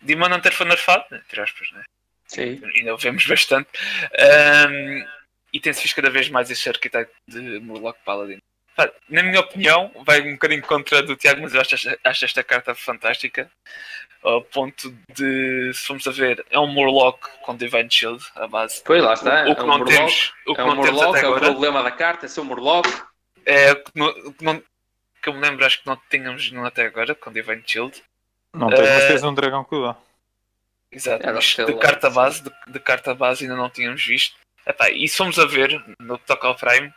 Demon 0.02 0.34
Hunter 0.34 0.52
foi 0.52 0.66
nerfado, 0.66 1.04
né? 1.10 1.22
entre 1.24 1.40
aspas, 1.40 1.70
né? 1.72 1.84
Sim. 2.26 2.60
Ainda 2.76 2.94
o 2.94 2.98
vemos 2.98 3.26
bastante. 3.26 3.68
Um, 4.68 5.06
e 5.52 5.60
tem-se 5.60 5.82
visto 5.82 5.96
cada 5.96 6.10
vez 6.10 6.28
mais 6.28 6.50
este 6.50 6.68
arquiteto 6.68 7.12
de 7.26 7.58
Murloc 7.60 7.96
Paladin. 8.04 8.38
Na 9.08 9.24
minha 9.24 9.40
opinião, 9.40 9.90
vai 10.04 10.20
um 10.20 10.34
bocadinho 10.34 10.62
contra 10.62 11.02
do 11.02 11.16
Tiago, 11.16 11.42
mas 11.42 11.52
eu 11.52 11.60
acho, 11.60 11.74
acho 12.04 12.24
esta 12.24 12.44
carta 12.44 12.74
fantástica. 12.76 13.50
Ao 14.22 14.42
ponto 14.42 14.92
de, 15.14 15.72
se 15.72 15.86
formos 15.86 16.06
a 16.06 16.10
ver, 16.10 16.44
é 16.50 16.58
um 16.58 16.66
Murloc 16.66 17.24
com 17.42 17.56
Divine 17.56 17.88
Shield, 17.90 18.24
a 18.34 18.48
base. 18.48 18.82
Pois 18.84 19.02
lá 19.02 19.14
está. 19.14 19.44
O, 19.44 19.52
o 19.52 19.54
que 19.54 19.60
é 19.60 19.64
um 19.64 19.66
não 19.66 19.78
Murloc, 19.78 19.96
temos, 19.96 20.34
o 20.46 20.54
que 20.54 20.60
é 20.60 20.64
um 20.64 20.66
não 20.66 20.76
Murloc, 20.76 21.16
é 21.16 21.28
o 21.28 21.38
problema 21.38 21.82
da 21.82 21.90
carta, 21.90 22.26
é 22.26 22.28
ser 22.28 22.40
um 22.40 22.44
Murloc. 22.44 22.86
É 23.46 23.72
o 23.72 23.76
que, 23.76 23.90
não, 23.94 24.32
que, 24.32 24.44
não, 24.44 24.62
que 25.22 25.28
eu 25.28 25.34
me 25.34 25.40
lembro, 25.40 25.64
acho 25.64 25.80
que 25.80 25.86
não 25.86 25.98
tínhamos 26.10 26.52
até 26.64 26.86
agora, 26.86 27.14
com 27.14 27.32
Divine 27.32 27.62
Shield. 27.64 28.02
Não 28.52 28.68
tem, 28.68 28.80
uh, 28.80 28.82
mas 28.82 29.06
tens 29.06 29.22
um 29.22 29.34
dragão 29.34 29.64
que 29.64 29.80
dá. 29.80 29.96
Exato, 30.90 31.66
de 31.66 31.74
carta 31.74 32.08
base, 32.08 32.42
de, 32.42 32.50
de, 32.66 32.80
carta 32.80 33.14
base 33.14 33.44
ainda 33.44 33.56
não 33.56 33.68
tínhamos 33.68 34.04
visto. 34.04 34.36
Epá, 34.66 34.90
e 34.90 35.06
se 35.06 35.16
formos 35.16 35.38
a 35.38 35.44
ver 35.44 35.82
no 36.00 36.16
Toca 36.18 36.48
ao 36.48 36.56
Prime, 36.56 36.92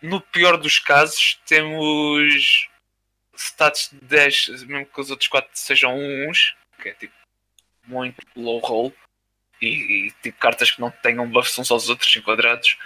no 0.00 0.20
pior 0.20 0.56
dos 0.56 0.78
casos, 0.78 1.38
temos 1.46 2.68
stats 3.42 3.90
de 3.90 3.98
10, 4.00 4.64
mesmo 4.64 4.86
que 4.86 5.00
os 5.00 5.10
outros 5.10 5.28
4 5.28 5.50
sejam 5.54 5.96
1 5.96 6.28
uns, 6.28 6.56
que 6.80 6.88
é 6.88 6.94
tipo 6.94 7.14
muito 7.84 8.16
low 8.36 8.58
roll, 8.58 8.94
e, 9.60 9.66
e 9.66 10.10
tipo 10.22 10.38
cartas 10.38 10.70
que 10.70 10.80
não 10.80 10.90
tenham 10.90 11.28
buffs 11.28 11.58
uns 11.58 11.70
aos 11.70 11.88
outros 11.88 12.14
enquadrados. 12.16 12.76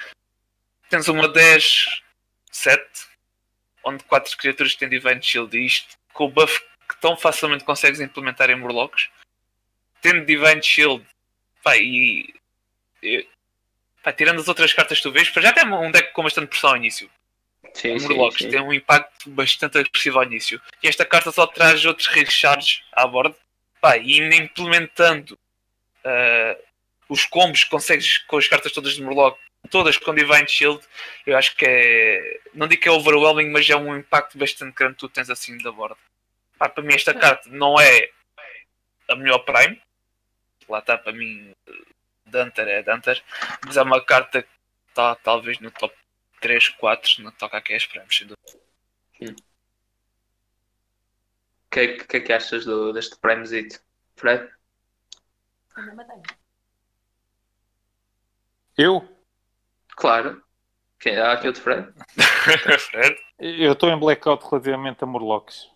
Tens 0.89 1.09
uma 1.09 1.29
10, 1.29 2.03
7, 2.51 2.83
onde 3.85 4.05
4 4.05 4.37
criaturas 4.37 4.75
têm 4.75 4.89
Divine 4.89 5.23
Shield 5.23 5.57
e 5.57 5.67
isto 5.67 5.97
com 6.13 6.25
o 6.27 6.31
buff 6.31 6.61
que 6.89 7.01
tão 7.01 7.17
facilmente 7.17 7.65
consegues 7.65 8.01
implementar 8.01 8.51
em 8.51 8.57
Murlocs. 8.57 9.09
Tendo 10.01 10.25
Divine 10.25 10.63
Shield, 10.63 11.07
pá, 11.63 11.77
e, 11.77 12.35
e 13.03 13.27
Pá, 14.03 14.13
tirando 14.13 14.41
as 14.41 14.49
outras 14.49 14.73
cartas 14.73 14.99
que 14.99 15.03
tu 15.03 15.13
vês, 15.13 15.29
já 15.29 15.53
tem 15.53 15.67
um 15.67 15.91
deck 15.91 16.13
com 16.13 16.23
bastante 16.23 16.49
pressão 16.49 16.71
ao 16.71 16.77
início. 16.77 17.11
Sim, 17.75 17.97
o 17.97 18.03
Murlocs 18.03 18.39
sim, 18.39 18.45
sim. 18.45 18.51
tem 18.51 18.61
um 18.61 18.73
impacto 18.73 19.31
bastante 19.31 19.79
agressivo 19.79 20.19
ao 20.19 20.25
início. 20.25 20.61
E 20.83 20.89
esta 20.89 21.05
carta 21.05 21.31
só 21.31 21.47
traz 21.47 21.85
outros 21.85 22.09
recharges 22.09 22.83
à 22.93 23.07
bordo. 23.07 23.35
Pá, 23.81 23.97
e 23.97 24.19
implementando 24.19 25.39
uh, 26.05 26.63
os 27.09 27.25
combos 27.25 27.65
que 27.65 27.71
consegues 27.71 28.19
com 28.19 28.37
as 28.37 28.47
cartas 28.47 28.73
todas 28.73 28.95
de 28.95 29.03
Murloc, 29.03 29.39
todas 29.71 29.97
com 29.97 30.15
Divine 30.15 30.49
Shield, 30.49 30.81
eu 31.27 31.37
acho 31.37 31.57
que 31.57 31.65
é. 31.67 32.41
Não 32.55 32.69
digo 32.69 32.83
que 32.83 32.89
é 32.89 32.93
overwhelming, 32.93 33.51
mas 33.51 33.69
é 33.69 33.77
um 33.77 33.97
impacto 33.97 34.37
bastante 34.37 34.75
grande 34.75 34.95
que 34.95 35.01
tu 35.01 35.09
tens 35.09 35.31
assim 35.31 35.57
da 35.59 35.73
bordo. 35.73 35.99
Pá, 36.59 36.69
para 36.69 36.85
mim, 36.85 36.95
esta 36.95 37.15
carta 37.15 37.49
não 37.49 37.81
é 37.81 38.11
a 39.09 39.17
melhor 39.17 39.39
Prime. 39.41 39.81
Lá 40.69 40.79
está, 40.79 40.99
para 40.99 41.13
mim, 41.13 41.53
Dunter 42.27 42.69
é 42.69 42.83
Dunter, 42.83 43.23
mas 43.67 43.77
é 43.77 43.83
uma 43.83 44.01
carta 44.01 44.43
que 44.43 44.49
está 44.89 45.15
talvez 45.17 45.59
no 45.59 45.71
top 45.71 45.95
3, 46.41 46.69
4 46.71 47.23
no 47.23 47.33
que 47.33 47.39
toca 47.39 47.57
aqui 47.57 47.75
as 47.75 47.87
prémios. 47.87 48.27
Hum. 49.21 49.35
O 51.67 51.71
que, 51.71 51.81
é, 51.81 51.99
que 51.99 52.17
é 52.17 52.21
que 52.21 52.33
achas 52.33 52.65
do, 52.65 52.93
deste 52.93 53.17
prémiozito, 53.17 53.81
Fred? 54.17 54.49
Eu? 58.77 59.07
Claro. 59.91 60.43
Quem 60.99 61.15
é 61.15 61.23
aqui 61.23 61.47
outro 61.47 61.63
Fred? 61.63 61.93
Fred? 62.91 63.17
Eu 63.39 63.73
estou 63.73 63.89
em 63.91 63.99
blackout 63.99 64.45
relativamente 64.51 65.03
a 65.05 65.07
Morlocks. 65.07 65.71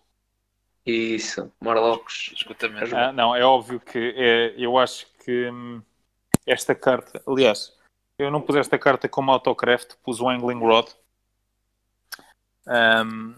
Isso, 0.85 1.51
Morlocks. 1.59 2.31
Escutamento. 2.33 2.95
Ah, 2.95 3.11
não, 3.11 3.35
é 3.35 3.43
óbvio 3.43 3.79
que 3.79 4.13
é, 4.15 4.53
eu 4.57 4.77
acho 4.77 5.07
que. 5.23 5.49
Hum, 5.49 5.81
esta 6.45 6.75
carta. 6.75 7.23
Aliás, 7.25 7.74
eu 8.17 8.31
não 8.31 8.41
pus 8.41 8.55
esta 8.55 8.77
carta 8.77 9.09
como 9.09 9.31
autocraft, 9.31 9.95
pus 10.03 10.21
o 10.21 10.29
Angling 10.29 10.59
Rod. 10.59 10.89
Um, 12.67 13.35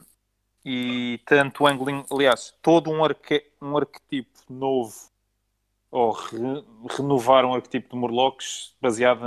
e 0.63 1.19
tanto 1.25 1.63
o 1.63 1.67
Angling, 1.67 2.05
aliás, 2.11 2.53
todo 2.61 2.91
um, 2.91 3.03
arque, 3.03 3.49
um 3.61 3.78
arquetipo 3.78 4.39
novo 4.49 4.93
ou 5.89 6.11
re, 6.11 6.65
renovar 6.97 7.45
um 7.45 7.53
arquetipo 7.53 7.89
de 7.89 7.95
Murlocs 7.95 8.75
baseado, 8.82 9.21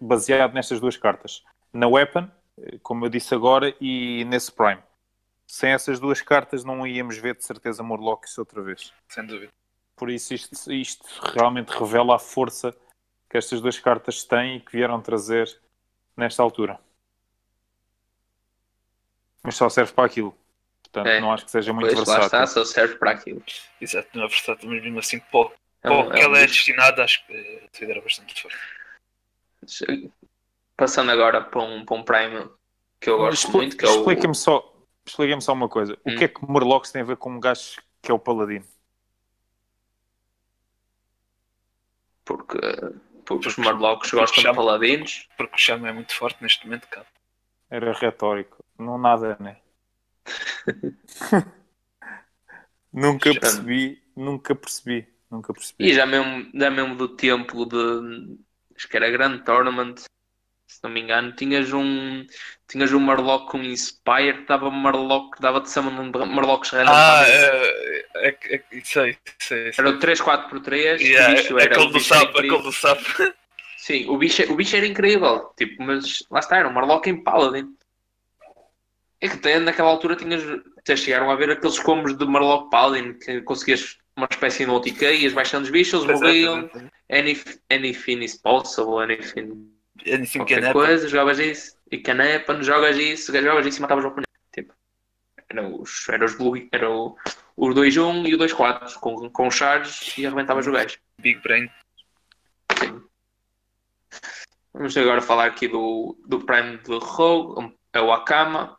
baseado 0.00 0.54
nestas 0.54 0.78
duas 0.78 0.96
cartas. 0.96 1.42
Na 1.72 1.88
Weapon, 1.88 2.28
como 2.82 3.06
eu 3.06 3.08
disse 3.08 3.34
agora, 3.34 3.74
e 3.80 4.24
nesse 4.26 4.52
Prime. 4.52 4.82
Sem 5.46 5.72
essas 5.72 5.98
duas 5.98 6.22
cartas 6.22 6.64
não 6.64 6.86
íamos 6.86 7.18
ver 7.18 7.36
de 7.36 7.44
certeza 7.44 7.82
Murlocs 7.82 8.38
outra 8.38 8.62
vez. 8.62 8.92
Sem 9.08 9.26
dúvida. 9.26 9.50
Por 9.96 10.10
isso 10.10 10.34
isto, 10.34 10.72
isto 10.72 11.04
realmente 11.34 11.70
revela 11.70 12.16
a 12.16 12.18
força 12.18 12.74
que 13.32 13.38
estas 13.38 13.62
duas 13.62 13.78
cartas 13.78 14.24
têm 14.24 14.58
e 14.58 14.60
que 14.60 14.72
vieram 14.72 15.00
trazer 15.00 15.58
nesta 16.14 16.42
altura. 16.42 16.78
Mas 19.42 19.56
só 19.56 19.70
serve 19.70 19.90
para 19.92 20.04
aquilo. 20.04 20.36
Portanto, 20.82 21.06
é. 21.06 21.18
não 21.18 21.32
acho 21.32 21.46
que 21.46 21.50
seja 21.50 21.72
muito 21.72 21.86
pois, 21.86 21.96
versátil. 21.96 22.20
Lá 22.20 22.26
está, 22.26 22.46
só 22.46 22.62
serve 22.62 22.96
para 22.96 23.12
aquilo. 23.12 23.42
Exato, 23.80 24.10
não 24.12 24.24
é 24.24 24.28
versátil, 24.28 24.68
mas 24.68 24.82
mesmo 24.82 24.98
assim, 24.98 25.18
pô, 25.18 25.50
é 25.82 25.90
um, 25.90 26.10
que 26.10 26.18
é 26.18 26.24
ela 26.24 26.38
é 26.40 26.46
destinada, 26.46 27.02
acho 27.02 27.26
que 27.26 27.68
considera 27.72 28.02
bastante 28.02 28.42
forte. 28.42 30.12
Passando 30.76 31.10
agora 31.10 31.40
para 31.40 31.62
um, 31.62 31.86
para 31.86 31.96
um 31.96 32.02
Prime 32.02 32.50
que 33.00 33.08
eu 33.08 33.16
gosto 33.16 33.46
Expl 33.46 33.56
muito, 33.56 33.78
que 33.78 33.86
é 33.86 33.88
o... 33.88 34.00
Explica-me 34.00 34.34
só, 34.34 34.76
explica 35.06 35.40
só 35.40 35.54
uma 35.54 35.70
coisa. 35.70 35.94
Hum. 36.04 36.14
O 36.14 36.18
que 36.18 36.24
é 36.24 36.28
que 36.28 36.44
Murlocs 36.44 36.92
tem 36.92 37.00
a 37.00 37.06
ver 37.06 37.16
com 37.16 37.30
um 37.30 37.40
gajo 37.40 37.80
que 38.02 38.10
é 38.10 38.14
o 38.14 38.18
Paladino? 38.18 38.66
Porque 42.26 42.58
porque 43.32 43.48
os 43.48 43.56
Marlocks 43.56 44.10
gostam 44.10 44.44
de 44.44 44.54
paladinos. 44.54 45.28
Porque 45.36 45.54
o 45.54 45.58
chama 45.58 45.88
é 45.88 45.92
muito 45.92 46.14
forte 46.14 46.42
neste 46.42 46.64
momento, 46.64 46.86
cara. 46.88 47.06
Era 47.70 47.92
retórico. 47.92 48.64
Não 48.78 48.98
nada, 48.98 49.36
né? 49.40 49.56
nunca 52.92 53.32
percebi, 53.32 54.02
nunca 54.14 54.54
percebi, 54.54 55.08
nunca 55.30 55.52
percebi. 55.52 55.84
E 55.84 55.94
já 55.94 56.06
mesmo, 56.06 56.50
já 56.54 56.70
mesmo 56.70 56.94
do 56.94 57.08
templo 57.08 57.66
de 57.66 58.38
acho 58.76 58.88
que 58.88 58.96
era 58.96 59.10
Grande 59.10 59.42
Tournament, 59.44 59.94
se 60.74 60.80
não 60.82 60.90
me 60.90 61.00
engano, 61.00 61.32
tinhas 61.32 61.72
um 61.72 62.26
tinhas 62.68 62.92
um 62.92 63.00
Marlock 63.00 63.50
com 63.50 63.58
Inspire 63.62 64.44
dava 64.46 64.70
Marlock, 64.70 65.40
dava-te 65.40 65.70
summon 65.70 66.10
de 66.10 66.18
Marlocks 66.18 66.70
random. 66.70 66.92
Ah, 66.92 67.24
é, 67.26 68.02
é, 68.16 68.28
é, 68.54 68.62
sei, 68.84 69.16
sei, 69.38 69.72
sei. 69.72 69.84
Era 69.84 69.90
o 69.90 69.98
3-4x3, 69.98 71.00
yeah, 71.00 71.32
o 71.32 71.36
bicho 71.36 71.58
era 71.58 71.74
aquele 71.74 71.92
do 71.92 72.00
sapo, 72.00 72.38
aquele 72.38 72.62
do 72.62 72.72
sapo. 72.72 73.04
Sim, 73.76 74.08
o 74.08 74.16
bicho, 74.16 74.50
o 74.50 74.54
bicho 74.54 74.76
era 74.76 74.86
incrível, 74.86 75.52
tipo, 75.56 75.82
mas 75.82 76.24
lá 76.30 76.40
está, 76.40 76.56
era 76.56 76.68
um 76.68 76.72
Marlock 76.72 77.10
em 77.10 77.22
Paladin. 77.22 77.76
É 79.20 79.28
que 79.28 79.34
até 79.34 79.58
naquela 79.58 79.90
altura 79.90 80.16
tinhas, 80.16 80.42
até 80.78 80.96
chegaram 80.96 81.30
a 81.30 81.36
ver 81.36 81.50
aqueles 81.50 81.78
combos 81.78 82.16
de 82.16 82.24
Marlock 82.24 82.70
Paladin 82.70 83.14
que 83.14 83.40
conseguias 83.42 83.98
uma 84.16 84.28
espécie 84.30 84.64
de 84.64 84.70
OTK, 84.70 85.02
ias 85.22 85.32
baixando 85.32 85.64
os 85.64 85.70
bichos, 85.70 86.04
eles 86.04 86.20
morriam. 86.20 86.70
Anything 87.10 88.22
is 88.22 88.36
possible, 88.36 89.02
anything. 89.02 89.71
Anything 90.06 90.38
qualquer 90.38 90.72
coisa, 90.72 91.08
jogavas 91.08 91.38
isso. 91.38 91.76
E 91.90 91.98
canepa, 91.98 92.60
jogas 92.62 92.96
isso, 92.96 93.32
jogas 93.32 93.66
isso 93.66 93.78
e 93.78 93.82
matavas 93.82 94.04
o 94.04 94.08
oponente. 94.08 94.28
Tipo, 94.52 94.74
Era 95.48 95.68
os, 95.68 96.08
era 96.08 96.24
os 96.24 96.34
Blue, 96.34 96.68
era 96.72 96.90
o, 96.90 97.16
o 97.56 97.68
2-1 97.68 98.26
e 98.26 98.34
o 98.34 98.38
2-4 98.38 98.94
com, 98.94 99.28
com 99.30 99.50
charges 99.50 100.16
e 100.16 100.26
arrebentavas 100.26 100.66
o 100.66 100.72
gajo. 100.72 100.98
Big 101.18 101.40
Brain. 101.40 101.68
Sim. 102.78 103.02
Vamos 104.72 104.96
agora 104.96 105.20
falar 105.20 105.46
aqui 105.46 105.68
do, 105.68 106.16
do 106.26 106.40
Prime 106.40 106.78
de 106.78 106.98
Rogue, 106.98 107.74
é 107.92 108.00
o 108.00 108.10
Akama. 108.10 108.78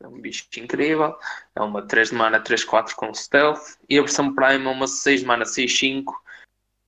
É 0.00 0.08
um 0.08 0.20
bicho 0.20 0.46
incrível. 0.56 1.16
É 1.54 1.60
uma 1.60 1.86
3 1.86 2.10
de 2.10 2.16
mana 2.16 2.40
3-4 2.40 2.94
com 2.94 3.14
stealth. 3.14 3.76
E 3.88 3.98
a 3.98 4.02
versão 4.02 4.34
Prime 4.34 4.64
é 4.64 4.68
uma 4.68 4.88
6 4.88 5.20
de 5.20 5.26
mana 5.26 5.44
6-5 5.44 6.04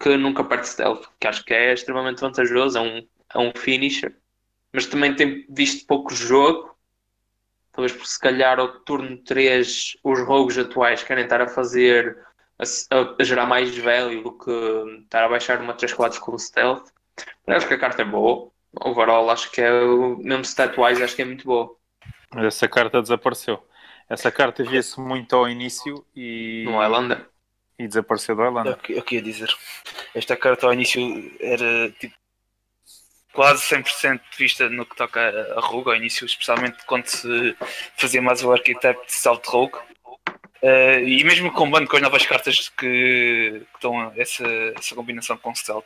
que 0.02 0.16
nunca 0.16 0.42
perde 0.42 0.68
stealth, 0.68 1.06
que 1.20 1.28
acho 1.28 1.44
que 1.44 1.54
é 1.54 1.72
extremamente 1.72 2.20
vantajoso. 2.20 2.76
É 2.76 2.80
um, 2.80 3.06
é 3.34 3.38
um 3.38 3.52
finisher. 3.54 4.16
Mas 4.72 4.86
também 4.86 5.14
tem 5.14 5.46
visto 5.48 5.86
pouco 5.86 6.12
jogo. 6.12 6.74
Talvez 7.70 7.92
porque 7.92 8.08
se 8.08 8.18
calhar 8.18 8.58
ao 8.58 8.80
turno 8.80 9.16
3 9.18 9.96
os 10.02 10.20
rogues 10.20 10.58
atuais 10.58 11.02
querem 11.02 11.24
estar 11.24 11.40
a 11.40 11.48
fazer 11.48 12.18
a, 12.58 12.64
a, 13.18 13.24
gerar 13.24 13.46
mais 13.46 13.76
value 13.78 14.22
do 14.22 14.32
que 14.32 14.50
estar 15.04 15.24
a 15.24 15.28
baixar 15.28 15.60
uma 15.60 15.74
3-4 15.74 16.18
com 16.18 16.36
stealth. 16.36 16.88
Mas 17.46 17.58
acho 17.58 17.68
que 17.68 17.74
a 17.74 17.78
carta 17.78 18.02
é 18.02 18.04
boa. 18.04 18.50
Overall, 18.84 19.30
acho 19.30 19.50
que 19.52 19.60
é 19.60 19.72
o 19.72 20.16
mesmo 20.16 20.42
stat-wise, 20.42 21.02
acho 21.02 21.14
que 21.14 21.22
é 21.22 21.26
muito 21.26 21.46
boa. 21.46 21.76
Essa 22.36 22.66
carta 22.66 23.00
desapareceu. 23.00 23.62
Essa 24.08 24.30
carta 24.32 24.64
via-se 24.64 24.98
muito 25.00 25.36
ao 25.36 25.48
início 25.48 26.04
e. 26.14 26.64
No 26.66 26.78
Highlander. 26.78 27.31
E 27.82 27.88
desapareceu 27.88 28.36
do 28.36 28.42
Highlander. 28.42 28.78
É 28.90 28.98
o 28.98 29.02
que 29.02 29.16
ia 29.16 29.22
dizer. 29.22 29.52
Esta 30.14 30.36
carta 30.36 30.66
ao 30.66 30.72
início 30.72 31.00
era 31.40 31.90
tipo 31.98 32.14
quase 33.32 33.62
100% 33.64 34.20
vista 34.36 34.68
no 34.68 34.86
que 34.86 34.94
toca 34.94 35.20
a 35.56 35.60
Rogue 35.60 35.90
ao 35.90 35.96
início, 35.96 36.24
especialmente 36.24 36.84
quando 36.86 37.06
se 37.06 37.56
fazia 37.96 38.22
mais 38.22 38.44
o 38.44 38.52
Architect 38.52 39.12
South 39.12 39.42
Rogue. 39.46 39.78
Uh, 40.62 41.02
e 41.04 41.24
mesmo 41.24 41.50
combando 41.50 41.88
com 41.88 41.96
as 41.96 42.02
novas 42.02 42.24
cartas 42.24 42.68
que, 42.68 43.66
que 43.74 43.80
dão 43.80 44.12
essa, 44.16 44.46
essa 44.76 44.94
combinação 44.94 45.36
com 45.36 45.52
Stealth. 45.54 45.84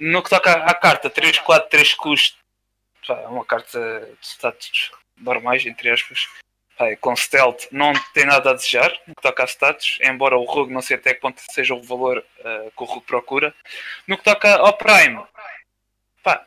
No 0.00 0.20
que 0.20 0.30
toca 0.30 0.52
à, 0.52 0.74
carta 0.74 1.08
3, 1.08 1.38
4, 1.38 1.70
3 1.70 1.94
custo, 1.94 2.36
é 3.08 3.28
uma 3.28 3.44
carta 3.44 4.00
de 4.20 4.26
status 4.26 4.90
normais, 5.16 5.64
entre 5.64 5.90
aspas. 5.90 6.26
Pá, 6.76 6.96
com 6.96 7.14
Stealth 7.14 7.66
não 7.70 7.92
tem 8.12 8.26
nada 8.26 8.50
a 8.50 8.54
desejar 8.54 8.92
no 9.06 9.14
que 9.14 9.22
toca 9.22 9.44
a 9.44 9.46
status, 9.46 9.98
embora 10.02 10.36
o 10.36 10.44
Rogue 10.44 10.72
não 10.72 10.82
sei 10.82 10.96
até 10.96 11.14
que 11.14 11.20
ponto 11.20 11.40
seja 11.50 11.72
o 11.74 11.82
valor 11.82 12.18
uh, 12.18 12.70
que 12.70 12.82
o 12.82 12.84
Rogue 12.84 13.06
procura. 13.06 13.54
No 14.08 14.18
que 14.18 14.24
toca 14.24 14.56
ao 14.56 14.76
Prime, 14.76 15.22
pá, 16.22 16.44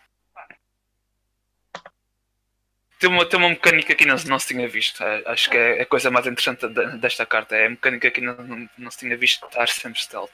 tem 2.99 3.09
uma, 3.09 3.25
tem 3.25 3.39
uma 3.39 3.49
mecânica 3.49 3.95
que 3.95 4.05
não, 4.05 4.15
não 4.25 4.39
se 4.39 4.47
tinha 4.47 4.67
visto. 4.67 5.03
É, 5.03 5.23
acho 5.27 5.49
que 5.49 5.57
é 5.57 5.81
a 5.81 5.85
coisa 5.85 6.11
mais 6.11 6.25
interessante 6.25 6.67
desta 6.99 7.25
carta. 7.25 7.55
É 7.55 7.67
a 7.67 7.69
mecânica 7.69 8.11
que 8.11 8.19
não, 8.19 8.35
não, 8.35 8.69
não 8.77 8.91
se 8.91 8.97
tinha 8.97 9.15
visto 9.15 9.45
estar 9.45 9.67
sempre 9.69 10.01
stealth. 10.01 10.31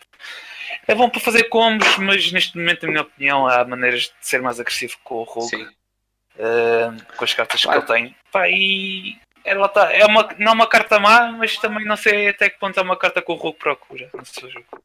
É 0.87 0.95
bom 0.95 1.09
para 1.09 1.19
fazer 1.19 1.43
combos, 1.45 1.97
mas 1.97 2.31
neste 2.31 2.57
momento, 2.57 2.83
na 2.83 2.91
minha 2.91 3.01
opinião, 3.03 3.47
há 3.47 3.63
maneiras 3.65 4.03
de 4.03 4.13
ser 4.21 4.41
mais 4.41 4.59
agressivo 4.59 4.97
com 5.03 5.15
o 5.15 5.23
Rogue. 5.23 5.67
Uh, 6.35 7.15
com 7.15 7.23
as 7.23 7.33
cartas 7.33 7.61
que 7.61 7.69
ele 7.69 7.81
tem. 7.83 8.15
Pá, 8.31 8.49
e 8.49 9.19
ela 9.43 9.67
tá, 9.69 9.91
é 9.91 10.05
uma, 10.05 10.29
não 10.37 10.51
é 10.51 10.55
uma 10.55 10.67
carta 10.67 10.99
má, 10.99 11.31
mas 11.31 11.57
também 11.57 11.85
não 11.85 11.95
sei 11.95 12.29
até 12.29 12.49
que 12.49 12.59
ponto 12.59 12.79
é 12.79 12.83
uma 12.83 12.97
carta 12.97 13.21
que 13.21 13.31
o 13.31 13.35
Rogue 13.35 13.59
procura 13.59 14.09
no 14.13 14.25
seu 14.25 14.49
jogo. 14.49 14.83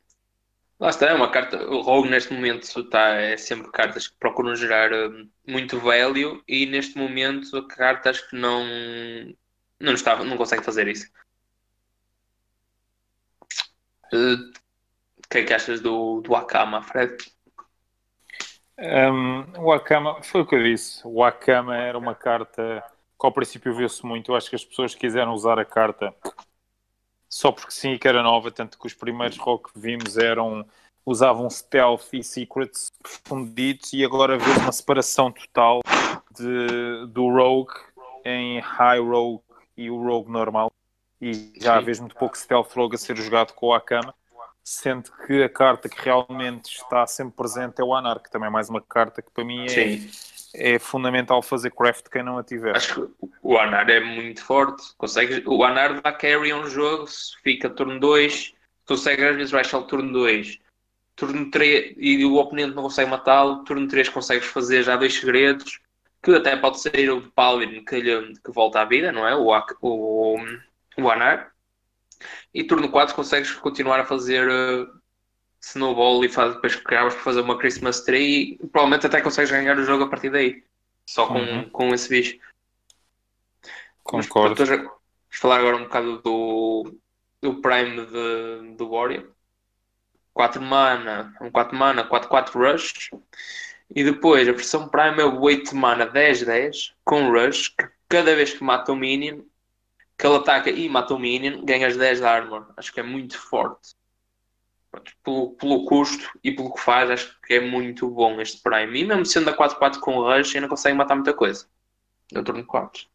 Lá 0.81 0.91
está, 0.91 1.07
é 1.07 1.15
uma 1.15 1.31
carta. 1.31 1.57
O 1.69 1.81
Rogue 1.81 2.09
neste 2.09 2.33
momento 2.33 2.63
está, 2.63 3.15
é 3.15 3.37
sempre 3.37 3.71
cartas 3.73 4.07
que 4.07 4.17
procuram 4.19 4.55
gerar 4.55 4.93
um, 4.93 5.29
muito 5.47 5.79
value 5.81 6.43
e 6.47 6.67
neste 6.67 6.97
momento 6.97 7.67
cartas 7.67 8.21
que 8.21 8.37
não 8.37 8.65
não, 9.81 9.93
está, 9.93 10.23
não 10.25 10.37
consegue 10.37 10.65
fazer 10.65 10.89
isso. 10.89 11.11
Uh, 14.13 14.51
o 15.19 15.29
que 15.29 15.39
é 15.39 15.45
que 15.45 15.53
achas 15.53 15.81
do, 15.81 16.21
do 16.21 16.35
Akama, 16.35 16.83
Fred? 16.83 17.17
Um, 18.79 19.45
o 19.61 19.73
Akama, 19.73 20.23
foi 20.23 20.43
o 20.43 20.47
que 20.47 20.55
eu 20.55 20.63
disse. 20.63 21.01
O 21.05 21.23
Akama 21.23 21.77
era 21.77 21.99
uma 21.99 22.15
carta 22.15 22.83
que 23.19 23.27
ao 23.27 23.33
princípio 23.33 23.75
viu-se 23.75 24.05
muito. 24.07 24.31
Eu 24.31 24.37
acho 24.37 24.49
que 24.49 24.57
as 24.57 24.65
pessoas 24.65 24.95
quiseram 24.95 25.33
usar 25.33 25.59
a 25.59 25.65
carta 25.65 26.15
só 27.29 27.53
porque 27.53 27.71
sim, 27.71 27.99
que 27.99 28.09
era 28.09 28.23
nova, 28.23 28.51
tanto 28.51 28.79
que 28.79 28.87
os 28.87 28.95
primeiros 28.95 29.37
rock 29.37 29.73
que 29.73 29.79
vimos 29.79 30.17
eram 30.17 30.67
usavam 31.05 31.49
stealth 31.49 32.13
e 32.13 32.23
secrets 32.23 32.89
fundidos 33.25 33.93
e 33.93 34.05
agora 34.05 34.37
vês 34.39 34.59
uma 34.59 34.73
separação 34.73 35.33
total 35.33 35.81
de, 36.31 37.07
do 37.09 37.29
rogue 37.29 37.73
em 38.25 38.61
high 38.61 39.01
rogue 39.01 39.43
e 39.75 39.91
o 39.91 40.03
rogue 40.03 40.31
normal 40.31 40.71
e 41.21 41.53
já 41.57 41.81
vês 41.81 41.99
muito 41.99 42.15
pouco 42.15 42.37
stealth 42.37 42.71
rogue 42.75 42.97
a 42.97 42.99
ser 42.99 43.17
jogado 43.17 43.55
com 43.55 43.73
a 43.73 43.79
Akama 43.79 44.15
sendo 44.63 45.11
que 45.27 45.43
a 45.43 45.49
carta 45.49 45.89
que 45.89 45.99
realmente 45.99 46.77
está 46.77 47.07
sempre 47.07 47.37
presente 47.37 47.81
é 47.81 47.85
o 47.85 47.95
Anar, 47.95 48.21
que 48.21 48.31
também 48.31 48.49
é 48.49 48.51
mais 48.51 48.69
uma 48.69 48.83
carta 48.83 49.23
que 49.23 49.31
para 49.31 49.45
mim 49.45 49.65
é, 49.65 49.69
sim 49.69 50.11
é 50.55 50.79
fundamental 50.79 51.43
fazer 51.43 51.71
craft 51.71 52.09
quem 52.11 52.23
não 52.23 52.39
a 52.39 52.45
tiver. 52.45 52.77
Acho 52.77 52.95
que 52.95 53.27
o 53.43 53.59
Anar 53.59 53.89
é 53.91 54.01
muito 54.01 54.43
forte. 54.43 54.95
Consegue, 54.97 55.43
o 55.47 55.63
Anar 55.65 56.01
dá 56.01 56.13
carry 56.13 56.53
um 56.53 56.67
jogo, 56.67 57.07
fica 57.43 57.69
turno 57.69 58.01
2, 58.01 58.55
consegue 58.87 59.25
às 59.25 59.37
vezes 59.37 59.53
baixar 59.53 59.79
o 59.79 59.85
turno 59.85 60.13
2. 60.13 60.59
Turno 61.17 61.51
3 61.51 61.95
e 61.99 62.25
o 62.25 62.37
oponente 62.37 62.75
não 62.75 62.85
consegue 62.85 63.11
matá-lo. 63.11 63.65
Turno 63.65 63.89
3 63.89 64.09
consegues 64.09 64.49
fazer 64.49 64.83
já 64.85 64.97
dois 64.97 65.15
segredos, 65.15 65.81
que 66.23 66.35
até 66.35 66.57
pode 66.57 66.81
ser 66.81 67.11
o 67.11 67.31
Paladin 67.33 67.85
que, 67.85 68.01
lhe, 68.01 68.35
que 68.39 68.53
volta 68.53 68.81
à 68.81 68.85
vida, 68.85 69.13
não 69.13 69.27
é? 69.27 69.35
O, 69.35 69.51
o, 69.83 70.37
o 70.99 71.11
Anar. 71.11 71.53
E 72.53 72.65
turno 72.65 72.89
4 72.91 73.15
consegues 73.15 73.53
continuar 73.53 74.01
a 74.01 74.05
fazer 74.05 74.49
uh, 74.49 74.98
snowball 75.61 76.25
e 76.25 76.29
faz, 76.29 76.55
depois 76.55 76.77
acabas 76.77 77.15
por 77.15 77.23
fazer 77.23 77.41
uma 77.41 77.59
Christmas 77.59 78.01
tree 78.03 78.59
e 78.61 78.67
provavelmente 78.69 79.07
até 79.07 79.21
consegues 79.21 79.51
ganhar 79.51 79.79
o 79.79 79.85
jogo 79.85 80.05
a 80.05 80.09
partir 80.09 80.31
daí. 80.31 80.65
Só 81.07 81.27
com, 81.27 81.39
uhum. 81.39 81.69
com 81.71 81.95
esse 81.95 82.09
bicho. 82.09 82.39
Concordo. 84.03 84.55
Mas, 84.59 84.69
vamos 84.69 84.91
falar 85.31 85.59
agora 85.59 85.77
um 85.77 85.85
bocado 85.85 86.19
do, 86.23 86.99
do 87.41 87.61
Prime 87.61 88.07
de, 88.07 88.77
do 88.77 88.91
Warrior. 88.91 89.31
4 90.35 90.63
mana, 90.63 91.35
um 91.41 91.51
4 91.51 91.77
mana, 91.77 92.09
4-4 92.09 92.53
Rush. 92.53 93.11
E 93.95 94.05
depois 94.05 94.49
a 94.49 94.53
versão 94.53 94.89
Prime 94.89 95.21
é 95.21 95.25
o 95.25 95.41
8 95.41 95.75
mana 95.75 96.07
10-10 96.07 96.93
com 97.05 97.33
Rush, 97.33 97.71
que 97.71 97.89
cada 98.09 98.37
vez 98.37 98.53
que 98.53 98.63
mata 98.63 98.93
um 98.93 98.97
minion, 98.97 99.41
que 100.17 100.27
ele 100.27 100.37
ataca 100.37 100.71
e 100.71 100.89
mata 100.89 101.15
um 101.15 101.19
minion, 101.19 101.65
ganhas 101.65 101.97
10 101.97 102.19
de 102.19 102.25
armor. 102.25 102.73
Acho 102.77 102.93
que 102.93 103.01
é 103.01 103.03
muito 103.03 103.39
forte 103.39 103.98
pelo, 105.23 105.53
pelo 105.57 105.85
custo 105.85 106.39
e 106.43 106.53
pelo 106.53 106.73
que 106.73 106.81
faz, 106.81 107.11
acho 107.11 107.41
que 107.43 107.55
é 107.55 107.61
muito 107.61 108.09
bom 108.11 108.41
este 108.41 108.63
Prime. 108.63 108.99
E 108.99 109.05
mesmo 109.05 109.27
sendo 109.27 109.51
a 109.51 109.57
4-4 109.57 110.01
com 110.01 110.17
o 110.17 110.23
Rush, 110.23 110.55
ainda 110.55 110.69
consegue 110.69 110.97
matar 110.97 111.15
muita 111.15 111.35
coisa. 111.35 111.69
No 112.33 112.43
turno 112.43 112.65
4. 112.65 113.07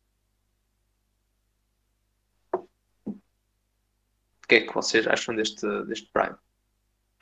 O 2.54 4.48
que 4.48 4.56
é 4.56 4.62
que 4.62 4.74
vocês 4.74 5.08
acham 5.08 5.36
deste, 5.36 5.66
deste 5.86 6.10
Prime? 6.12 6.36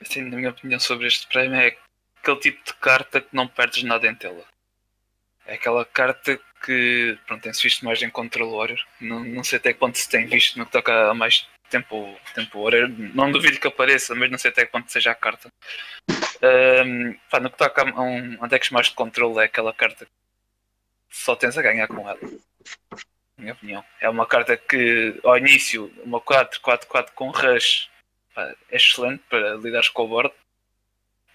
Assim, 0.02 0.22
na 0.24 0.38
minha 0.38 0.50
opinião 0.50 0.80
sobre 0.80 1.08
este 1.08 1.28
Prime 1.28 1.56
é 1.56 1.78
aquele 2.18 2.40
tipo 2.40 2.64
de 2.66 2.74
carta 2.76 3.22
que 3.22 3.36
não 3.36 3.48
perdes 3.48 3.84
nada 3.84 4.08
em 4.08 4.16
tela. 4.16 4.44
É 5.46 5.56
aquela 5.56 5.86
carta 5.86 6.40
que 6.64 7.18
pronto, 7.26 7.42
tem-se 7.42 7.64
visto 7.64 7.84
mais 7.84 8.02
em 8.02 8.10
Control 8.10 8.58
Warrior. 8.58 8.80
Não, 9.00 9.24
não 9.24 9.44
sei 9.44 9.58
até 9.58 9.74
quanto 9.74 9.98
se 9.98 10.10
tem 10.10 10.26
visto 10.26 10.58
no 10.58 10.66
que 10.66 10.72
toca 10.72 11.10
a 11.10 11.14
mais 11.14 11.48
tempo, 11.72 12.20
tempo 12.36 12.70
Não 13.16 13.32
duvido 13.32 13.60
que 13.60 13.68
apareça, 13.68 14.14
mas 14.14 14.30
não 14.30 14.38
sei 14.38 14.52
até 14.52 14.66
quanto 14.66 14.92
seja 14.92 15.12
a 15.12 15.16
carta. 15.16 15.50
Um, 16.44 17.14
pá, 17.30 17.40
no 17.40 17.50
que 17.50 17.58
toca 17.58 17.82
a 17.90 18.02
um, 18.02 18.38
a 18.44 18.50
mais 18.72 18.88
de 18.88 18.94
controle 18.94 19.40
é 19.40 19.46
aquela 19.46 19.74
carta 19.74 20.06
que 20.06 20.12
só 21.10 21.36
tens 21.36 21.58
a 21.58 21.62
ganhar 21.62 21.88
com 21.88 22.08
ela. 22.08 22.20
Minha 23.38 23.54
opinião. 23.54 23.84
É 24.00 24.10
uma 24.10 24.28
carta 24.28 24.56
que 24.58 25.20
ao 25.24 25.38
início, 25.38 25.92
uma 26.04 26.20
4-4-4 26.22 27.12
com 27.16 27.32
rush 27.32 27.90
pá, 28.36 28.54
é 28.70 28.76
excelente 28.76 29.24
para 29.30 29.56
lidar 29.56 29.84
com 29.94 30.04
o 30.04 30.08
board. 30.08 30.34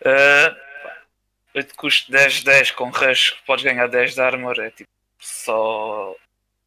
Uh, 0.03 0.67
8 1.55 1.75
custo 1.75 2.13
10-10 2.13 2.73
com 2.75 2.91
rush 2.91 3.31
podes 3.47 3.65
ganhar 3.65 3.89
10 3.89 4.15
de 4.15 4.21
armor 4.21 4.61
é 4.61 4.71
tipo 4.71 4.91
só 5.19 6.15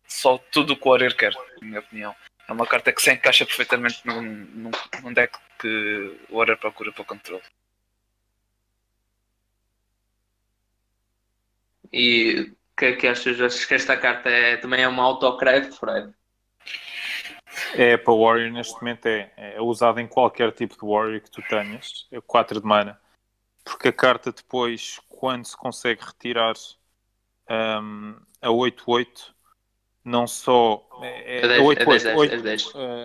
só 0.08 0.40
tudo 0.52 0.74
o 0.74 0.76
que 0.76 0.88
o 0.88 0.92
Warrior 0.92 1.16
quer, 1.16 1.34
na 1.34 1.68
minha 1.68 1.80
opinião. 1.80 2.16
É 2.50 2.52
uma 2.52 2.66
carta 2.66 2.92
que 2.92 3.00
se 3.00 3.12
encaixa 3.12 3.46
perfeitamente 3.46 4.02
num, 4.04 4.22
num, 4.24 4.72
num 5.04 5.14
deck 5.14 5.38
que 5.60 6.18
o 6.32 6.38
Warrior 6.38 6.58
procura 6.58 6.92
para 6.92 7.04
o 7.04 7.06
controle. 7.06 7.44
E 11.94 12.52
o 12.52 12.76
que 12.76 12.86
é 12.86 12.96
que 12.96 13.08
achas? 13.08 13.40
Achas 13.40 13.66
que 13.66 13.76
esta 13.76 13.96
carta 13.96 14.30
é, 14.30 14.58
também 14.58 14.82
é 14.82 14.88
uma 14.88 15.04
autocrédito, 15.04 15.78
Fred? 15.78 16.12
É, 17.76 17.98
para 17.98 18.14
o 18.14 18.24
Warrior 18.24 18.52
neste 18.52 18.82
momento 18.82 19.06
é, 19.06 19.32
é 19.38 19.62
usado 19.62 20.00
em 20.00 20.08
qualquer 20.08 20.52
tipo 20.52 20.74
de 20.74 20.82
Warrior 20.84 21.22
que 21.22 21.30
tu 21.30 21.44
tenhas. 21.44 22.08
É 22.12 22.20
4 22.20 22.60
de 22.60 22.66
mana. 22.66 23.00
Porque 23.64 23.90
a 23.90 23.94
carta 23.94 24.32
depois, 24.32 25.00
quando 25.08 25.46
se 25.46 25.56
consegue 25.56 26.04
retirar 26.04 26.56
um, 27.48 28.16
a 28.42 28.48
8-8, 28.48 29.36
não 30.10 30.28
só. 30.28 30.86
É, 31.02 31.44
É 31.44 31.48
10, 31.48 31.62
8, 31.62 31.84
é 31.84 31.86
10, 31.86 32.04
10, 32.04 32.06
8, 32.12 32.34
é 32.34 32.42
10. 32.42 32.64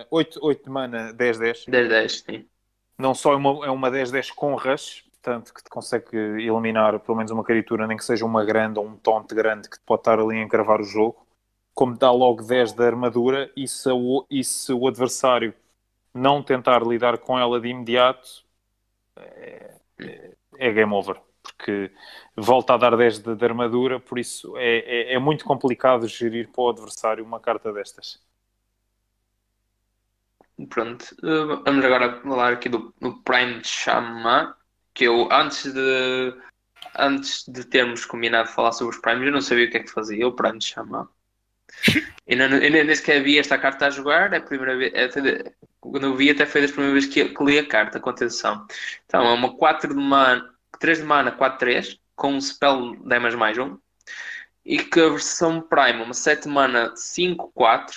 8, 0.09 0.39
8 0.43 0.63
de 0.65 0.69
mana, 0.69 1.13
10, 1.13 1.37
10. 1.39 1.67
10, 1.67 1.87
10, 1.89 2.21
sim. 2.23 2.49
Não 2.97 3.13
só 3.13 3.33
é 3.33 3.35
uma, 3.35 3.65
é 3.65 3.69
uma 3.69 3.91
10, 3.91 4.09
10 4.11 4.31
com 4.31 4.55
rush, 4.55 5.03
portanto, 5.11 5.53
que 5.53 5.63
te 5.63 5.69
consegue 5.69 6.15
eliminar 6.17 6.99
pelo 7.01 7.17
menos 7.17 7.31
uma 7.31 7.43
criatura, 7.43 7.87
nem 7.87 7.97
que 7.97 8.05
seja 8.05 8.25
uma 8.25 8.45
grande 8.45 8.79
ou 8.79 8.85
um 8.87 8.95
tonte 8.97 9.35
grande 9.35 9.69
que 9.69 9.77
te 9.77 9.83
pode 9.85 10.01
estar 10.01 10.19
ali 10.19 10.37
a 10.39 10.43
encravar 10.43 10.79
o 10.79 10.83
jogo, 10.83 11.25
como 11.73 11.97
dá 11.97 12.11
logo 12.11 12.43
10 12.43 12.71
de 12.73 12.83
armadura, 12.85 13.51
e 13.55 13.67
se, 13.67 13.89
o, 13.91 14.25
e 14.29 14.43
se 14.43 14.71
o 14.73 14.87
adversário 14.87 15.53
não 16.13 16.43
tentar 16.43 16.83
lidar 16.83 17.17
com 17.19 17.37
ela 17.39 17.59
de 17.61 17.69
imediato, 17.69 18.45
é, 19.17 19.75
é- 19.99 20.33
é 20.59 20.71
game 20.73 20.93
over. 20.93 21.21
Porque 21.45 21.91
volta 22.35 22.73
a 22.73 22.77
dar 22.77 22.97
10 22.97 23.19
de, 23.19 23.35
de 23.35 23.45
armadura, 23.45 23.99
por 23.99 24.17
isso 24.17 24.57
é, 24.57 24.79
é, 24.79 25.13
é 25.13 25.19
muito 25.19 25.45
complicado 25.45 26.07
gerir 26.07 26.49
para 26.49 26.63
o 26.63 26.69
adversário 26.69 27.23
uma 27.23 27.39
carta 27.39 27.71
destas. 27.71 28.19
Pronto, 30.69 31.05
eh, 31.21 31.61
vamos 31.65 31.83
agora 31.83 32.21
falar 32.21 32.53
aqui 32.53 32.69
do, 32.69 32.93
do 33.01 33.21
Prime 33.23 33.59
de 33.59 33.67
Chama, 33.67 34.55
que 34.93 35.03
eu 35.03 35.31
antes 35.31 35.71
de 35.73 36.33
antes 36.97 37.43
de 37.47 37.65
termos 37.65 38.05
combinado 38.05 38.49
falar 38.49 38.71
sobre 38.71 38.95
os 38.95 39.01
Primes, 39.01 39.25
eu 39.25 39.33
não 39.33 39.41
sabia 39.41 39.65
o 39.65 39.69
que 39.69 39.77
é 39.77 39.79
que 39.81 39.91
fazia, 39.91 40.27
o 40.27 40.33
Prime 40.33 40.57
de 40.57 40.65
não, 42.37 42.57
eu 42.57 42.71
nem 42.71 42.95
sequer 42.95 43.21
vi 43.21 43.37
esta 43.37 43.57
carta 43.57 43.87
a 43.87 43.89
jogar, 43.89 44.31
é 44.33 44.37
a 44.37 44.41
primeira 44.41 44.77
vez, 44.77 44.93
é, 44.93 45.53
quando 45.79 46.05
eu 46.05 46.15
vi 46.15 46.29
até 46.29 46.45
foi 46.45 46.61
das 46.61 46.71
primeiras 46.71 47.03
vezes 47.03 47.13
que, 47.13 47.33
que 47.33 47.43
li 47.43 47.59
a 47.59 47.67
carta, 47.67 47.99
com 47.99 48.09
atenção. 48.09 48.65
Então 49.05 49.25
é 49.25 49.33
uma 49.33 49.55
4 49.57 49.93
de 49.93 50.01
mana, 50.01 50.54
3 50.79 50.99
de 50.99 51.03
mana, 51.03 51.31
4-3, 51.31 51.99
com 52.15 52.33
um 52.33 52.41
spell 52.41 52.95
damage 53.03 53.35
mais 53.37 53.57
1, 53.57 53.77
e 54.65 54.79
que 54.79 54.99
a 54.99 55.09
versão 55.09 55.61
Prime, 55.61 56.01
uma 56.01 56.13
7 56.13 56.43
de 56.43 56.49
mana, 56.49 56.93
5-4, 56.95 57.91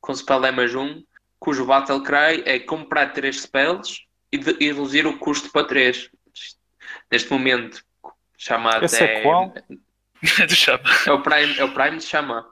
com 0.00 0.14
spell 0.14 0.40
damage 0.40 0.76
1, 0.76 1.04
cujo 1.38 1.64
Battle 1.66 2.02
Cry 2.02 2.42
é 2.46 2.58
comprar 2.58 3.12
3 3.12 3.40
spells 3.42 4.02
e, 4.32 4.38
de- 4.38 4.56
e 4.60 4.68
reduzir 4.68 5.06
o 5.06 5.18
custo 5.18 5.50
para 5.50 5.66
3. 5.66 6.10
Neste 7.10 7.30
momento, 7.32 7.82
chama 8.36 8.70
Esse 8.82 8.96
até. 9.02 9.18
é 9.20 9.22
qual? 9.22 9.52
É 11.06 11.12
o 11.12 11.20
Prime, 11.22 11.58
é 11.58 11.64
o 11.64 11.74
Prime 11.74 11.98
de 11.98 12.04
Chama. 12.04 12.46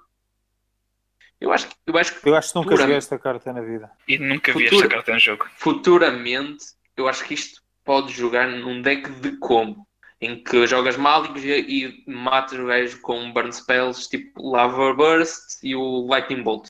Eu 1.41 1.53
acho, 1.53 1.69
que- 1.69 1.75
eu 1.87 1.97
acho 1.99 2.21
que 2.21 2.29
Eu 2.29 2.37
acho 2.37 2.53
que 2.53 2.59
nunca 2.59 2.77
joguei 2.77 2.97
esta 2.97 3.19
carta 3.19 3.53
na 3.53 3.63
vida. 3.63 3.91
E 4.07 4.19
nunca 4.19 4.53
vi 4.53 4.65
Futuro. 4.65 4.77
esta 4.85 4.89
carta 4.97 5.13
em 5.13 5.19
jogo. 5.19 5.49
futuramente, 5.57 6.65
eu 6.97 7.09
acho 7.09 7.25
que 7.25 7.33
isto 7.35 7.62
pode 7.85 8.13
jogar 8.13 8.47
num 8.49 8.81
deck 8.83 9.11
de 9.21 9.37
combo. 9.39 9.87
Em 10.21 10.43
que 10.43 10.67
jogas 10.69 10.97
Maligos 10.97 11.43
e, 11.43 11.51
e 11.51 12.05
matas 12.11 12.57
o 12.59 12.67
gajo 12.67 13.01
com 13.01 13.33
burn 13.33 13.53
spells 13.53 14.09
tipo 14.09 14.51
Lava 14.53 14.95
Burst 14.95 15.59
e 15.65 15.75
o 15.75 16.07
Lightning 16.07 16.43
Bolt. 16.45 16.69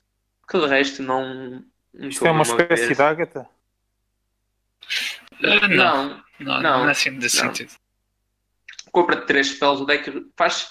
Que 0.49 0.59
de 0.59 0.65
resto 0.65 1.03
não. 1.03 1.63
não 1.93 2.09
Isto 2.09 2.25
é 2.25 2.31
uma 2.31 2.41
espécie 2.41 2.87
ver. 2.87 2.95
de 2.95 3.01
ágata? 3.01 3.49
Ah, 5.43 5.67
não, 5.67 5.69
Não, 5.69 6.07
não, 6.07 6.23
não. 6.39 6.61
não, 6.61 6.87
é 6.87 6.91
assim 6.91 7.17
desse 7.19 7.43
Não. 7.43 7.53
sentido. 7.53 7.73
compra 8.91 9.21
3 9.25 9.47
spells, 9.47 9.81
o 9.81 9.85
deck 9.85 10.11
faz 10.35 10.69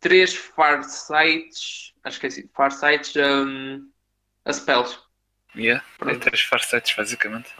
3 0.00 0.34
Farsights, 0.34 1.92
acho 2.04 2.20
que 2.20 2.26
é 2.26 2.28
assim, 2.28 2.48
Farsights 2.54 3.14
um, 3.16 3.88
a 4.44 4.52
spells. 4.52 4.98
Yeah. 5.54 5.84
É 5.84 5.98
Pronto. 5.98 6.20
três 6.20 6.40
farsetes, 6.42 6.96
basicamente. 6.96 7.50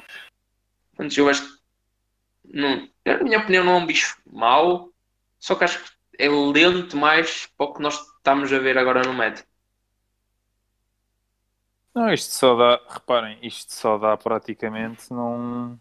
Portanto, 0.96 1.18
eu 1.18 1.28
acho 1.28 1.42
que, 1.42 1.61
não, 2.52 2.88
na 3.04 3.24
minha 3.24 3.38
opinião, 3.38 3.64
não 3.64 3.72
é 3.72 3.76
um 3.76 3.86
bicho 3.86 4.16
mau, 4.30 4.90
só 5.38 5.54
que 5.54 5.64
acho 5.64 5.82
que 5.82 5.90
é 6.18 6.28
lento 6.28 6.96
mais 6.96 7.46
para 7.56 7.66
o 7.66 7.72
que 7.74 7.82
nós 7.82 7.94
estamos 7.94 8.52
a 8.52 8.58
ver 8.58 8.76
agora 8.78 9.02
no 9.02 9.14
meta. 9.14 9.44
Não, 11.94 12.12
isto 12.12 12.32
só 12.32 12.54
dá, 12.56 12.80
reparem, 12.88 13.38
isto 13.42 13.72
só 13.72 13.98
dá 13.98 14.16
praticamente 14.16 15.12
num. 15.12 15.78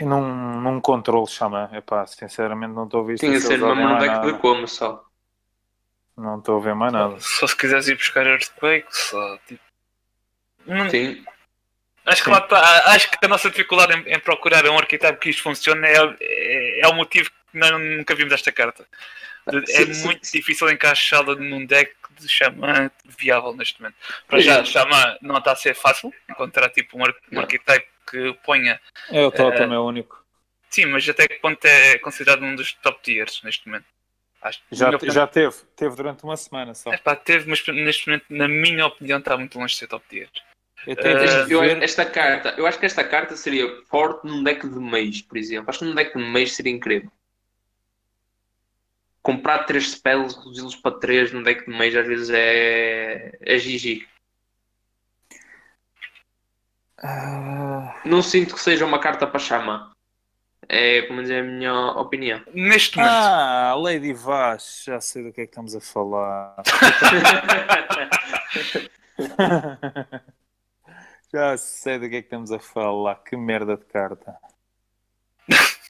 Num, 0.00 0.60
num 0.60 0.80
controle 0.80 1.26
chama. 1.26 1.70
Epá, 1.72 2.06
sinceramente 2.06 2.72
não 2.74 2.84
estou 2.84 3.00
a 3.00 3.04
ver 3.04 3.14
isto 3.14 3.24
Tinha 3.24 3.40
ser 3.40 3.48
ser 3.48 3.54
usado 3.56 3.76
mesmo 3.76 3.80
em 3.80 3.86
um 3.86 3.98
mais 3.98 4.12
deck 4.12 4.26
de 4.26 4.38
como 4.40 4.68
só. 4.68 5.04
Não 6.16 6.38
estou 6.38 6.58
a 6.58 6.60
ver 6.60 6.74
mais 6.74 6.92
nada. 6.92 7.16
Só 7.20 7.46
se 7.46 7.56
quiseres 7.56 7.88
ir 7.88 7.96
buscar 7.96 8.26
Earthquake, 8.26 8.86
só 8.90 9.38
tipo. 9.46 9.62
Não- 10.66 10.88
Sim, 10.90 11.24
acho, 12.06 12.24
que 12.24 12.30
lá 12.30 12.46
acho 12.86 13.10
que 13.10 13.18
a 13.24 13.28
nossa 13.28 13.50
dificuldade 13.50 13.94
em, 13.94 14.14
em 14.14 14.18
procurar 14.20 14.66
um 14.66 14.78
arquiteto 14.78 15.18
que 15.18 15.30
isto 15.30 15.42
funcione 15.42 15.86
é, 15.86 15.96
é, 16.20 16.80
é 16.80 16.88
o 16.88 16.94
motivo 16.94 17.30
que 17.30 17.58
nós 17.58 17.70
nunca 17.70 18.14
vimos 18.14 18.32
esta 18.32 18.50
carta. 18.52 18.86
É 19.46 19.60
Sim, 19.66 19.94
sim, 19.94 20.04
muito 20.04 20.32
difícil 20.32 20.70
encaixá-la 20.70 21.34
num 21.34 21.66
deck 21.66 21.94
de 22.20 22.28
Xamã 22.28 22.90
viável 23.04 23.54
neste 23.56 23.80
momento. 23.80 23.96
Para 24.28 24.38
Sim. 24.38 24.44
já, 24.44 24.64
Xamã 24.64 25.16
não 25.20 25.38
está 25.38 25.52
a 25.52 25.56
ser 25.56 25.74
fácil 25.74 26.12
encontrar 26.30 26.68
tipo 26.70 26.96
um, 26.98 27.04
ar- 27.04 27.14
um 27.32 27.40
arquiteto 27.40 27.86
que 28.08 28.32
ponha. 28.44 28.80
É 29.10 29.24
o 29.24 29.32
Totem, 29.32 29.72
é 29.72 29.78
o 29.78 29.84
único. 29.84 30.22
Sim, 30.70 30.86
mas 30.86 31.08
até 31.08 31.26
que 31.26 31.34
ponto 31.34 31.64
é 31.64 31.98
considerado 31.98 32.42
um 32.42 32.54
dos 32.54 32.72
top 32.74 33.02
tiers 33.02 33.42
neste 33.42 33.66
momento? 33.66 33.86
Acho, 34.40 34.60
Já, 34.72 34.90
já 35.02 35.26
teve, 35.26 35.54
teve 35.76 35.94
durante 35.94 36.24
uma 36.24 36.36
semana 36.36 36.74
só. 36.74 36.92
Epá, 36.92 37.14
teve, 37.14 37.48
mas 37.48 37.64
neste 37.66 38.08
momento, 38.08 38.24
na 38.28 38.48
minha 38.48 38.86
opinião, 38.86 39.18
está 39.18 39.36
muito 39.36 39.58
longe 39.58 39.74
de 39.74 39.80
ser 39.80 39.86
top 39.86 40.04
tier. 40.08 40.28
Eu 40.86 40.96
tenho 40.96 41.16
de 41.18 41.24
Este- 41.24 41.52
eu- 41.52 41.60
ver- 41.60 41.82
esta 41.82 42.04
carta, 42.04 42.54
eu 42.58 42.66
acho 42.66 42.78
que 42.78 42.86
esta 42.86 43.04
carta 43.04 43.36
seria 43.36 43.68
forte 43.88 44.26
num 44.26 44.42
deck 44.42 44.66
de 44.68 44.78
mês, 44.78 45.22
por 45.22 45.36
exemplo. 45.38 45.70
Acho 45.70 45.78
que 45.80 45.84
num 45.84 45.94
deck 45.94 46.16
de 46.16 46.24
mês 46.24 46.54
seria 46.54 46.72
incrível. 46.72 47.10
Comprar 49.22 49.60
3 49.64 49.90
spells, 49.92 50.34
reduzi-los 50.36 50.74
para 50.76 50.98
3 50.98 51.30
num 51.32 51.42
deck 51.44 51.64
de 51.64 51.70
mês 51.78 51.94
às 51.94 52.04
vezes 52.06 52.30
é, 52.30 53.38
é 53.40 53.56
GG. 53.58 54.04
Ah, 56.98 58.00
Não 58.04 58.20
sinto 58.22 58.54
que 58.54 58.60
seja 58.60 58.84
uma 58.84 58.98
carta 58.98 59.26
para 59.26 59.38
chama. 59.38 59.92
É, 60.68 61.02
pelo 61.02 61.14
menos 61.16 61.30
é 61.30 61.40
a 61.40 61.42
minha 61.42 61.72
opinião. 61.92 62.40
Neste 62.52 62.96
momento, 62.96 63.12
Ah, 63.12 63.74
Lady 63.76 64.12
Vaz, 64.12 64.82
já 64.86 65.00
sei 65.00 65.22
do 65.24 65.32
que 65.32 65.40
é 65.42 65.44
que 65.44 65.50
estamos 65.50 65.74
a 65.74 65.80
falar. 65.80 66.56
já 71.32 71.56
sei 71.56 71.98
do 71.98 72.08
que 72.08 72.16
é 72.16 72.20
que 72.20 72.26
estamos 72.26 72.52
a 72.52 72.58
falar. 72.58 73.16
Que 73.16 73.36
merda 73.36 73.76
de 73.76 73.84
carta. 73.84 74.36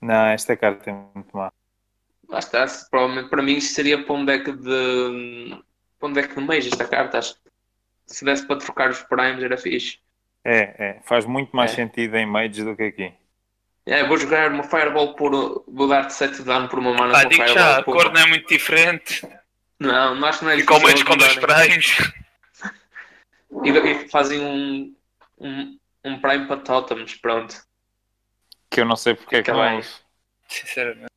Não, 0.00 0.26
esta 0.26 0.56
carta 0.56 0.90
é 0.90 0.92
muito 0.92 1.36
má. 1.36 1.52
Lá 2.28 2.38
está, 2.38 2.66
se- 2.66 2.88
provavelmente 2.90 3.28
para 3.28 3.42
mim 3.42 3.52
isto 3.54 3.74
seria 3.74 4.02
para 4.04 4.14
um 4.14 4.24
deck 4.24 4.50
de. 4.52 5.62
para 5.98 6.08
um 6.08 6.12
deck 6.12 6.34
de 6.34 6.40
mês 6.40 6.66
esta 6.66 6.86
carta. 6.86 7.18
Acho 7.18 7.34
que 7.34 7.40
se 8.06 8.24
desse 8.24 8.46
para 8.46 8.56
trocar 8.58 8.90
os 8.90 9.02
primes 9.02 9.42
era 9.42 9.56
fixe. 9.56 9.98
É, 10.44 10.74
é. 10.96 11.00
Faz 11.04 11.24
muito 11.24 11.54
mais 11.54 11.72
É. 11.72 11.74
sentido 11.76 12.16
em 12.16 12.26
mages 12.26 12.64
do 12.64 12.74
que 12.74 12.82
aqui. 12.84 13.12
É, 13.86 14.04
vou 14.06 14.16
jogar 14.16 14.50
uma 14.50 14.62
Fireball 14.64 15.14
por. 15.14 15.64
Vou 15.68 15.86
dar-te 15.88 16.14
7 16.14 16.38
de 16.38 16.44
dano 16.44 16.68
por 16.68 16.78
uma 16.78 16.92
mana 16.94 17.18
ah, 17.18 17.24
digo 17.24 17.34
Fireball. 17.42 17.54
já, 17.54 17.78
a 17.78 17.82
por- 17.82 17.96
cor 17.96 18.12
não 18.12 18.20
é 18.20 18.26
muito 18.26 18.48
diferente. 18.48 19.26
Não, 19.78 20.14
não 20.14 20.28
acho 20.28 20.38
que 20.40 20.44
não 20.44 20.52
é 20.52 20.56
E 20.56 20.64
com 20.64 20.78
menos 20.80 21.02
com 21.02 21.16
dois 21.16 21.34
primes. 21.36 22.12
E, 23.64 23.70
e 23.70 24.08
fazem 24.08 24.40
um, 24.40 24.96
um, 25.38 25.78
um 26.04 26.20
Prime 26.20 26.46
para 26.46 26.60
Totems, 26.60 27.14
pronto. 27.16 27.54
Que 28.70 28.80
eu 28.80 28.84
não 28.84 28.96
sei 28.96 29.14
porque 29.14 29.36
é 29.36 29.42
que 29.42 29.52
não 29.52 29.76
houve. 29.76 29.88
Sinceramente. 30.48 31.12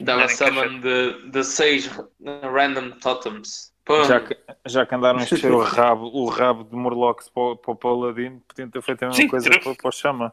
Dava 0.00 0.28
summon 0.28 0.80
de, 0.80 1.30
de 1.30 1.44
6 1.44 1.90
random 2.24 2.98
Totems. 3.00 3.72
Pum. 3.84 4.02
Já 4.04 4.20
que, 4.20 4.36
já 4.66 4.86
que 4.86 4.94
andaram 4.94 5.18
a 5.18 5.22
encher 5.24 5.50
o 5.50 5.58
rabo, 5.64 6.04
o 6.06 6.28
rabo 6.28 6.64
de 6.64 6.76
Murlocs 6.76 7.28
para, 7.28 7.42
o- 7.42 7.56
para 7.56 7.72
o 7.72 7.76
Paladino, 7.76 8.40
podiam 8.46 8.70
ter 8.70 8.80
feito 8.82 9.02
a 9.02 9.08
mesma 9.08 9.22
Sim, 9.22 9.28
coisa 9.28 9.50
para, 9.50 9.74
para 9.74 9.88
o 9.88 9.92
Chama. 9.92 10.32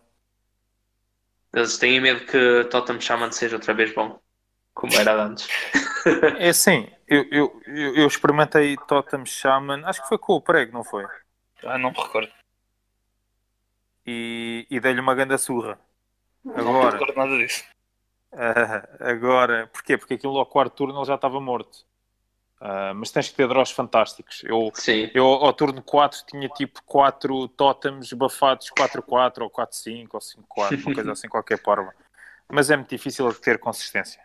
Eles 1.54 1.78
têm 1.78 2.00
medo 2.00 2.26
que 2.26 2.64
Totem 2.66 3.00
Shaman 3.02 3.32
seja 3.32 3.56
outra 3.56 3.74
vez 3.74 3.94
bom. 3.94 4.20
Como 4.74 4.94
era 4.94 5.24
antes. 5.24 5.48
É 6.38 6.50
assim, 6.50 6.90
eu, 7.08 7.26
eu, 7.32 7.62
eu, 7.66 7.96
eu 7.96 8.08
experimentei 8.08 8.78
Totem 8.88 9.26
Shaman, 9.26 9.84
acho 9.86 10.02
que 10.02 10.08
foi 10.08 10.18
com 10.18 10.34
o 10.34 10.42
prego, 10.42 10.72
não 10.72 10.84
foi? 10.84 11.06
Ah, 11.64 11.78
não 11.78 11.92
me 11.92 11.98
recordo. 11.98 12.32
E, 14.06 14.66
e 14.70 14.80
dei-lhe 14.80 15.02
uma 15.02 15.14
grande 15.14 15.38
surra. 15.38 15.80
Não 16.44 16.54
me 16.54 16.62
Agora, 16.62 16.98
recordo 16.98 17.18
nada 17.18 17.38
disso. 17.38 17.64
agora, 19.00 19.68
porquê? 19.68 19.98
Porque 19.98 20.14
aquilo 20.14 20.38
ao 20.38 20.46
quarto 20.46 20.74
turno 20.74 21.00
ele 21.00 21.06
já 21.06 21.16
estava 21.16 21.42
morto. 21.42 21.86
Ah, 22.62 22.94
mas 22.94 23.12
tens 23.12 23.30
que 23.30 23.36
ter 23.36 23.48
draws 23.48 23.72
fantásticos. 23.72 24.44
Eu, 24.44 24.72
Sim. 24.74 25.10
eu 25.14 25.26
ao 25.26 25.54
turno 25.54 25.82
4 25.82 26.26
tinha 26.26 26.50
tipo 26.50 26.84
4 26.84 27.48
totems 27.50 28.12
bufados 28.12 28.70
4-4 28.70 29.42
ou 29.42 29.50
4-5 29.50 30.08
ou 30.14 30.20
5-4, 30.20 30.86
uma 30.86 30.94
coisa 30.96 31.12
assim, 31.14 31.30
qualquer 31.30 31.62
forma. 31.62 31.94
Mas 32.50 32.70
é 32.70 32.76
muito 32.76 32.90
difícil 32.90 33.30
de 33.30 33.40
ter 33.40 33.60
consistência. 33.60 34.22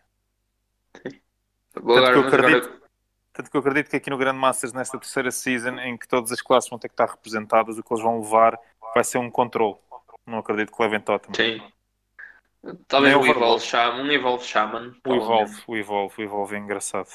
Vou 1.74 1.96
Tanto 1.96 2.06
agora, 2.06 2.12
que 2.12 2.18
eu 2.18 2.22
agora- 2.26 2.46
acredito- 2.58 2.84
Tanto 3.32 3.50
que 3.50 3.56
eu 3.56 3.60
acredito 3.60 3.90
que 3.90 3.96
aqui 3.96 4.10
no 4.10 4.16
Grande 4.16 4.38
Masters, 4.38 4.72
nesta 4.72 4.96
terceira 4.96 5.28
season, 5.32 5.76
em 5.80 5.96
que 5.98 6.06
todas 6.06 6.30
as 6.30 6.40
classes 6.40 6.70
vão 6.70 6.78
ter 6.78 6.86
que 6.88 6.94
estar 6.94 7.06
representadas, 7.06 7.76
o 7.76 7.82
que 7.82 7.92
eles 7.92 8.02
vão 8.02 8.20
levar 8.20 8.56
vai 8.94 9.02
ser 9.02 9.18
um 9.18 9.28
controle. 9.28 9.74
Não 10.24 10.38
acredito 10.38 10.70
que 10.72 10.80
levem 10.80 11.00
totem. 11.00 11.34
Sim. 11.34 11.62
Talvez 12.86 13.12
o 13.14 13.18
Overlord. 13.18 13.42
Evolve 13.44 13.64
Shaman. 13.66 14.02
Um 14.04 14.10
Evolve 14.12 14.44
Shaman. 14.44 14.94
O 15.04 15.14
Evolve, 15.14 15.62
o 15.66 15.76
Evolve, 15.76 16.14
o 16.18 16.22
Evolve 16.22 16.54
é 16.54 16.58
engraçado. 16.58 17.08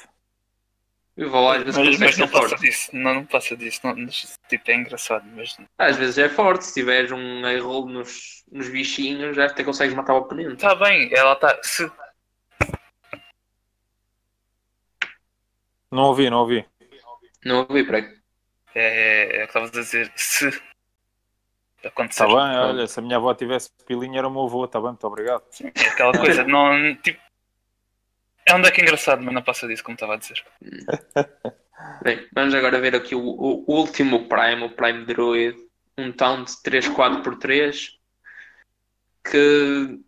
Vou 1.16 1.44
lá, 1.44 1.56
às 1.56 1.64
vezes 1.64 1.76
Mas, 1.78 1.98
mas 1.98 2.18
não 2.18 2.28
passa 2.28 2.48
forte. 2.50 2.60
disso, 2.62 2.90
não, 2.96 3.14
não 3.14 3.24
passa 3.26 3.56
disso. 3.56 3.80
Não, 3.84 3.94
tipo, 4.48 4.70
é 4.70 4.74
engraçado, 4.74 5.24
mas 5.34 5.56
Às 5.76 5.96
vezes 5.96 6.16
é 6.18 6.28
forte, 6.28 6.64
se 6.66 6.74
tiveres 6.74 7.10
um 7.12 7.46
erro 7.46 7.84
nos, 7.86 8.44
nos 8.50 8.68
bichinhos, 8.68 9.34
já 9.36 9.46
até 9.46 9.64
consegues 9.64 9.94
matar 9.94 10.14
o 10.14 10.18
oponente. 10.18 10.54
está 10.54 10.74
bem, 10.74 11.10
ela 11.12 11.32
está. 11.32 11.58
Se, 11.62 11.90
Não 15.90 16.04
ouvi, 16.04 16.30
não 16.30 16.38
ouvi. 16.38 16.64
Não 17.44 17.66
ouvi 17.68 17.84
por 17.84 17.94
aí. 17.96 18.20
é, 18.74 19.36
é 19.40 19.44
o 19.44 19.46
que 19.46 19.46
estavas 19.46 19.70
a 19.70 19.72
dizer, 19.72 20.12
se 20.16 20.46
acontecer. 21.84 22.24
Está 22.24 22.26
Tá 22.26 22.26
bem, 22.26 22.58
olha, 22.58 22.86
se 22.86 22.98
a 22.98 23.02
minha 23.02 23.16
avó 23.16 23.34
tivesse 23.34 23.70
pilinha 23.86 24.18
era 24.18 24.28
o 24.28 24.30
meu 24.30 24.42
avô, 24.42 24.64
está 24.64 24.78
bem, 24.78 24.90
muito 24.90 25.06
obrigado. 25.06 25.42
É 25.62 25.88
aquela 25.88 26.12
coisa, 26.16 26.44
não. 26.44 26.94
Tipo, 26.96 27.20
é 28.46 28.54
um 28.54 28.60
deck 28.62 28.80
engraçado, 28.80 29.22
mas 29.22 29.34
não 29.34 29.42
passa 29.42 29.66
disso, 29.66 29.82
como 29.84 29.94
estava 29.94 30.14
a 30.14 30.16
dizer. 30.16 30.44
Bem, 32.02 32.28
vamos 32.34 32.54
agora 32.54 32.80
ver 32.80 32.94
aqui 32.94 33.14
o, 33.14 33.20
o 33.20 33.64
último 33.66 34.28
Prime, 34.28 34.64
o 34.64 34.70
Prime 34.70 35.04
Druid, 35.06 35.56
um 35.96 36.12
Taunt 36.12 36.50
3-4x3, 36.62 37.92
que 39.24 40.00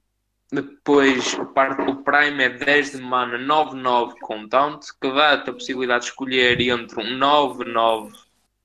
depois 0.53 1.33
o, 1.35 1.47
par- 1.47 1.81
o 1.89 2.03
Prime 2.03 2.45
é 2.45 2.49
10 2.51 2.93
de 2.93 2.99
mana 3.01 3.39
9-9 3.39 4.15
com 4.21 4.47
Taunt, 4.49 4.85
que 5.01 5.11
dá-te 5.11 5.51
a 5.51 5.53
possibilidade 5.53 6.05
de 6.05 6.11
escolher 6.11 6.61
entre 6.61 7.01
um 7.01 7.19
9-9 7.19 8.13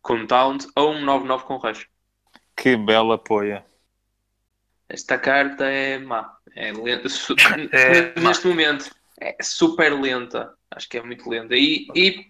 com 0.01 0.25
Taunt 0.27 0.65
ou 0.75 0.91
um 0.93 1.01
9-9 1.05 1.43
com 1.43 1.55
Rush. 1.57 1.87
Que 2.55 2.75
bela 2.75 3.15
apoia. 3.15 3.65
Esta 4.89 5.17
carta 5.17 5.65
é 5.65 5.97
má. 5.97 6.37
É 6.55 6.71
lenta. 6.71 7.07
É 7.71 8.19
má. 8.19 8.29
neste 8.29 8.47
momento 8.47 8.89
é 9.19 9.35
super 9.41 9.93
lenta. 9.99 10.53
Acho 10.71 10.89
que 10.89 10.97
é 10.97 11.03
muito 11.03 11.29
lenta. 11.29 11.55
E, 11.55 11.87
e 11.95 12.25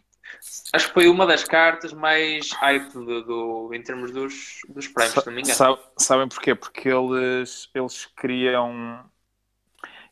acho 0.74 0.88
que 0.88 0.94
foi 0.94 1.08
uma 1.08 1.26
das 1.26 1.44
cartas 1.44 1.94
mais 1.94 2.52
hype 2.52 2.92
do, 2.94 3.24
do- 3.24 3.74
em 3.74 3.82
termos 3.82 4.12
dos, 4.12 4.60
dos 4.70 4.88
prémios, 4.88 5.14
se 5.16 5.26
não 5.28 5.34
me 5.34 5.42
engano. 5.42 5.56
Sa- 5.56 5.80
sabem 5.98 6.28
porquê? 6.28 6.54
Porque 6.56 6.90
eles, 6.90 7.70
eles 7.74 8.06
queriam 8.20 9.10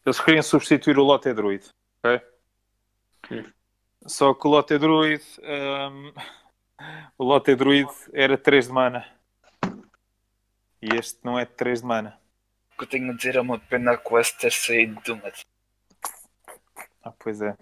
eles 0.05 0.19
queriam 0.19 0.43
substituir 0.43 0.97
o 0.99 1.03
Lotte 1.03 1.33
Druid, 1.33 1.65
ok? 2.03 2.21
Hum. 3.31 3.51
Só 4.05 4.33
que 4.33 4.47
o 4.47 4.51
Lotte 4.51 4.77
Druid 4.77 5.23
hum, 5.41 6.13
o 7.17 7.23
Lotte 7.23 7.55
Druid 7.55 7.89
era 8.13 8.37
3 8.37 8.67
de 8.67 8.73
mana 8.73 9.15
e 10.81 10.95
este 10.95 11.19
não 11.23 11.39
é 11.39 11.45
de 11.45 11.51
3 11.53 11.81
de 11.81 11.87
mana. 11.87 12.19
O 12.73 12.77
que 12.77 12.83
eu 12.83 12.87
tenho 12.87 13.11
a 13.11 13.15
dizer 13.15 13.35
é 13.35 13.41
uma 13.41 13.57
pena 13.57 13.93
a 13.93 13.97
Quest 13.97 14.37
ter 14.37 14.51
saído 14.51 15.01
do 15.01 15.15
Meta. 15.15 15.39
Ah, 17.03 17.13
pois 17.17 17.41
é. 17.41 17.55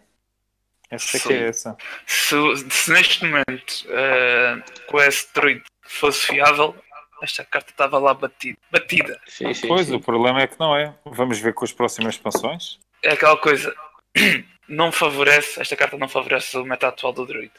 Essa 0.89 1.17
é 1.17 1.19
que 1.19 1.27
Sim. 1.27 1.33
é 1.33 1.47
essa. 1.47 1.77
Se, 2.05 2.35
se 2.69 2.91
neste 2.91 3.25
momento 3.25 3.85
uh, 3.87 4.91
Quest 4.91 5.33
Druid 5.33 5.63
fosse 5.83 6.27
fiável, 6.27 6.75
esta 7.23 7.43
carta 7.45 7.71
estava 7.71 7.97
lá 7.97 8.13
batida. 8.13 8.57
batida. 8.71 9.19
Sim, 9.27 9.53
sim, 9.53 9.67
Pois, 9.67 9.87
sim. 9.87 9.95
o 9.95 9.99
problema 9.99 10.41
é 10.41 10.47
que 10.47 10.59
não 10.59 10.75
é. 10.75 10.93
Vamos 11.05 11.39
ver 11.39 11.53
com 11.53 11.63
as 11.65 11.71
próximas 11.71 12.15
expansões. 12.15 12.79
É 13.01 13.13
aquela 13.13 13.37
coisa, 13.37 13.73
não 14.67 14.91
favorece, 14.91 15.59
esta 15.61 15.75
carta 15.75 15.97
não 15.97 16.07
favorece 16.09 16.57
o 16.57 16.63
meta 16.65 16.87
atual 16.87 17.13
do 17.13 17.25
Druid. 17.25 17.51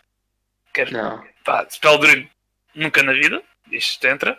Quer, 0.73 0.91
Não. 0.91 1.25
pá, 1.45 1.67
Spell 1.71 1.99
Druid 1.99 2.31
nunca 2.75 3.03
na 3.03 3.13
vida, 3.13 3.43
isto 3.71 4.05
entra. 4.07 4.39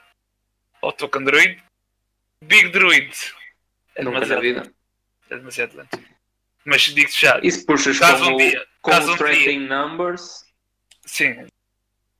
Ou 0.81 0.91
Token 0.91 1.23
Druid. 1.23 1.63
Big 2.41 2.69
Druid. 2.69 3.11
É 3.95 4.03
Nunca 4.03 4.19
na 4.19 4.25
demasiado, 4.25 4.41
vida. 4.41 4.73
é 5.29 5.35
demasiado 5.37 5.77
lento. 5.77 5.99
Mas 6.65 6.81
digo-te 6.81 7.21
já, 7.21 7.39
se 7.41 7.65
puxas 7.65 7.97
caso 7.97 8.23
com, 8.25 8.31
um 8.31 8.37
dia, 8.37 8.67
com 8.81 8.91
caso 8.91 9.13
um 9.13 9.15
dia, 9.31 9.59
Numbers, 9.59 10.43
sim. 11.05 11.47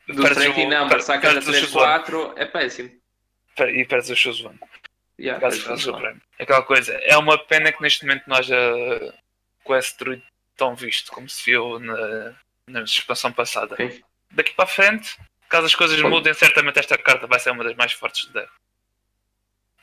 Do 0.08 0.22
perdes 0.22 0.45
o- 0.45 0.70
Numbers, 0.70 1.03
sacas 1.06 1.30
a 1.30 1.34
perdes 1.34 1.47
o 1.47 1.53
Shazam. 1.53 2.03
3-4, 2.03 2.34
é 2.38 2.45
péssimo. 2.45 2.91
E 3.60 3.86
perdes 3.86 4.10
o 4.10 4.16
Shazam. 4.16 4.60
Yeah, 5.20 5.39
Caso 5.41 5.58
perdes 5.58 5.66
o 5.66 5.68
fazes 5.70 5.84
o 5.84 5.86
Shazam. 5.88 6.01
prémio. 6.01 6.22
Aquela 6.39 6.62
coisa, 6.64 6.93
é 6.93 7.18
uma 7.18 7.38
pena 7.38 7.72
que 7.72 7.82
neste 7.82 8.06
momento 8.06 8.24
nós 8.28 8.49
a 8.51 9.14
Quest 9.66 9.97
Druid 9.99 10.24
tão 10.58 10.76
visto 10.76 11.12
como 11.12 11.28
se 11.30 11.43
viu 11.45 11.80
na, 11.80 12.34
na 12.68 12.82
expansão 12.82 13.32
passada. 13.32 13.76
Sim. 13.78 14.01
Daqui 14.32 14.53
para 14.53 14.66
a 14.66 14.68
frente, 14.68 15.18
caso 15.49 15.66
as 15.68 15.76
coisas 15.76 15.99
Pode- 16.01 16.14
mudem, 16.14 16.34
certamente 16.34 16.80
esta 16.80 16.97
carta 16.97 17.26
vai 17.28 17.39
ser 17.39 17.51
uma 17.51 17.64
das 17.64 17.76
mais 17.76 17.91
fortes 17.93 18.26
deck. 18.28 18.49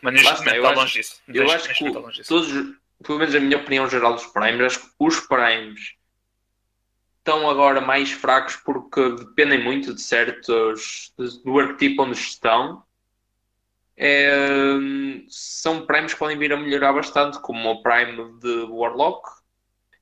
Mas 0.02 0.14
neste 0.14 0.28
está, 0.32 0.44
momento 0.44 0.56
está 0.66 0.80
longe 0.80 0.92
disso. 0.94 1.22
Eu 1.28 1.50
acho 1.50 1.68
que 1.68 1.84
disso. 2.12 2.28
todos, 2.28 2.76
pelo 3.04 3.18
menos 3.18 3.34
a 3.34 3.40
minha 3.40 3.56
opinião 3.56 3.88
geral 3.88 4.14
dos 4.14 4.26
primes, 4.26 4.60
acho 4.66 4.80
que 4.80 4.88
os 4.98 5.20
primes 5.20 5.94
estão 7.24 7.48
agora 7.48 7.80
mais 7.80 8.10
fracos 8.10 8.56
porque 8.56 9.10
dependem 9.16 9.62
muito 9.62 9.94
de 9.94 10.02
certos 10.02 11.12
do 11.44 11.58
arquetipo 11.58 12.02
onde 12.02 12.18
estão. 12.18 12.82
É, 13.96 14.32
são 15.28 15.86
primes 15.86 16.12
que 16.12 16.18
podem 16.18 16.36
vir 16.36 16.52
a 16.52 16.56
melhorar 16.56 16.92
bastante, 16.92 17.40
como 17.40 17.70
o 17.70 17.82
prime 17.82 18.38
de 18.40 18.62
Warlock 18.68 19.28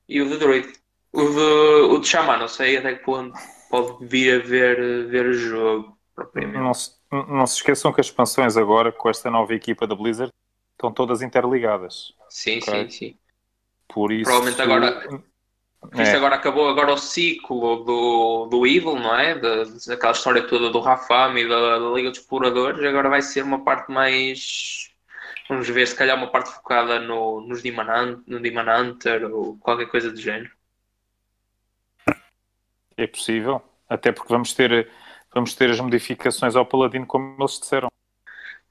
e 0.09 0.21
o 0.21 0.27
de 0.29 0.37
Druid. 0.37 0.73
O 1.13 1.21
de, 1.21 1.93
o 1.93 1.99
de 1.99 2.07
Shaman, 2.07 2.37
não 2.37 2.47
sei 2.47 2.77
até 2.77 2.95
que 2.95 3.03
ponto 3.03 3.37
pode 3.69 4.05
vir 4.07 4.41
a 4.41 4.45
ver, 4.45 5.07
ver 5.07 5.33
jogo 5.33 5.97
propriamente. 6.15 6.57
Não 6.57 6.73
se, 6.73 6.91
não 7.11 7.45
se 7.45 7.57
esqueçam 7.57 7.91
que 7.93 7.99
as 8.01 8.07
expansões 8.07 8.55
agora, 8.57 8.91
com 8.91 9.09
esta 9.09 9.29
nova 9.29 9.53
equipa 9.53 9.85
da 9.85 9.93
Blizzard, 9.93 10.31
estão 10.71 10.91
todas 10.91 11.21
interligadas. 11.21 12.13
Sim, 12.29 12.59
Ok. 12.59 12.73
sim, 12.73 12.89
sim. 12.89 13.17
Por 13.93 14.11
isso. 14.11 14.23
Provavelmente 14.23 14.61
agora- 14.61 15.23
Isto 15.83 15.99
É, 15.99 16.15
agora 16.15 16.35
acabou 16.35 16.69
agora 16.69 16.93
o 16.93 16.97
ciclo 16.97 17.83
do, 17.83 18.45
do 18.47 18.67
Evil, 18.67 18.95
não 18.95 19.15
é? 19.15 19.35
Da, 19.37 19.63
daquela 19.87 20.13
história 20.13 20.47
toda 20.47 20.69
do 20.69 20.79
Rafam 20.79 21.37
e 21.37 21.47
da, 21.47 21.79
da 21.79 21.89
Liga 21.89 22.09
dos 22.09 22.19
Exploradores. 22.19 22.83
Agora 22.85 23.09
vai 23.09 23.21
ser 23.21 23.43
uma 23.43 23.63
parte 23.63 23.91
mais. 23.91 24.89
Vamos 25.49 25.67
ver, 25.67 25.87
se 25.87 25.95
calhar 25.95 26.15
uma 26.15 26.31
parte 26.31 26.51
focada 26.51 26.99
no, 26.99 27.41
nos 27.41 27.61
Demon, 27.61 27.83
Hunt- 27.83 28.23
no 28.27 28.39
Demon 28.39 28.69
Hunter 28.69 29.25
ou 29.33 29.57
qualquer 29.57 29.87
coisa 29.87 30.11
do 30.11 30.19
género. 30.19 30.51
é 32.97 33.07
possível. 33.07 33.61
Até 33.89 34.11
porque 34.11 34.31
vamos 34.31 34.53
ter, 34.53 34.89
vamos 35.33 35.53
ter 35.55 35.69
as 35.69 35.79
modificações 35.79 36.55
ao 36.55 36.65
Paladino, 36.65 37.05
como 37.05 37.35
eles 37.39 37.59
disseram. 37.59 37.89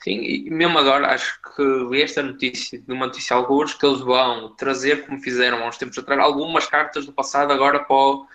Sim, 0.03 0.13
e 0.23 0.49
mesmo 0.51 0.79
agora 0.79 1.13
acho 1.13 1.39
que 1.55 1.63
li 1.63 2.01
esta 2.01 2.23
notícia, 2.23 2.81
de 2.81 2.91
uma 2.93 3.07
notícia 3.07 3.37
alguns, 3.37 3.75
que 3.75 3.85
eles 3.85 4.01
vão 4.01 4.55
trazer, 4.57 5.05
como 5.07 5.21
fizeram 5.21 5.63
há 5.63 5.69
uns 5.69 5.77
tempos 5.77 5.99
atrás, 5.99 6.19
algumas 6.21 6.67
cartas 6.67 7.05
do 7.05 7.13
passado 7.13 7.53
agora 7.53 7.85
para 7.85 7.95
o, 7.97 8.27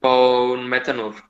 para 0.00 0.10
o 0.10 0.56
meta 0.56 0.92
novo. 0.94 1.22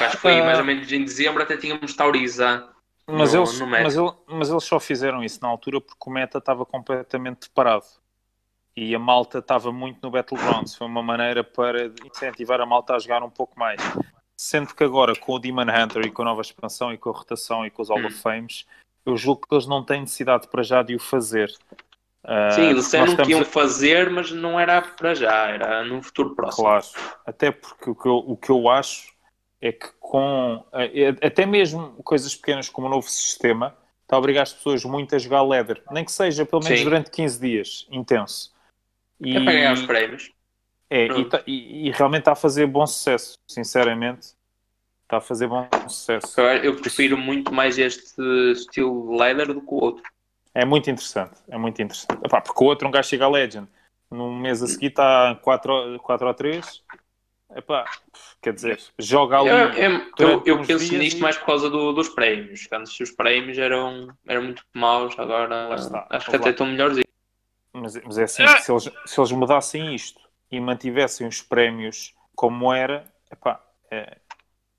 Acho 0.00 0.16
que 0.16 0.22
foi 0.22 0.40
Ah. 0.40 0.44
mais 0.44 0.58
ou 0.58 0.64
menos 0.64 0.90
em 0.92 1.04
dezembro, 1.04 1.42
até 1.42 1.56
tínhamos 1.56 1.94
Tauriza 1.94 2.68
Mas, 3.08 3.34
no, 3.34 3.40
eles, 3.40 3.58
no 3.60 3.66
meta. 3.66 3.82
mas, 3.82 3.96
ele- 3.96 4.12
mas 4.28 4.50
eles 4.50 4.64
só 4.64 4.78
fizeram 4.78 5.24
isso 5.24 5.40
na 5.42 5.48
altura 5.48 5.80
porque 5.80 6.04
o 6.08 6.10
meta 6.10 6.38
estava 6.38 6.64
completamente 6.64 7.50
parado. 7.50 7.86
E 8.76 8.94
a 8.94 8.98
malta 8.98 9.38
estava 9.38 9.72
muito 9.72 9.98
no 10.02 10.10
Battlegrounds. 10.10 10.74
Foi 10.76 10.86
uma 10.86 11.02
maneira 11.02 11.42
para 11.42 11.86
incentivar 12.04 12.60
a 12.60 12.66
malta 12.66 12.94
a 12.94 12.98
jogar 12.98 13.22
um 13.22 13.30
pouco 13.30 13.58
mais. 13.58 13.80
Sendo 14.36 14.74
que 14.74 14.84
agora, 14.84 15.14
com 15.16 15.32
o 15.32 15.38
Demon 15.38 15.62
Hunter 15.62 16.04
e 16.06 16.10
com 16.10 16.22
a 16.22 16.26
nova 16.26 16.42
expansão 16.42 16.92
e 16.92 16.98
com 16.98 17.08
a 17.08 17.12
rotação 17.12 17.64
e 17.64 17.70
com 17.70 17.80
os 17.80 17.88
Hall 17.88 18.00
Hum. 18.00 18.06
of 18.06 18.16
Fames, 18.20 18.66
eu 19.04 19.16
julgo 19.16 19.46
que 19.48 19.54
eles 19.54 19.66
não 19.66 19.82
têm 19.82 20.00
necessidade 20.02 20.48
para 20.48 20.62
já 20.62 20.82
de 20.82 20.94
o 20.94 21.00
fazer. 21.00 21.50
Ah, 22.22 22.50
Sim, 22.50 22.74
disseram 22.74 23.16
que 23.16 23.30
iam 23.30 23.40
a- 23.40 23.44
fazer, 23.44 24.10
mas 24.10 24.30
não 24.32 24.60
era 24.60 24.82
para 24.82 25.14
já, 25.14 25.46
era 25.48 25.84
num 25.84 26.02
futuro 26.02 26.34
próximo. 26.34 26.64
Claro, 26.66 26.84
até 27.24 27.50
porque 27.50 27.88
o 27.88 27.94
que 27.94 28.06
eu, 28.06 28.16
o 28.16 28.36
que 28.36 28.50
eu 28.50 28.68
acho 28.68 29.14
é 29.60 29.72
que 29.72 29.88
com 29.98 30.62
até 31.22 31.46
mesmo 31.46 31.92
coisas 32.02 32.34
pequenas 32.34 32.68
como 32.68 32.88
o 32.88 32.90
novo 32.90 33.08
sistema 33.08 33.74
está 34.02 34.16
a 34.16 34.18
obrigar 34.18 34.42
as 34.42 34.52
pessoas 34.52 34.84
muito 34.84 35.14
a 35.16 35.18
jogar 35.18 35.42
leather, 35.42 35.82
nem 35.90 36.04
que 36.04 36.12
seja 36.12 36.44
pelo 36.44 36.62
menos 36.62 36.78
Sim. 36.78 36.84
durante 36.84 37.10
15 37.10 37.40
dias, 37.40 37.86
intenso. 37.90 38.52
E, 39.20 39.34
É 39.36 39.40
para 39.40 39.52
ganhar 39.54 39.72
os 39.72 39.82
prémios. 39.86 40.30
É, 40.88 41.06
e, 41.06 41.24
tá- 41.24 41.42
e- 41.46 41.88
e 41.88 41.90
realmente 41.90 42.20
está 42.20 42.32
a 42.32 42.36
fazer 42.36 42.66
bom 42.66 42.86
sucesso, 42.86 43.38
sinceramente. 43.46 44.34
Está 45.04 45.18
a 45.18 45.20
fazer 45.20 45.46
bom 45.46 45.68
sucesso. 45.88 46.40
Eu, 46.40 46.76
prefiro 46.76 47.16
muito 47.16 47.52
mais 47.54 47.78
este 47.78 48.20
estilo 48.52 49.16
leather 49.16 49.52
do 49.54 49.60
que 49.60 49.68
o 49.72 49.74
outro. 49.82 50.02
É 50.52 50.64
muito 50.64 50.90
interessante, 50.90 51.36
é 51.48 51.56
muito 51.56 51.80
interessante. 51.80 52.18
Epá, 52.24 52.40
porque 52.40 52.64
o 52.64 52.66
outro 52.66 52.88
um 52.88 52.90
gajo 52.90 53.08
chega 53.08 53.24
a 53.24 53.28
Legend, 53.28 53.68
num 54.10 54.34
mês 54.36 54.62
a 54.62 54.66
seguir 54.66 54.86
está 54.86 55.38
4, 55.42 55.98
4 56.02 56.26
ou 56.26 56.34
3. 56.34 56.82
Epá, 57.54 57.84
quer 58.42 58.52
dizer, 58.52 58.80
joga 58.98 59.38
ali. 59.38 59.48
Eu, 59.48 59.90
eu, 59.92 60.02
eu, 60.18 60.42
eu 60.44 60.66
penso 60.66 60.92
nisto 60.98 61.18
e- 61.18 61.20
mais 61.20 61.36
por 61.38 61.46
causa 61.46 61.70
do- 61.70 61.92
dos 61.92 62.08
prémios. 62.08 62.66
Antes 62.72 62.98
os 62.98 63.10
prémios 63.12 63.56
eram, 63.58 64.08
eram 64.26 64.42
muito 64.42 64.64
maus, 64.74 65.16
agora 65.18 65.74
está. 65.76 66.06
acho 66.10 66.26
que 66.26 66.32
Lá. 66.32 66.38
até 66.38 66.50
estão 66.50 66.66
melhores. 66.66 66.98
Mas, 67.72 67.94
mas 68.02 68.18
é 68.18 68.24
assim, 68.24 68.42
Ah! 68.42 68.58
se 68.58 68.72
eles, 68.72 68.90
se 69.06 69.20
eles 69.20 69.30
mudassem 69.32 69.94
isto 69.94 70.20
e 70.50 70.60
mantivessem 70.60 71.26
os 71.26 71.42
prémios 71.42 72.14
como 72.34 72.72
era, 72.72 73.04
epá, 73.30 73.60
é- 73.90 74.18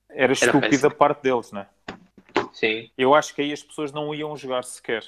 era 0.09 0.33
estúpida 0.33 0.69
péssimo. 0.69 0.91
a 0.93 0.95
parte 0.95 1.23
deles, 1.23 1.51
né? 1.51 1.67
Sim. 2.53 2.89
Eu 2.97 3.13
acho 3.13 3.33
que 3.35 3.41
aí 3.41 3.53
as 3.53 3.63
pessoas 3.63 3.91
não 3.91 4.13
iam 4.13 4.35
jogar 4.35 4.63
sequer. 4.63 5.03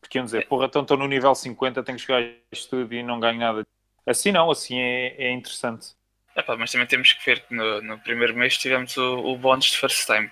Porque 0.00 0.18
iam 0.18 0.24
dizer, 0.24 0.48
porra, 0.48 0.66
então 0.66 0.82
estou 0.82 0.96
no 0.96 1.06
nível 1.06 1.34
50, 1.34 1.82
tenho 1.82 1.96
que 1.98 2.04
jogar 2.04 2.22
isto 2.50 2.70
tudo 2.70 2.92
e 2.92 3.02
não 3.02 3.20
ganho 3.20 3.38
nada. 3.38 3.66
Assim 4.06 4.32
não, 4.32 4.50
assim 4.50 4.80
é, 4.80 5.14
é 5.26 5.32
interessante. 5.32 5.94
Epá, 6.34 6.56
mas 6.56 6.72
também 6.72 6.86
temos 6.86 7.12
que 7.12 7.24
ver 7.24 7.40
que 7.46 7.54
no, 7.54 7.80
no 7.82 7.98
primeiro 8.00 8.34
mês 8.34 8.58
tivemos 8.58 8.96
o, 8.96 9.18
o 9.18 9.36
bónus 9.38 9.66
de 9.66 9.78
first 9.78 10.06
time. 10.06 10.30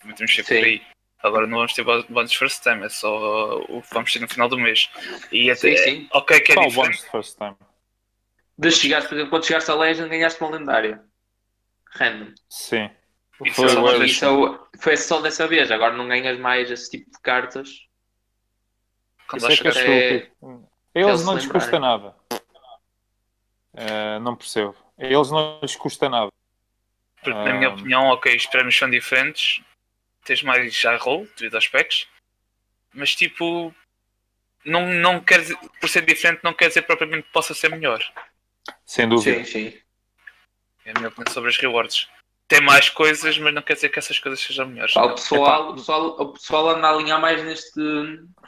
Também 0.00 0.16
temos 0.16 0.32
que 0.32 0.42
ver 0.42 0.48
Sim. 0.48 0.54
por 0.58 0.64
aí. 0.66 0.82
Agora 1.22 1.46
não 1.46 1.58
vamos 1.58 1.72
ter 1.74 1.84
bó- 1.84 2.02
bónus 2.08 2.32
de 2.32 2.38
first 2.38 2.62
time, 2.62 2.84
é 2.84 2.88
só 2.88 3.58
o 3.60 3.80
que 3.82 3.94
vamos 3.94 4.12
ter 4.12 4.20
no 4.20 4.28
final 4.28 4.48
do 4.48 4.58
mês. 4.58 4.90
E 5.32 5.54
Sim, 5.54 5.70
até, 5.70 5.76
sim. 5.76 6.08
ok 6.12 6.40
que 6.40 6.52
é 6.52 6.54
Qual 6.54 6.66
o 6.66 6.68
diferente. 6.68 6.96
bónus 6.96 7.04
de 7.04 7.10
first 7.10 7.38
time? 7.38 7.56
De 8.56 8.70
chegares, 8.70 9.06
por 9.08 9.14
exemplo, 9.14 9.30
quando 9.30 9.46
chegaste 9.46 9.70
a 9.70 9.74
Legend, 9.74 10.08
ganhaste 10.08 10.40
uma 10.40 10.50
lendária. 10.56 11.04
Random. 11.96 12.32
Sim. 12.48 12.90
Isso 13.44 13.54
Foi 13.56 13.66
é 13.66 13.68
só. 13.68 14.04
Isso 14.04 14.24
é 14.24 14.30
o- 14.30 14.66
foi 14.80 14.96
só 14.96 15.20
dessa 15.20 15.46
vez, 15.48 15.70
agora 15.70 15.96
não 15.96 16.06
ganhas 16.06 16.38
mais 16.38 16.70
esse 16.70 16.90
tipo 16.90 17.10
de 17.10 17.20
cartas. 17.20 17.68
Quando 19.28 19.50
Isso 19.50 19.52
é 19.68 19.72
que 19.72 19.78
é. 19.78 20.30
Eles 20.94 21.08
eles 21.08 21.24
não 21.24 21.34
lhes 21.34 21.46
custa 21.46 21.78
nada. 21.80 22.14
Eh, 23.76 24.18
não 24.20 24.36
percebo. 24.36 24.76
Eles 24.98 25.30
não 25.30 25.58
lhes 25.60 25.74
custa 25.74 26.08
nada. 26.08 26.30
Porque, 27.16 27.30
na 27.32 27.54
minha 27.54 27.68
Ah. 27.70 27.72
opinião, 27.72 28.04
ok, 28.08 28.36
os 28.36 28.46
prémios 28.46 28.76
são 28.76 28.88
diferentes, 28.88 29.62
tens 30.24 30.42
mais 30.42 30.72
já 30.74 30.96
roll 30.96 31.26
devido 31.36 31.54
aos 31.56 31.66
packs, 31.66 32.06
mas 32.92 33.14
tipo, 33.14 33.74
não, 34.64 34.86
não 34.86 35.20
quer 35.20 35.40
dizer, 35.40 35.58
por 35.80 35.88
ser 35.88 36.02
diferente, 36.04 36.40
não 36.44 36.52
quer 36.52 36.68
dizer 36.68 36.82
propriamente 36.82 37.24
que 37.26 37.32
possa 37.32 37.54
ser 37.54 37.70
melhor. 37.70 38.00
Sem 38.84 39.08
dúvida. 39.08 39.44
Sim, 39.44 39.70
sim. 39.70 39.78
É 40.84 40.90
a 40.90 40.94
minha 40.94 41.08
opinião 41.08 41.32
sobre 41.32 41.50
as 41.50 41.56
rewards. 41.56 42.08
Tem 42.46 42.60
mais 42.60 42.90
coisas, 42.90 43.38
mas 43.38 43.54
não 43.54 43.62
quer 43.62 43.72
dizer 43.72 43.88
que 43.88 43.98
essas 43.98 44.18
coisas 44.18 44.38
sejam 44.38 44.68
melhores. 44.68 44.92
Pá, 44.92 45.04
o, 45.04 45.14
pessoal, 45.14 45.70
o, 45.70 45.74
pessoal, 45.74 46.06
o 46.08 46.32
pessoal 46.34 46.68
anda 46.68 46.88
a 46.88 46.90
alinhar 46.90 47.18
mais 47.18 47.42
neste, 47.42 47.80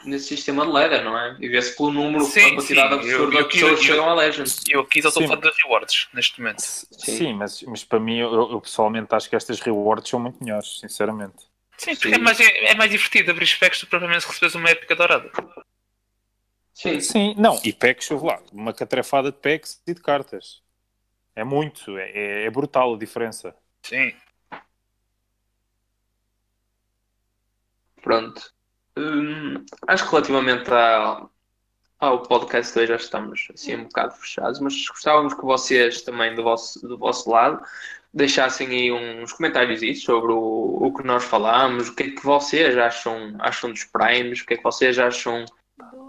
neste 0.04 0.28
sistema 0.28 0.66
de 0.66 0.70
ladder, 0.70 1.02
não 1.02 1.18
é? 1.18 1.34
E 1.40 1.48
vê-se 1.48 1.74
pelo 1.74 1.92
número, 1.92 2.24
Sim, 2.26 2.40
a 2.40 2.54
quantidade 2.56 2.88
sim, 2.88 3.14
absurda 3.14 3.42
de 3.42 3.48
pessoas 3.48 3.80
que 3.80 3.86
chegam 3.86 4.08
a 4.08 4.14
Legend. 4.14 4.54
Eu 4.68 4.80
aqui 4.80 5.00
só 5.00 5.08
estou 5.08 5.22
a 5.22 5.24
Sim. 5.24 5.28
falar 5.30 5.40
das 5.40 5.56
rewards, 5.62 6.08
neste 6.12 6.40
momento. 6.40 6.60
Sim, 6.60 7.32
mas, 7.32 7.62
mas 7.62 7.84
para 7.84 7.98
mim, 7.98 8.18
eu, 8.18 8.32
eu 8.32 8.60
pessoalmente 8.60 9.14
acho 9.14 9.30
que 9.30 9.36
estas 9.36 9.60
rewards 9.60 10.10
são 10.10 10.20
muito 10.20 10.44
melhores, 10.44 10.78
sinceramente. 10.78 11.44
Sim, 11.78 11.94
porque 11.94 12.10
Sim. 12.10 12.14
É, 12.14 12.18
mais, 12.18 12.40
é 12.40 12.74
mais 12.74 12.90
divertido 12.90 13.30
abrir 13.30 13.46
specs 13.46 13.80
do 13.80 13.86
que 13.86 13.90
propriamente 13.90 14.26
receberes 14.26 14.54
uma 14.54 14.68
épica 14.68 14.94
dourada. 14.94 15.30
Sim. 16.76 17.00
Sim, 17.00 17.34
não, 17.38 17.58
e 17.64 17.72
packs, 17.72 18.10
lá, 18.10 18.38
uma 18.52 18.70
catrefada 18.70 19.32
de 19.32 19.38
packs 19.38 19.82
e 19.86 19.94
de 19.94 20.02
cartas. 20.02 20.62
É 21.34 21.42
muito, 21.42 21.96
é, 21.96 22.10
é- 22.10 22.44
é 22.44 22.50
brutal 22.50 22.94
a 22.94 22.98
diferença. 22.98 23.56
Sim. 23.82 24.12
Pronto. 28.02 28.52
Hum, 28.98 29.64
acho 29.88 30.04
que 30.04 30.10
relativamente 30.10 30.70
ao, 30.70 31.30
ao 31.98 32.22
podcast 32.22 32.74
de 32.74 32.80
hoje 32.80 32.88
já 32.88 32.96
estamos 32.96 33.48
assim 33.54 33.76
um 33.76 33.84
bocado 33.84 34.14
fechados, 34.16 34.60
mas 34.60 34.74
gostávamos 34.88 35.34
que 35.34 35.42
vocês 35.42 36.02
também 36.02 36.34
do 36.34 36.42
vosso, 36.42 36.80
do 36.86 36.98
vosso 36.98 37.30
lado 37.30 37.62
deixassem 38.12 38.68
aí 38.68 38.92
uns 38.92 39.32
comentários 39.32 40.02
sobre 40.04 40.32
o, 40.32 40.78
o 40.82 40.94
que 40.94 41.02
nós 41.04 41.24
falámos, 41.24 41.88
o 41.88 41.94
que 41.96 42.02
é 42.04 42.10
que 42.12 42.24
vocês 42.24 42.76
acham, 42.76 43.34
acham 43.40 43.70
dos 43.70 43.84
Primes, 43.84 44.42
o 44.42 44.46
que 44.46 44.54
é 44.54 44.56
que 44.58 44.62
vocês 44.64 44.98
acham 44.98 45.44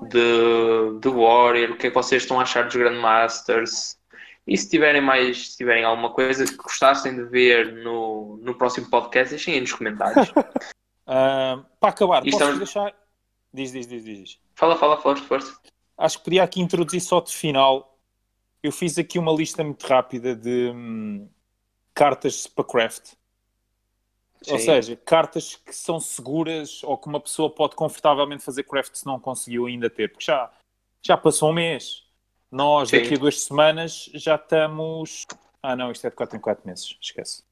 de, 0.09 0.99
de 0.99 1.09
Warrior, 1.09 1.71
o 1.71 1.77
que 1.77 1.87
é 1.87 1.89
que 1.89 1.95
vocês 1.95 2.23
estão 2.23 2.39
a 2.39 2.43
achar 2.43 2.65
dos 2.65 2.75
Grandmasters. 2.75 3.97
E 4.45 4.57
se 4.57 4.69
tiverem 4.69 5.01
mais, 5.01 5.51
se 5.51 5.57
tiverem 5.57 5.83
alguma 5.83 6.11
coisa 6.11 6.45
que 6.45 6.55
gostassem 6.55 7.15
de 7.15 7.23
ver 7.25 7.73
no, 7.83 8.37
no 8.41 8.55
próximo 8.55 8.89
podcast, 8.89 9.31
deixem 9.31 9.55
aí 9.55 9.61
nos 9.61 9.73
comentários. 9.73 10.31
Ah, 11.09 11.63
para 11.79 11.91
acabar, 11.91 12.21
posso 12.21 12.43
um- 12.43 12.57
deixar. 12.57 12.93
Diz, 13.53 13.71
diz, 13.71 13.87
diz, 13.87 14.03
diz. 14.03 14.19
diz. 14.19 14.39
fala, 14.53 14.75
fala, 14.75 14.97
força, 14.97 15.23
força. 15.23 15.57
Acho 15.97 16.17
que 16.17 16.25
podia 16.25 16.43
aqui 16.43 16.59
introduzir 16.59 16.99
só 16.99 17.21
de 17.21 17.33
final. 17.33 17.97
Eu 18.61 18.73
fiz 18.73 18.97
aqui 18.97 19.17
uma 19.17 19.31
lista 19.31 19.63
muito 19.63 19.87
rápida 19.87 20.35
de 20.35 20.69
hum, 20.75 21.29
cartas 21.93 22.45
para 22.45 22.65
craft. 22.65 23.13
Ou 24.49 24.59
Sim. 24.59 24.65
seja, 24.65 24.95
cartas 24.95 25.55
que 25.55 25.73
são 25.73 25.99
seguras 25.99 26.83
ou 26.83 26.97
que 26.97 27.07
uma 27.07 27.19
pessoa 27.19 27.49
pode 27.49 27.75
confortavelmente 27.75 28.43
fazer 28.43 28.63
craft 28.63 28.95
se 28.95 29.05
não 29.05 29.19
conseguiu 29.19 29.65
ainda 29.65 29.89
ter. 29.89 30.09
Porque 30.09 30.25
já, 30.25 30.51
já 31.01 31.17
passou 31.17 31.49
um 31.49 31.53
mês. 31.53 32.03
Nós, 32.51 32.89
Sim. 32.89 33.01
daqui 33.01 33.15
a 33.15 33.17
duas 33.17 33.41
semanas, 33.41 34.09
já 34.13 34.35
estamos. 34.35 35.25
Ah, 35.61 35.75
não, 35.75 35.91
isto 35.91 36.05
é 36.05 36.09
de 36.09 36.15
4 36.15 36.37
em 36.37 36.39
4 36.39 36.67
meses. 36.67 36.97
Esquece. 37.01 37.43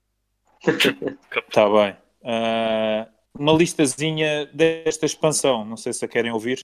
Está 0.64 1.68
bem. 1.70 1.98
Ah, 2.24 3.08
uma 3.38 3.54
listazinha 3.54 4.46
desta 4.48 5.06
expansão. 5.06 5.66
Não 5.66 5.76
sei 5.76 5.92
se 5.92 6.06
a 6.06 6.08
querem 6.08 6.32
ouvir. 6.32 6.60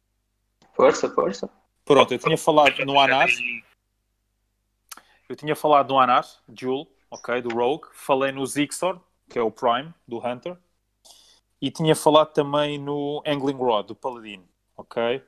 Força, 0.73 1.09
força. 1.09 1.49
Pronto, 1.83 2.13
eu 2.13 2.19
tinha 2.19 2.37
falado 2.37 2.85
no 2.85 2.99
Anar. 2.99 3.27
Eu 5.27 5.35
tinha 5.35 5.55
falado 5.55 5.87
do 5.87 5.97
Anar, 5.97 6.25
Jewel, 6.53 6.87
ok, 7.09 7.41
do 7.41 7.53
Rogue. 7.53 7.87
Falei 7.93 8.31
no 8.31 8.45
Zixor, 8.45 8.99
que 9.31 9.39
é 9.39 9.41
o 9.41 9.49
Prime, 9.49 9.93
do 10.07 10.19
Hunter. 10.19 10.57
E 11.61 11.71
tinha 11.71 11.95
falado 11.95 12.33
também 12.33 12.77
no 12.77 13.23
Angling 13.25 13.55
Rod, 13.55 13.87
do 13.87 13.95
Paladino, 13.95 14.43
ok? 14.75 15.21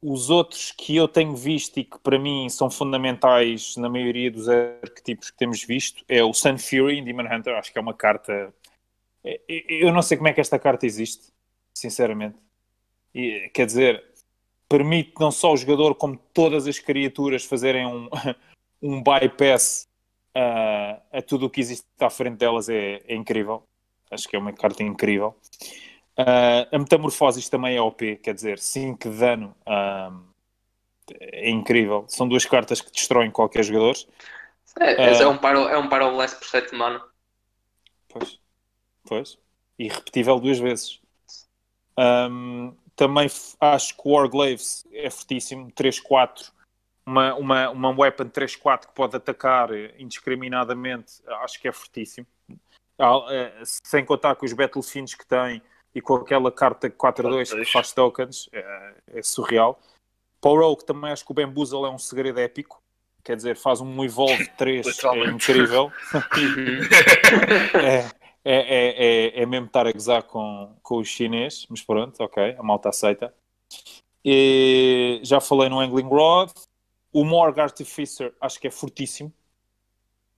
Os 0.00 0.30
outros 0.30 0.72
que 0.72 0.96
eu 0.96 1.06
tenho 1.06 1.36
visto 1.36 1.78
e 1.78 1.84
que 1.84 1.98
para 1.98 2.18
mim 2.18 2.48
são 2.48 2.70
fundamentais 2.70 3.76
na 3.76 3.88
maioria 3.88 4.30
dos 4.30 4.48
arquetipos 4.48 5.30
que 5.30 5.36
temos 5.36 5.62
visto 5.62 6.04
é 6.08 6.24
o 6.24 6.32
Sun 6.32 6.58
Fury 6.58 6.98
em 6.98 7.04
Demon 7.04 7.24
Hunter. 7.32 7.54
Acho 7.56 7.72
que 7.72 7.78
é 7.78 7.80
uma 7.80 7.94
carta. 7.94 8.52
é- 9.24 9.40
é- 9.48 9.84
Eu 9.84 9.92
não 9.92 10.02
sei 10.02 10.16
como 10.16 10.28
é 10.28 10.32
que 10.32 10.40
esta 10.40 10.58
carta 10.58 10.86
existe, 10.86 11.32
sinceramente. 11.74 12.36
E, 13.14 13.50
quer 13.54 13.66
dizer, 13.66 14.04
permite 14.68 15.12
não 15.20 15.30
só 15.30 15.52
o 15.52 15.56
jogador, 15.56 15.94
como 15.94 16.16
todas 16.32 16.66
as 16.66 16.78
criaturas 16.78 17.44
fazerem 17.44 17.86
um, 17.86 18.08
um 18.82 19.02
bypass 19.02 19.88
a, 20.34 21.00
a 21.12 21.22
tudo 21.22 21.46
o 21.46 21.50
que 21.50 21.60
existe 21.60 21.86
à 22.00 22.10
frente 22.10 22.38
delas 22.38 22.68
é, 22.68 23.02
é 23.06 23.14
incrível. 23.14 23.62
Acho 24.10 24.28
que 24.28 24.36
é 24.36 24.38
uma 24.38 24.52
carta 24.52 24.82
incrível. 24.82 25.36
Ah, 26.16 26.68
a 26.70 26.78
Metamorfose 26.78 27.50
também 27.50 27.76
é 27.76 27.80
OP, 27.80 28.16
quer 28.16 28.34
dizer, 28.34 28.58
5 28.58 29.10
de 29.10 29.18
dano 29.18 29.56
ah, 29.66 30.12
é 31.20 31.50
incrível. 31.50 32.04
São 32.08 32.28
duas 32.28 32.44
cartas 32.44 32.80
que 32.80 32.90
destroem 32.92 33.30
qualquer 33.30 33.62
jogador. 33.64 33.96
É, 34.78 35.04
Ah. 35.04 35.22
é 35.22 35.26
um 35.26 35.36
paro, 35.38 35.68
é 35.68 35.78
um 35.78 35.88
paro 35.88 36.10
blast 36.12 36.38
por 36.38 36.46
7 36.46 36.74
mana. 36.74 37.02
Pois, 38.08 38.38
pois. 39.06 39.38
E 39.78 39.88
repetível 39.88 40.38
duas 40.38 40.58
vezes. 40.58 41.00
Ahm, 41.96 42.72
também 42.94 43.28
acho 43.60 43.96
que 43.96 44.02
o 44.04 44.12
Warglaves 44.12 44.86
é 44.92 45.10
fortíssimo, 45.10 45.70
3-4. 45.72 46.52
Uma, 47.04 47.34
uma, 47.34 47.70
uma 47.70 47.90
weapon 47.90 48.26
3-4 48.26 48.86
que 48.86 48.94
pode 48.94 49.16
atacar 49.16 49.72
eh, 49.72 49.94
indiscriminadamente, 49.98 51.14
acho 51.42 51.60
que 51.60 51.66
é 51.66 51.72
fortíssimo. 51.72 52.26
Ah, 52.98 53.26
eh, 53.30 53.62
Sem 53.64 54.04
contar 54.04 54.36
com 54.36 54.46
os 54.46 54.52
Battlefiends 54.52 55.14
que 55.14 55.26
tem 55.26 55.60
e 55.94 56.00
com 56.00 56.14
aquela 56.14 56.50
carta 56.52 56.88
4-2 56.88 57.54
que 57.54 57.72
faz 57.72 57.92
tokens, 57.92 58.48
é, 58.52 58.94
é 59.14 59.22
surreal. 59.22 59.80
Para 60.40 60.50
o 60.50 60.60
Rogue 60.60 60.84
também 60.84 61.10
acho 61.10 61.24
que 61.24 61.30
o 61.32 61.34
Bamboozle 61.34 61.84
é 61.84 61.88
um 61.90 61.98
segredo 61.98 62.38
épico. 62.40 62.80
Quer 63.24 63.36
dizer, 63.36 63.56
faz 63.56 63.80
um 63.80 64.04
Evolve 64.04 64.48
3, 64.58 64.86
é 65.04 65.24
incrível. 65.26 65.92
Uhum. 66.14 66.80
É, 68.44 68.56
é, 68.56 68.56
é, 68.56 69.38
é, 69.38 69.42
é 69.42 69.46
mesmo 69.46 69.66
estar 69.66 69.86
a 69.86 69.92
gozar 69.92 70.24
com, 70.24 70.74
com 70.82 70.96
o 70.96 71.04
chinês, 71.04 71.64
mas 71.70 71.80
pronto, 71.80 72.20
ok, 72.20 72.56
a 72.58 72.62
malta 72.62 72.88
aceita. 72.88 73.32
E 74.24 75.20
já 75.22 75.40
falei 75.40 75.68
no 75.68 75.78
Angling 75.78 76.08
Rod. 76.08 76.50
O 77.12 77.24
Morg 77.24 77.58
Artificer 77.58 78.32
acho 78.40 78.60
que 78.60 78.66
é 78.66 78.70
fortíssimo. 78.70 79.32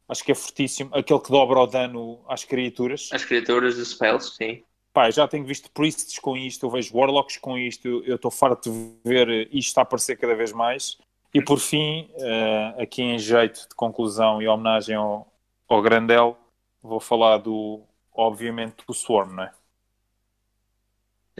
Acho 0.08 0.24
que 0.24 0.32
é 0.32 0.34
fortíssimo. 0.34 0.90
Aquele 0.94 1.20
que 1.20 1.30
dobra 1.30 1.60
o 1.60 1.66
dano 1.66 2.24
às 2.28 2.44
criaturas. 2.44 3.08
As 3.12 3.24
criaturas 3.24 3.76
dos 3.76 3.90
spells, 3.90 4.34
sim. 4.36 4.62
Pá, 4.92 5.10
já 5.10 5.26
tenho 5.26 5.44
visto 5.44 5.70
priests 5.72 6.18
com 6.18 6.36
isto, 6.36 6.66
eu 6.66 6.70
vejo 6.70 6.96
warlocks 6.96 7.36
com 7.38 7.58
isto, 7.58 7.88
eu 8.04 8.14
estou 8.14 8.30
farto 8.30 8.70
de 8.70 8.92
ver 9.04 9.48
isto 9.52 9.76
a 9.78 9.82
aparecer 9.82 10.16
cada 10.16 10.36
vez 10.36 10.52
mais. 10.52 10.98
E 11.32 11.42
por 11.42 11.58
fim, 11.58 12.08
eh, 12.14 12.74
aqui 12.78 13.02
em 13.02 13.18
jeito 13.18 13.68
de 13.68 13.74
conclusão 13.74 14.40
e 14.40 14.46
homenagem 14.46 14.94
ao, 14.94 15.26
ao 15.68 15.82
Grandel, 15.82 16.38
vou 16.80 17.00
falar 17.00 17.38
do, 17.38 17.82
obviamente, 18.12 18.84
do 18.86 18.94
Swarm, 18.94 19.34
não 19.34 19.42
é? 19.42 19.52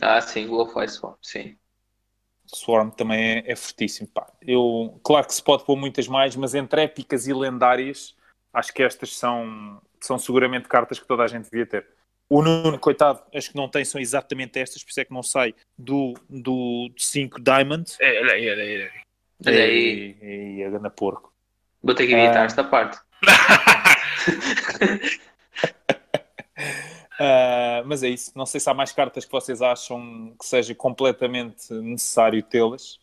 Ah, 0.03 0.21
sim, 0.21 0.49
Glowfly 0.49 0.89
Swamp, 0.89 1.19
sim. 1.23 1.57
Swarm 2.47 2.91
também 2.91 3.39
é, 3.39 3.53
é 3.53 3.57
fortíssimo. 3.57 4.09
Pá. 4.09 4.27
Eu, 4.43 4.99
claro 5.03 5.27
que 5.27 5.35
se 5.35 5.43
pode 5.43 5.65
pôr 5.65 5.77
muitas 5.77 6.07
mais, 6.09 6.37
mas 6.37 6.55
entre 6.55 6.83
épicas 6.83 7.27
e 7.27 7.33
lendárias, 7.33 8.15
acho 8.53 8.73
que 8.73 8.83
estas 8.83 9.17
são, 9.17 9.81
são 10.01 10.19
seguramente 10.19 10.69
cartas 10.69 10.99
que 10.99 11.07
toda 11.07 11.23
a 11.23 11.27
gente 11.27 11.45
devia 11.51 11.67
ter. 11.67 11.87
O 12.29 12.43
Nuno, 12.43 12.79
coitado, 12.79 13.23
as 13.35 13.49
que 13.49 13.57
não 13.57 13.69
tem 13.69 13.85
são 13.85 14.01
exatamente 14.01 14.59
estas, 14.59 14.83
por 14.83 14.91
isso 14.91 15.01
é 15.01 15.05
que 15.05 15.13
não 15.13 15.23
sai 15.23 15.55
do 15.79 16.15
5 16.31 16.43
do 16.43 16.91
5 16.97 17.41
Diamond. 17.41 17.93
É, 18.01 18.21
olha 18.21 18.33
aí, 18.33 18.51
olha 18.51 18.63
aí. 18.63 18.75
olha 18.77 18.85
aí. 18.85 18.91
Olha 19.47 19.63
aí, 19.65 20.17
E, 20.23 20.57
e 20.59 20.65
a 20.65 20.71
ganda 20.71 20.91
porco. 20.91 21.33
vou 21.83 21.95
ter 21.95 22.07
que 22.07 22.15
editar 22.15 22.43
Ah. 22.43 22.47
esta 22.47 22.65
parte. 22.65 22.99
Ah, 27.19 27.83
mas 27.87 28.03
é 28.03 28.09
isso. 28.09 28.33
Não 28.35 28.47
sei 28.47 28.61
se 28.61 28.69
há 28.69 28.75
mais 28.75 28.93
cartas 28.93 29.25
que 29.25 29.33
vocês 29.33 29.63
acham 29.63 30.35
que 30.39 30.47
seja 30.47 30.75
completamente 30.75 31.73
necessário 31.75 32.43
tê-las. 32.43 32.99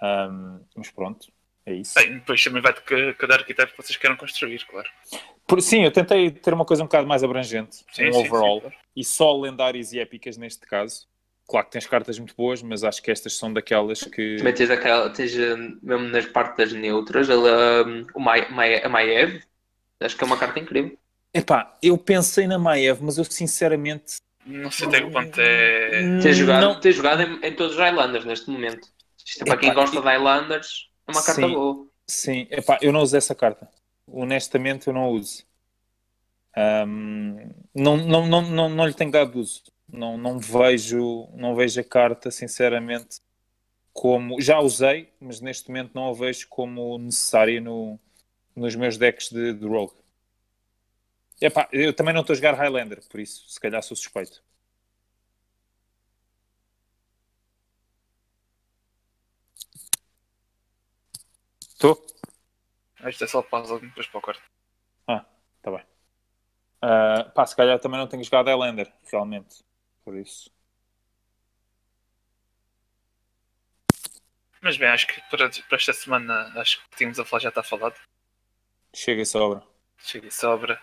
Ahm, 0.00 0.60
mas 0.76 0.90
pronto, 0.90 1.26
É 1.66 1.74
isso. 1.74 1.94
Bem, 1.96 2.14
depois 2.14 2.42
também 2.42 2.62
vai 2.62 2.72
de 2.72 3.14
cada 3.14 3.34
arquiteto 3.34 3.72
que 3.72 3.82
vocês 3.82 3.96
queiram 3.96 4.16
construir, 4.16 4.64
claro. 4.66 4.88
Por, 5.46 5.60
sim, 5.60 5.84
eu 5.84 5.90
tentei 5.90 6.30
ter 6.30 6.54
uma 6.54 6.64
coisa 6.64 6.82
um 6.82 6.86
bocado 6.86 7.06
mais 7.06 7.24
abrangente, 7.24 7.84
Sim, 7.92 8.08
um 8.08 8.12
sim, 8.12 8.18
overall, 8.20 8.56
sim, 8.56 8.60
claro. 8.60 8.76
e 8.96 9.04
só 9.04 9.36
lendárias 9.36 9.92
e 9.92 9.98
épicas 9.98 10.36
neste 10.38 10.66
caso. 10.66 11.06
Claro 11.46 11.66
que 11.66 11.72
tens 11.72 11.86
cartas 11.86 12.18
muito 12.18 12.34
boas, 12.36 12.62
mas 12.62 12.84
acho 12.84 13.02
que 13.02 13.10
estas 13.10 13.34
são 13.36 13.52
daquelas 13.52 14.02
que. 14.02 14.36
Também 14.36 14.54
tens 14.54 14.70
aquela, 14.70 15.10
tens 15.10 15.36
eh, 15.36 15.56
mesmo 15.82 16.08
nas 16.08 16.26
partes 16.26 16.72
neutras, 16.72 17.28
ela, 17.28 17.86
hum, 17.86 18.06
o 18.14 18.20
Mai, 18.20 18.48
Mai, 18.50 18.82
a 18.82 18.88
Maiev, 18.88 19.42
acho 20.00 20.16
que 20.16 20.22
é 20.24 20.26
uma 20.26 20.38
carta 20.38 20.60
incrível. 20.60 20.96
Epá, 21.32 21.76
eu 21.82 21.98
pensei 21.98 22.46
na 22.46 22.58
Maiev, 22.58 23.00
mas 23.02 23.18
eu 23.18 23.24
sinceramente. 23.24 24.16
Não 24.46 24.70
sei 24.70 24.88
até 24.88 25.02
que 25.02 25.10
ponto 25.10 25.40
é. 25.40 26.20
Tens 26.20 26.36
jogado, 26.36 26.62
Não, 26.62 26.80
tens 26.80 26.96
jogado 26.96 27.22
em, 27.22 27.46
em 27.46 27.54
todos 27.54 27.74
os 27.74 27.78
Highlanders 27.78 28.24
neste 28.24 28.50
momento. 28.50 28.88
Isto 29.24 29.42
é 29.42 29.46
para 29.46 29.58
quem 29.58 29.68
Epá, 29.68 29.80
gosta 29.80 30.00
de 30.00 30.06
Highlanders, 30.06 30.88
é 31.06 31.12
uma 31.12 31.22
carta 31.22 31.46
Sim. 31.46 31.52
boa. 31.52 31.86
sim, 32.06 32.46
epá, 32.50 32.78
eu 32.80 32.92
não 32.92 33.02
uso 33.02 33.16
essa 33.16 33.34
carta. 33.34 33.68
Honestamente, 34.06 34.86
eu 34.86 34.94
não 34.94 35.10
uso. 35.10 35.44
Ahm, 36.56 37.50
não, 37.74 37.96
não, 37.98 38.26
não, 38.26 38.42
não, 38.42 38.68
não 38.70 38.86
lhe 38.86 38.94
tenho 38.94 39.10
dado 39.10 39.38
uso. 39.38 39.62
Não, 39.90 40.16
não, 40.18 40.38
vejo, 40.38 41.28
não 41.34 41.54
vejo 41.54 41.80
a 41.80 41.84
carta, 41.84 42.30
sinceramente, 42.30 43.20
como. 43.92 44.40
Já 44.40 44.58
usei, 44.60 45.12
mas 45.20 45.40
neste 45.40 45.68
momento 45.68 45.92
não 45.94 46.08
a 46.08 46.12
vejo 46.14 46.46
como 46.48 46.98
necessária 46.98 47.60
no, 47.60 47.98
nos 48.56 48.74
meus 48.74 48.96
decks 48.96 49.30
de, 49.30 49.52
de 49.52 49.66
Rogue. 49.66 49.94
Epá, 51.40 51.68
eu 51.72 51.94
também 51.94 52.12
não 52.12 52.22
estou 52.22 52.34
a 52.34 52.36
jogar 52.36 52.54
Highlander, 52.54 53.00
por 53.08 53.20
isso, 53.20 53.48
se 53.48 53.60
calhar 53.60 53.82
sou 53.82 53.96
suspeito. 53.96 54.42
Estou? 61.60 62.04
Isto 63.06 63.24
é 63.24 63.26
só 63.28 63.40
pausa 63.40 63.78
depois 63.78 64.06
para 64.08 64.18
o 64.18 64.22
quarto. 64.22 64.42
Ah, 65.06 65.24
tá 65.62 65.70
bem. 65.70 65.84
Ah, 66.82 67.30
pá, 67.34 67.46
se 67.46 67.54
calhar 67.54 67.78
também 67.78 68.00
não 68.00 68.08
tenho 68.08 68.24
jogado 68.24 68.48
Highlander, 68.48 68.92
realmente. 69.10 69.64
Por 70.04 70.16
isso. 70.16 70.50
Mas 74.60 74.76
bem, 74.76 74.88
acho 74.88 75.06
que 75.06 75.20
para, 75.30 75.48
para 75.48 75.76
esta 75.76 75.92
semana, 75.92 76.52
acho 76.60 76.82
que 76.90 76.96
tínhamos 76.96 77.20
a 77.20 77.24
falar 77.24 77.42
já 77.42 77.48
está 77.48 77.62
falado. 77.62 77.94
Chega 78.92 79.22
e 79.22 79.26
sobra. 79.26 79.62
Chega 79.98 80.26
e 80.26 80.32
sobra. 80.32 80.80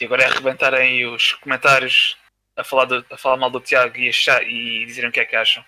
E 0.00 0.04
agora 0.06 0.22
é 0.22 0.26
arrebentarem 0.26 1.06
os 1.06 1.32
comentários 1.34 2.16
a 2.56 2.64
falar, 2.64 2.86
do- 2.86 3.04
a 3.10 3.16
falar 3.16 3.36
mal 3.36 3.50
do 3.50 3.60
Tiago 3.60 3.96
e, 3.98 4.08
achar, 4.08 4.42
e 4.42 4.84
dizerem 4.86 5.10
o 5.10 5.12
que 5.12 5.20
é 5.20 5.24
que 5.26 5.36
acham 5.36 5.64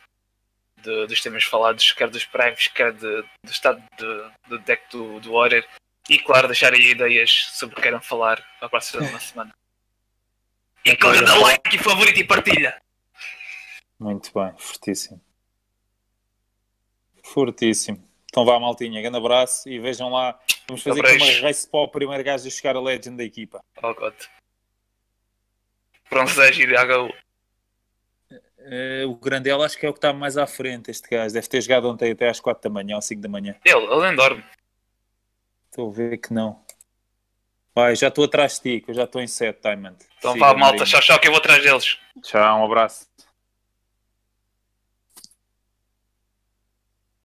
de- 0.78 1.06
dos 1.06 1.20
temas 1.20 1.44
falados, 1.44 1.92
quer 1.92 2.08
dos 2.08 2.24
primes, 2.24 2.68
quer 2.68 2.92
de- 2.92 3.22
do 3.22 3.50
estado 3.50 3.82
de- 3.98 4.30
do 4.48 4.58
deck 4.60 4.82
do, 4.90 5.20
do 5.20 5.32
Warrior. 5.32 5.64
E 6.08 6.18
claro, 6.18 6.48
deixarem 6.48 6.80
ideias 6.80 7.30
sobre 7.52 7.74
o 7.74 7.76
que 7.76 7.82
queiram 7.82 8.00
falar 8.00 8.36
para 8.58 8.66
a 8.66 8.70
próxima 8.70 9.20
semana. 9.20 9.54
E 10.84 10.96
corre 10.96 11.24
dá 11.24 11.36
like 11.36 11.76
e 11.76 11.78
favorito 11.78 12.18
e 12.18 12.24
partilha! 12.24 12.82
Muito 14.00 14.32
bem, 14.34 14.52
fortíssimo. 14.58 15.22
Fortíssimo. 17.22 18.02
Então 18.32 18.46
vá, 18.46 18.58
maltinha, 18.58 19.02
grande 19.02 19.18
abraço 19.18 19.68
e 19.68 19.78
vejam 19.78 20.08
lá. 20.08 20.40
Vamos 20.66 20.82
fazer 20.82 21.04
aqui 21.04 21.22
uma 21.22 21.46
race 21.46 21.68
para 21.68 21.80
o 21.80 21.88
primeiro 21.88 22.24
gajo 22.24 22.48
a 22.48 22.50
chegar 22.50 22.74
a 22.74 22.80
Legend 22.80 23.18
da 23.18 23.24
equipa. 23.24 23.60
Oh 23.82 23.94
god. 23.94 24.14
Bronze 26.08 26.40
e 26.40 26.64
HU. 26.64 27.12
Eh, 28.58 29.04
o 29.06 29.14
Grandel 29.16 29.62
acho 29.62 29.78
que 29.78 29.84
é 29.84 29.88
o 29.90 29.92
que 29.92 29.98
está 29.98 30.14
mais 30.14 30.38
à 30.38 30.46
frente, 30.46 30.90
este 30.90 31.10
gajo. 31.10 31.34
Deve 31.34 31.46
ter 31.46 31.60
jogado 31.60 31.90
ontem 31.90 32.10
até 32.10 32.26
às 32.26 32.40
4 32.40 32.62
da 32.62 32.70
manhã 32.72 32.96
ou 32.96 33.02
5 33.02 33.20
da 33.20 33.28
manhã. 33.28 33.54
Ele, 33.66 33.84
ele 33.84 34.00
nem 34.00 34.16
dorme. 34.16 34.42
Estou 35.70 35.90
a 35.90 35.92
ver 35.92 36.16
que 36.16 36.32
não. 36.32 36.58
Vai, 37.74 37.94
já 37.94 38.08
estou 38.08 38.24
atrás 38.24 38.54
de 38.54 38.60
ti, 38.60 38.80
que 38.82 38.92
eu 38.92 38.94
já 38.94 39.04
estou 39.04 39.20
em 39.20 39.26
7, 39.26 39.60
Diamond. 39.60 39.96
Então 40.16 40.32
Siga, 40.32 40.46
vá, 40.46 40.54
malta, 40.54 40.86
tchau, 40.86 41.02
tchau, 41.02 41.18
que 41.18 41.28
eu 41.28 41.32
vou 41.32 41.38
atrás 41.38 41.62
deles. 41.62 41.98
Tchau, 42.22 42.60
um 42.60 42.64
abraço. 42.64 43.06